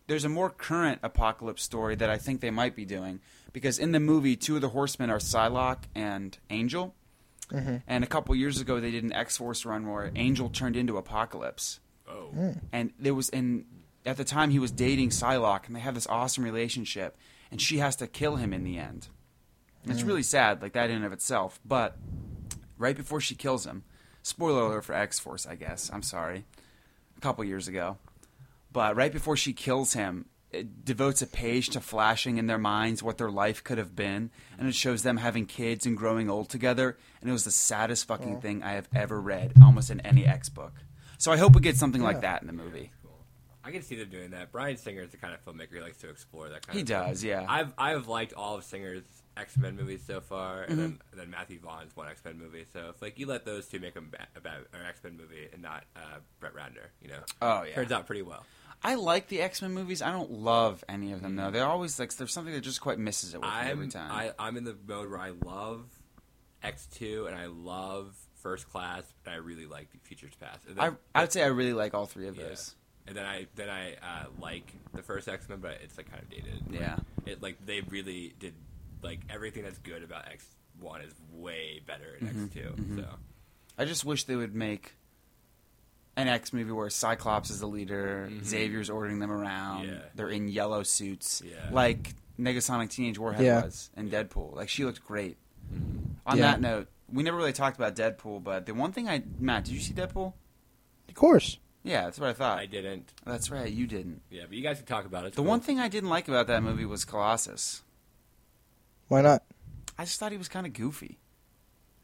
There's 0.08 0.26
a 0.26 0.30
more 0.30 0.50
current 0.50 1.00
apocalypse 1.04 1.64
story 1.64 1.96
that 1.96 2.10
I 2.10 2.18
think 2.18 2.42
they 2.42 2.52
might 2.52 2.76
be 2.76 2.86
doing 2.86 3.20
because 3.54 3.80
in 3.80 3.92
the 3.92 4.00
movie, 4.00 4.36
two 4.36 4.56
of 4.56 4.62
the 4.62 4.70
horsemen 4.70 5.10
are 5.10 5.20
Psylocke 5.20 5.84
and 5.96 6.38
Angel, 6.50 6.96
Mhm. 7.50 7.84
and 7.88 8.04
a 8.04 8.08
couple 8.08 8.34
years 8.36 8.60
ago 8.60 8.80
they 8.80 8.92
did 8.92 9.04
an 9.04 9.14
X 9.14 9.38
Force 9.38 9.66
run 9.66 9.88
where 9.90 10.12
Angel 10.16 10.50
turned 10.50 10.76
into 10.76 10.98
Apocalypse. 10.98 11.80
Oh. 12.10 12.56
and 12.74 12.92
there 13.00 13.14
was 13.14 13.30
in 13.30 13.66
at 14.06 14.18
the 14.18 14.26
time 14.26 14.50
he 14.50 14.60
was 14.60 14.72
dating 14.72 15.10
Psylocke, 15.12 15.68
and 15.68 15.76
they 15.76 15.80
have 15.80 15.96
this 15.96 16.08
awesome 16.08 16.44
relationship, 16.44 17.16
and 17.52 17.62
she 17.62 17.78
has 17.78 17.96
to 17.98 18.08
kill 18.08 18.36
him 18.36 18.52
in 18.52 18.64
the 18.66 18.78
end. 18.78 19.08
And 19.84 19.92
It's 19.94 20.04
really 20.04 20.24
sad, 20.24 20.62
like 20.62 20.74
that 20.74 20.90
in 20.90 20.98
and 20.98 21.06
of 21.06 21.14
itself. 21.14 21.60
But 21.64 21.98
right 22.78 22.98
before 22.98 23.22
she 23.22 23.34
kills 23.36 23.66
him, 23.66 23.84
spoiler 24.24 24.64
alert 24.64 24.84
for 24.86 24.94
X 24.94 25.20
Force, 25.20 25.46
I 25.46 25.56
guess. 25.56 25.90
I'm 25.94 26.02
sorry, 26.04 26.44
a 27.18 27.22
couple 27.22 27.44
years 27.46 27.68
ago. 27.70 27.98
But 28.72 28.96
right 28.96 29.12
before 29.12 29.36
she 29.38 29.54
kills 29.54 29.94
him, 29.94 30.26
it 30.52 30.84
devotes 30.84 31.22
a 31.22 31.28
page 31.28 31.70
to 31.70 31.80
flashing 31.82 32.38
in 32.38 32.48
their 32.48 32.58
minds 32.58 33.02
what 33.02 33.18
their 33.18 33.32
life 33.32 33.64
could 33.64 33.78
have 33.78 33.96
been, 33.96 34.32
and 34.58 34.68
it 34.68 34.76
shows 34.76 35.02
them 35.04 35.18
having 35.18 35.46
kids 35.46 35.86
and 35.86 35.96
growing 35.98 36.30
old 36.30 36.50
together. 36.50 36.98
And 37.22 37.30
it 37.30 37.34
was 37.34 37.46
the 37.46 37.52
saddest 37.52 38.08
fucking 38.08 38.42
thing 38.42 38.62
I 38.64 38.74
have 38.74 38.90
ever 38.94 39.20
read, 39.22 39.54
almost 39.64 39.90
in 39.90 40.00
any 40.02 40.26
X 40.26 40.50
book. 40.50 40.74
So 41.18 41.32
I 41.32 41.38
hope 41.38 41.56
we 41.56 41.62
get 41.62 41.78
something 41.78 42.02
like 42.02 42.22
that 42.22 42.42
in 42.42 42.48
the 42.48 42.54
movie. 42.54 42.92
Cool. 43.04 43.12
I 43.64 43.72
can 43.72 43.82
see 43.84 43.96
them 43.96 44.10
doing 44.10 44.32
that. 44.32 44.52
Bryan 44.52 44.76
Singer 44.76 45.02
is 45.04 45.12
the 45.12 45.18
kind 45.18 45.34
of 45.34 45.46
filmmaker 45.46 45.74
who 45.78 45.82
likes 45.82 45.98
to 46.00 46.10
explore 46.10 46.50
that 46.50 46.66
kind 46.66 46.76
He 46.76 46.82
of 46.82 46.88
stuff. 46.88 47.06
He 47.06 47.12
does, 47.12 47.24
yeah. 47.24 47.46
I've 47.48 47.74
I've 47.78 48.08
liked 48.08 48.34
all 48.34 48.56
of 48.56 48.64
Singer's 48.64 49.04
X 49.38 49.56
Men 49.56 49.76
movies 49.78 50.02
so 50.06 50.20
far, 50.20 50.64
and 50.64 50.72
Mm-hmm. 50.72 50.82
then 50.82 51.00
and 51.12 51.22
then 51.22 51.30
Matthew 51.30 51.60
Vaughn's 51.60 51.96
one 51.96 52.10
X 52.10 52.26
Men 52.26 52.38
movie. 52.40 52.66
So 52.74 52.90
if 52.94 53.02
like 53.02 53.20
you 53.20 53.28
let 53.28 53.46
those 53.46 53.68
two 53.68 53.80
make 53.80 53.96
a 53.96 54.02
ba- 54.02 54.28
an 54.74 54.86
X 54.90 55.02
Men 55.04 55.16
movie 55.16 55.48
and 55.54 55.62
not 55.62 55.84
uh, 55.96 56.00
Brett 56.40 56.56
Ratner, 56.56 56.88
you 57.02 57.08
know, 57.10 57.20
Oh 57.42 57.64
yeah. 57.64 57.76
turns 57.76 57.92
out 57.92 58.06
pretty 58.08 58.24
well. 58.24 58.44
I 58.84 58.96
like 58.96 59.28
the 59.28 59.42
X 59.42 59.62
Men 59.62 59.74
movies. 59.74 60.02
I 60.02 60.12
don't 60.12 60.32
love 60.32 60.84
any 60.90 61.12
of 61.14 61.22
them 61.22 61.36
though. 61.36 61.52
They're 61.52 61.66
always 61.68 62.00
like 62.00 62.14
there's 62.16 62.34
something 62.34 62.54
that 62.54 62.62
just 62.62 62.82
quite 62.82 62.98
misses 63.00 63.34
it 63.34 63.42
with 63.42 63.50
me 63.50 63.56
every 63.70 63.86
I'm 63.86 63.92
time. 63.92 64.12
I, 64.12 64.32
I'm 64.40 64.58
in 64.58 64.64
the 64.64 64.76
mode 64.88 65.10
where 65.10 65.20
I 65.20 65.32
love 65.46 65.86
X 66.64 66.88
two 66.88 67.26
and 67.28 67.36
I 67.36 67.46
love 67.48 68.16
First 68.36 68.70
Class, 68.72 69.04
but 69.24 69.32
I 69.34 69.36
really 69.36 69.66
like 69.68 69.88
Futures 70.04 70.34
Past. 70.40 70.60
And 70.68 70.80
I, 70.80 70.90
then, 70.90 70.98
I 71.14 71.22
would 71.22 71.32
say 71.32 71.44
I 71.44 71.48
really 71.48 71.74
like 71.74 71.94
all 71.94 72.06
three 72.08 72.28
of 72.28 72.38
Yeah. 72.38 72.50
those. 72.50 72.76
and 73.08 73.16
then 73.16 73.26
I 73.26 73.46
then 73.56 73.70
I 73.70 73.94
uh, 73.94 74.26
like 74.40 74.72
the 74.94 75.02
first 75.04 75.28
X 75.28 75.48
Men, 75.50 75.60
but 75.60 75.78
it's 75.84 75.98
like 75.98 76.10
kind 76.10 76.22
of 76.24 76.30
dated. 76.30 76.64
Yeah. 76.72 76.98
it 77.26 77.42
like 77.42 77.64
they 77.66 77.82
really 77.82 78.34
did 78.40 78.54
like 79.04 79.20
everything 79.30 79.64
that's 79.64 79.78
good 79.80 80.02
about 80.04 80.28
X 80.28 80.46
one 80.80 81.02
is 81.02 81.14
way 81.34 81.82
better 81.86 82.16
in 82.20 82.28
Mm-hmm. 82.28 82.46
X 82.46 82.54
2 82.96 82.96
So 83.02 83.06
I 83.78 83.86
just 83.86 84.06
wish 84.06 84.24
they 84.24 84.36
would 84.36 84.56
make 84.56 84.94
an 86.18 86.28
X 86.28 86.52
movie 86.54 86.72
where 86.72 86.90
Cyclops 86.90 87.50
is 87.50 87.60
the 87.60 87.68
leader, 87.68 88.28
Mhm. 88.32 88.44
Xavier's 88.44 88.90
ordering 88.90 89.20
them 89.20 89.32
around, 89.32 89.88
Yeah. 89.88 90.00
they're 90.16 90.30
in 90.30 90.48
yellow 90.50 90.84
suits, 90.84 91.42
Yeah. 91.46 91.70
like 91.72 92.14
Negasonic 92.40 92.90
Teenage 92.90 93.18
Warhead 93.20 93.46
Yeah. 93.46 93.64
was 93.64 93.90
in 93.96 94.10
Deadpool. 94.10 94.56
Like 94.56 94.70
she 94.70 94.84
looked 94.84 95.04
great. 95.06 95.38
Mm-hmm. 95.74 96.12
On 96.26 96.38
Yeah. 96.38 96.52
that 96.52 96.62
note, 96.62 96.90
we 97.12 97.24
never 97.24 97.38
really 97.38 97.54
talked 97.54 97.78
about 97.78 97.96
Deadpool, 97.96 98.44
but 98.44 98.66
the 98.66 98.74
one 98.74 98.92
thing 98.92 99.08
I 99.08 99.24
Matt, 99.40 99.66
did 99.66 99.74
you 99.74 99.80
see 99.80 99.94
Deadpool? 99.94 100.34
Of 101.08 101.16
course. 101.16 101.58
Yeah, 101.84 102.04
that's 102.04 102.20
what 102.20 102.30
I 102.30 102.34
thought. 102.34 102.60
I 102.60 102.66
didn't. 102.68 103.12
That's 103.26 103.50
right, 103.50 103.72
you 103.72 103.88
didn't. 103.88 104.22
Yeah, 104.30 104.44
but 104.48 104.54
you 104.56 104.62
guys 104.62 104.78
can 104.78 104.86
talk 104.86 105.06
about 105.06 105.24
it. 105.24 105.28
It's 105.30 105.36
The 105.36 105.42
cool. 105.42 105.50
one 105.50 105.62
thing 105.62 105.80
I 105.80 105.88
didn't 105.88 106.10
like 106.10 106.28
about 106.28 106.46
that 106.48 106.62
movie 106.62 106.86
was 106.86 107.06
Colossus. 107.06 107.82
Why 109.08 109.22
not? 109.22 109.44
I 109.98 110.06
just 110.06 110.20
thought 110.20 110.32
he 110.32 110.38
was 110.38 110.48
kind 110.48 110.66
of 110.68 110.74
goofy. 110.74 111.20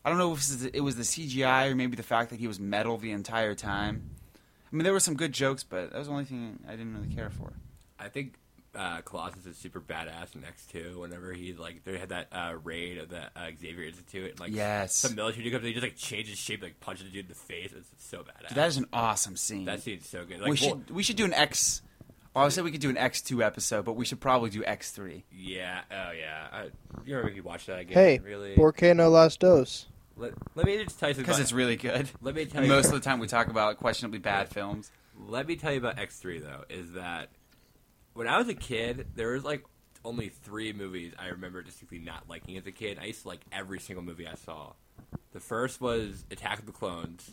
I 0.06 0.10
don't 0.10 0.18
know 0.20 0.34
if 0.34 0.74
it 0.74 0.82
was 0.82 0.96
the 0.96 1.04
CGI 1.04 1.72
or 1.72 1.76
maybe 1.76 1.96
the 1.96 2.04
fact 2.04 2.30
that 2.30 2.40
he 2.40 2.48
was 2.48 2.60
metal 2.60 2.98
the 2.98 3.12
entire 3.12 3.56
time. 3.56 4.12
I 4.72 4.76
mean, 4.76 4.84
there 4.84 4.94
were 4.94 5.00
some 5.00 5.16
good 5.16 5.34
jokes, 5.34 5.64
but 5.64 5.92
that 5.92 5.98
was 5.98 6.08
the 6.08 6.14
only 6.14 6.26
thing 6.26 6.60
I 6.68 6.72
didn't 6.72 6.94
really 6.96 7.14
care 7.14 7.30
for. 7.30 7.54
I 8.00 8.10
think 8.10 8.36
uh, 8.76 9.02
Colossus 9.02 9.46
is 9.46 9.58
super 9.58 9.80
badass 9.82 10.36
in 10.36 10.44
X 10.46 10.66
two. 10.68 11.00
Whenever 11.00 11.34
he 11.34 11.54
like 11.54 11.84
they 11.84 11.98
had 11.98 12.10
that 12.10 12.28
uh, 12.32 12.54
raid 12.64 12.98
of 13.00 13.10
the 13.10 13.24
uh, 13.36 13.50
Xavier 13.60 13.84
Institute, 13.86 14.32
and, 14.32 14.40
like 14.40 14.54
Yes. 14.54 14.96
some 14.96 15.16
military 15.16 15.44
dude 15.44 15.54
comes, 15.54 15.64
in, 15.64 15.68
he 15.70 15.74
just 15.74 15.84
like 15.84 15.96
changes 15.98 16.38
shape, 16.38 16.62
like 16.62 16.80
punches 16.80 17.06
the 17.06 17.12
dude 17.12 17.26
in 17.26 17.30
the 17.30 17.36
face. 17.36 17.72
It's 17.76 17.90
so 17.98 18.20
badass. 18.20 18.50
Dude, 18.50 18.58
that 18.58 18.68
is 18.68 18.78
an 18.78 18.86
awesome 18.94 19.36
scene. 19.36 19.66
that 19.66 19.82
scene's 19.82 20.08
so 20.08 20.26
good. 20.26 20.42
Like, 20.42 20.52
we 20.52 20.68
well, 20.68 20.78
should 20.78 20.92
we 20.92 21.04
should 21.04 21.16
do 21.16 21.26
an 21.26 21.34
X. 21.34 21.82
Well, 22.38 22.44
I 22.44 22.46
would 22.46 22.54
say 22.54 22.62
we 22.62 22.70
could 22.70 22.82
do 22.82 22.92
an 22.92 22.98
X 22.98 23.24
two 23.24 23.42
episode, 23.42 23.84
but 23.84 23.94
we 23.94 24.06
should 24.06 24.20
probably 24.20 24.52
do 24.52 24.64
X 24.64 24.92
three. 24.92 25.24
yeah, 25.32 25.82
oh 25.92 26.12
yeah. 26.12 26.48
I, 26.52 26.64
you 27.04 27.16
remember 27.16 27.30
if 27.32 27.36
you 27.36 27.42
watch 27.42 27.66
that 27.66 27.80
again? 27.80 27.96
Hey, 27.96 28.20
really? 28.20 28.54
Por 28.54 28.74
qué 28.74 28.96
no 28.96 29.10
las 29.10 29.38
dos? 29.38 29.88
Let, 30.16 30.34
let 30.54 30.68
me 30.68 30.84
just 30.84 31.00
tell 31.00 31.10
you 31.10 31.16
because 31.16 31.40
it's 31.40 31.52
really 31.52 31.78
good. 31.78 32.08
Let 32.22 32.36
me 32.36 32.46
tell 32.46 32.62
you. 32.62 32.70
most 32.70 32.90
of 32.90 32.92
the 32.92 33.00
time, 33.00 33.18
we 33.18 33.26
talk 33.26 33.48
about 33.48 33.78
questionably 33.78 34.20
bad 34.20 34.50
films. 34.50 34.92
Let 35.20 35.48
me 35.48 35.56
tell 35.56 35.72
you 35.72 35.80
about 35.80 35.98
X 35.98 36.20
three 36.20 36.38
though. 36.38 36.64
Is 36.70 36.92
that 36.92 37.30
when 38.14 38.28
I 38.28 38.38
was 38.38 38.48
a 38.50 38.54
kid, 38.54 39.08
there 39.16 39.30
was 39.30 39.44
like 39.44 39.66
only 40.06 40.30
three 40.30 40.74
movies 40.74 41.14
I 41.18 41.30
remember 41.30 41.64
distinctly 41.64 41.98
not 41.98 42.30
liking 42.30 42.56
as 42.56 42.68
a 42.68 42.72
kid. 42.72 43.00
I 43.02 43.06
used 43.06 43.24
to 43.24 43.30
like 43.30 43.42
every 43.52 43.80
single 43.80 44.06
movie 44.06 44.28
I 44.28 44.36
saw. 44.36 44.74
The 45.34 45.40
first 45.40 45.82
was 45.82 46.24
Attack 46.30 46.60
of 46.60 46.68
the 46.68 46.72
Clones. 46.72 47.32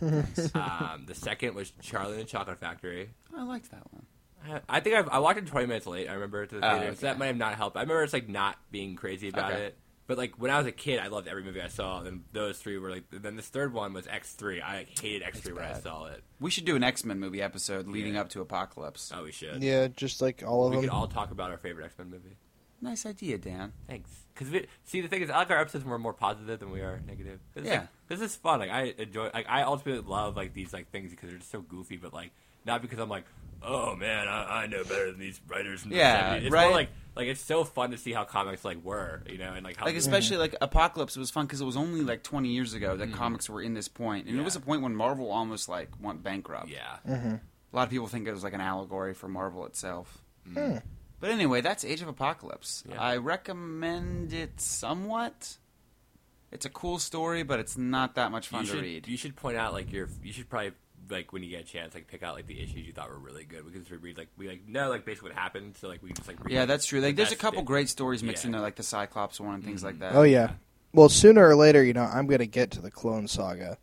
um, 0.54 1.04
the 1.06 1.14
second 1.14 1.54
was 1.54 1.72
Charlie 1.82 2.12
and 2.12 2.20
the 2.20 2.24
Chocolate 2.26 2.58
Factory. 2.60 3.10
I 3.36 3.42
liked 3.44 3.70
that 3.70 3.82
one. 3.92 4.06
I, 4.46 4.60
I 4.76 4.80
think 4.80 4.96
I've, 4.96 5.08
I 5.08 5.18
walked 5.18 5.38
in 5.38 5.46
twenty 5.46 5.66
minutes 5.66 5.86
late. 5.86 6.08
I 6.08 6.14
remember 6.14 6.46
to 6.46 6.60
the 6.60 6.66
Oh, 6.68 6.78
theater, 6.78 6.94
so 6.94 7.00
that 7.06 7.18
might 7.18 7.26
have 7.26 7.36
not 7.36 7.54
helped. 7.54 7.76
I 7.76 7.80
remember 7.80 8.02
it's 8.04 8.12
like 8.12 8.28
not 8.28 8.56
being 8.70 8.94
crazy 8.96 9.28
about 9.28 9.52
Okay. 9.52 9.62
it. 9.66 9.78
But 10.06 10.16
like 10.16 10.36
when 10.40 10.50
I 10.50 10.56
was 10.56 10.66
a 10.66 10.72
kid, 10.72 11.00
I 11.00 11.08
loved 11.08 11.28
every 11.28 11.42
movie 11.42 11.60
I 11.60 11.68
saw. 11.68 12.00
And 12.02 12.24
those 12.32 12.58
three 12.58 12.78
were 12.78 12.90
like. 12.90 13.04
Then 13.10 13.36
this 13.36 13.48
third 13.48 13.74
one 13.74 13.92
was 13.92 14.06
X 14.06 14.32
three. 14.32 14.60
I 14.62 14.78
like, 14.78 14.98
hated 14.98 15.22
X 15.22 15.40
three 15.40 15.52
when 15.52 15.64
I 15.64 15.74
saw 15.74 16.06
it. 16.06 16.22
We 16.40 16.50
should 16.50 16.64
do 16.64 16.76
an 16.76 16.82
X 16.84 17.04
Men 17.04 17.18
movie 17.20 17.42
episode 17.42 17.86
leading 17.88 18.14
Yeah. 18.14 18.22
up 18.22 18.30
to 18.30 18.40
Apocalypse. 18.40 19.12
Oh, 19.14 19.24
we 19.24 19.32
should. 19.32 19.62
Yeah, 19.62 19.88
just 19.88 20.22
like 20.22 20.42
all 20.46 20.64
of 20.66 20.72
them. 20.72 20.80
we 20.80 20.86
could 20.86 20.94
all 20.94 21.08
talk 21.08 21.30
about 21.30 21.50
our 21.50 21.58
favorite 21.58 21.84
X 21.84 21.98
Men 21.98 22.08
movie. 22.10 22.36
Nice 22.80 23.04
idea, 23.06 23.38
Dan. 23.38 23.72
Thanks. 23.88 24.10
Because 24.34 24.52
see, 24.84 25.00
the 25.00 25.08
thing 25.08 25.22
is, 25.22 25.30
I 25.30 25.38
like 25.38 25.50
our 25.50 25.58
episodes 25.58 25.84
more 25.84 25.98
more 25.98 26.12
positive 26.12 26.60
than 26.60 26.70
we 26.70 26.80
are 26.80 27.00
negative. 27.06 27.40
Yeah. 27.56 27.80
like, 27.80 27.88
this 28.08 28.20
is 28.20 28.36
fun. 28.36 28.60
Like 28.60 28.70
I 28.70 28.94
enjoy. 28.98 29.30
Like 29.34 29.46
I 29.48 29.62
ultimately 29.62 30.08
love 30.08 30.36
like 30.36 30.54
these 30.54 30.72
like 30.72 30.90
things 30.90 31.10
because 31.10 31.28
they're 31.30 31.38
just 31.38 31.50
so 31.50 31.60
goofy. 31.60 31.96
But 31.96 32.12
like 32.14 32.30
not 32.64 32.80
because 32.82 33.00
I'm 33.00 33.08
like, 33.08 33.24
oh 33.62 33.96
man, 33.96 34.28
I, 34.28 34.62
I 34.62 34.66
know 34.68 34.84
better 34.84 35.10
than 35.10 35.18
these 35.18 35.40
writers. 35.48 35.80
From 35.82 35.90
the 35.90 35.96
Yeah, 35.96 36.36
70s. 36.36 36.42
it's 36.42 36.50
right. 36.52 36.64
More 36.66 36.72
like 36.72 36.88
like 37.16 37.26
it's 37.26 37.40
so 37.40 37.64
fun 37.64 37.90
to 37.90 37.98
see 37.98 38.12
how 38.12 38.22
comics 38.22 38.64
like 38.64 38.84
were, 38.84 39.22
you 39.28 39.38
know, 39.38 39.54
and 39.54 39.64
like 39.64 39.76
how 39.76 39.84
Like 39.86 39.96
especially 39.96 40.36
like 40.36 40.54
Apocalypse 40.60 41.16
was 41.16 41.32
fun 41.32 41.46
because 41.46 41.60
it 41.60 41.64
was 41.64 41.76
only 41.76 42.02
like 42.02 42.22
20 42.22 42.48
years 42.48 42.74
ago 42.74 42.96
that 42.96 43.08
Mhm. 43.10 43.14
comics 43.14 43.50
were 43.50 43.60
in 43.60 43.74
this 43.74 43.88
point, 43.88 44.26
and 44.28 44.36
Yeah. 44.36 44.42
it 44.42 44.44
was 44.44 44.54
a 44.54 44.60
point 44.60 44.82
when 44.82 44.94
Marvel 44.94 45.32
almost 45.32 45.68
like 45.68 45.88
went 46.00 46.22
bankrupt. 46.22 46.68
yeah. 46.68 46.98
hmm 47.04 47.34
A 47.72 47.76
lot 47.76 47.82
of 47.82 47.90
people 47.90 48.06
think 48.06 48.28
it 48.28 48.32
was 48.32 48.44
like 48.44 48.52
an 48.54 48.60
allegory 48.60 49.14
for 49.14 49.26
Marvel 49.26 49.66
itself. 49.66 50.18
Hmm. 50.46 50.76
But 51.20 51.30
anyway, 51.30 51.60
that's 51.60 51.84
Age 51.84 52.00
of 52.02 52.08
Apocalypse. 52.08 52.84
Yeah. 52.88 53.00
I 53.00 53.16
recommend 53.16 54.32
it 54.32 54.60
somewhat. 54.60 55.58
It's 56.52 56.64
a 56.64 56.70
cool 56.70 56.98
story, 56.98 57.42
but 57.42 57.60
it's 57.60 57.76
not 57.76 58.14
that 58.14 58.30
much 58.30 58.48
fun 58.48 58.60
you 58.60 58.66
to 58.66 58.72
should, 58.74 58.82
read. 58.82 59.08
You 59.08 59.16
should 59.16 59.36
point 59.36 59.56
out 59.56 59.72
like 59.72 59.92
your. 59.92 60.08
You 60.22 60.32
should 60.32 60.48
probably 60.48 60.72
like 61.10 61.32
when 61.32 61.42
you 61.42 61.50
get 61.50 61.60
a 61.62 61.64
chance, 61.64 61.94
like 61.94 62.06
pick 62.06 62.22
out 62.22 62.34
like 62.34 62.46
the 62.46 62.60
issues 62.60 62.86
you 62.86 62.92
thought 62.92 63.10
were 63.10 63.18
really 63.18 63.44
good. 63.44 63.64
We 63.64 63.72
can 63.72 63.80
just 63.80 63.90
reread 63.90 64.16
like 64.16 64.28
we 64.36 64.48
like 64.48 64.66
know 64.68 64.88
like 64.88 65.04
basically 65.04 65.30
what 65.30 65.38
happened, 65.38 65.76
so 65.76 65.88
like 65.88 66.02
we 66.02 66.12
just 66.12 66.28
like 66.28 66.42
read, 66.44 66.54
Yeah, 66.54 66.64
that's 66.64 66.86
true. 66.86 67.00
Like, 67.00 67.16
the 67.16 67.22
there's 67.22 67.32
a 67.32 67.36
couple 67.36 67.60
bit. 67.60 67.66
great 67.66 67.88
stories 67.88 68.22
mixed 68.22 68.44
Yeah. 68.44 68.48
in 68.48 68.52
there, 68.52 68.60
like 68.60 68.76
the 68.76 68.82
Cyclops 68.82 69.40
one 69.40 69.54
and 69.56 69.64
things 69.64 69.82
like 69.82 69.94
mm-hmm. 69.94 70.02
that. 70.04 70.14
Oh 70.14 70.22
yeah. 70.22 70.52
Well, 70.92 71.08
sooner 71.08 71.46
or 71.46 71.54
later, 71.54 71.84
you 71.84 71.92
know, 71.92 72.04
I'm 72.04 72.26
gonna 72.26 72.46
get 72.46 72.70
to 72.72 72.80
the 72.80 72.90
Clone 72.90 73.28
Saga. 73.28 73.76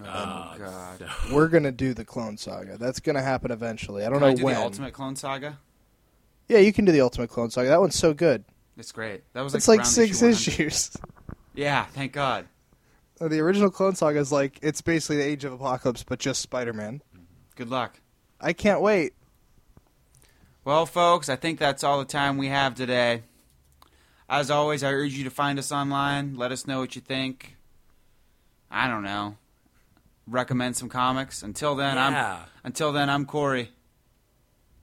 Oh, 0.00 0.04
Oh, 0.04 0.54
God. 0.58 0.98
so- 0.98 1.34
We're 1.34 1.48
gonna 1.48 1.72
do 1.72 1.92
the 1.92 2.04
Clone 2.04 2.36
Saga. 2.38 2.78
That's 2.78 3.00
gonna 3.00 3.22
happen 3.22 3.50
eventually. 3.50 4.04
I 4.04 4.08
don't 4.10 4.20
Can 4.20 4.28
I 4.28 4.30
know 4.30 4.36
do 4.36 4.44
when. 4.44 4.54
the 4.54 4.60
Ultimate 4.62 4.92
Clone 4.94 5.16
Saga? 5.16 5.58
Yeah, 6.48 6.58
you 6.58 6.72
can 6.72 6.84
do 6.84 6.92
the 6.92 7.00
Ultimate 7.00 7.28
Clone 7.28 7.50
Saga. 7.50 7.68
That 7.68 7.80
one's 7.80 7.98
so 7.98 8.14
good. 8.14 8.44
It's 8.76 8.92
great. 8.92 9.22
That 9.34 9.42
was 9.42 9.52
like 9.52 9.58
it's 9.58 9.68
like 9.68 9.84
six 9.84 10.22
issue 10.22 10.62
issues. 10.62 10.96
Yeah, 11.54 11.84
thank 11.86 12.12
God. 12.12 12.46
Uh, 13.20 13.28
the 13.28 13.40
original 13.40 13.70
Clone 13.70 13.96
Saga 13.96 14.18
is 14.18 14.30
like 14.30 14.58
it's 14.62 14.80
basically 14.80 15.16
the 15.16 15.24
Age 15.24 15.44
of 15.44 15.52
Apocalypse, 15.52 16.04
but 16.04 16.18
just 16.20 16.40
Spider-Man. 16.40 17.02
Good 17.56 17.68
luck. 17.68 18.00
I 18.40 18.52
can't 18.52 18.80
wait. 18.80 19.14
Well, 20.64 20.86
folks, 20.86 21.28
I 21.28 21.36
think 21.36 21.58
that's 21.58 21.82
all 21.82 21.98
the 21.98 22.04
time 22.04 22.38
we 22.38 22.48
have 22.48 22.74
today. 22.74 23.22
As 24.28 24.50
always, 24.50 24.84
I 24.84 24.92
urge 24.92 25.14
you 25.14 25.24
to 25.24 25.30
find 25.30 25.58
us 25.58 25.72
online. 25.72 26.36
Let 26.36 26.52
us 26.52 26.66
know 26.66 26.78
what 26.80 26.94
you 26.94 27.00
think. 27.00 27.56
I 28.70 28.86
don't 28.86 29.02
know. 29.02 29.36
Recommend 30.26 30.76
some 30.76 30.88
comics. 30.88 31.42
Until 31.42 31.74
then, 31.74 31.96
yeah. 31.96 32.40
I'm 32.42 32.48
until 32.64 32.92
then 32.92 33.08
I'm 33.08 33.24
Corey. 33.24 33.70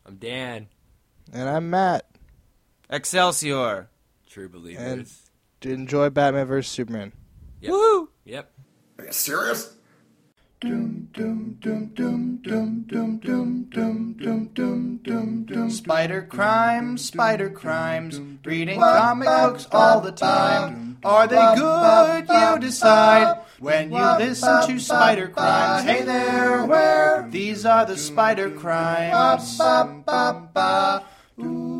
I'm 0.05 0.15
Dan, 0.15 0.67
And 1.33 1.49
I'm 1.49 1.69
Matt. 1.69 2.05
Excelsior. 2.89 3.89
true 4.29 4.49
believers. 4.49 5.23
Enjoy 5.61 6.09
Batman 6.09 6.45
vs 6.45 6.71
Superman. 6.71 7.13
Yep. 7.61 7.71
Woo! 7.71 8.09
Yep. 8.25 8.51
Are 8.99 9.05
you 9.05 9.11
serious? 9.11 9.75
Spider 15.69 16.27
crimes, 16.29 17.05
spider 17.05 17.49
crimes, 17.49 18.21
reading 18.43 18.79
comic 18.79 19.27
books 19.27 19.67
all 19.71 20.01
the 20.01 20.11
time. 20.11 20.97
Are 21.03 21.27
they 21.27 21.35
good? 21.55 22.25
You 22.29 22.59
decide 22.59 23.41
when 23.59 23.91
you 23.91 24.17
listen 24.17 24.67
to 24.67 24.79
Spider 24.79 25.27
Crimes. 25.27 25.83
Hey 25.83 26.03
there, 26.03 26.65
where? 26.65 27.27
These 27.29 27.65
are 27.65 27.85
the 27.85 27.97
Spider 27.97 28.49
Crimes. 28.49 29.59
Ooh. 31.37 31.74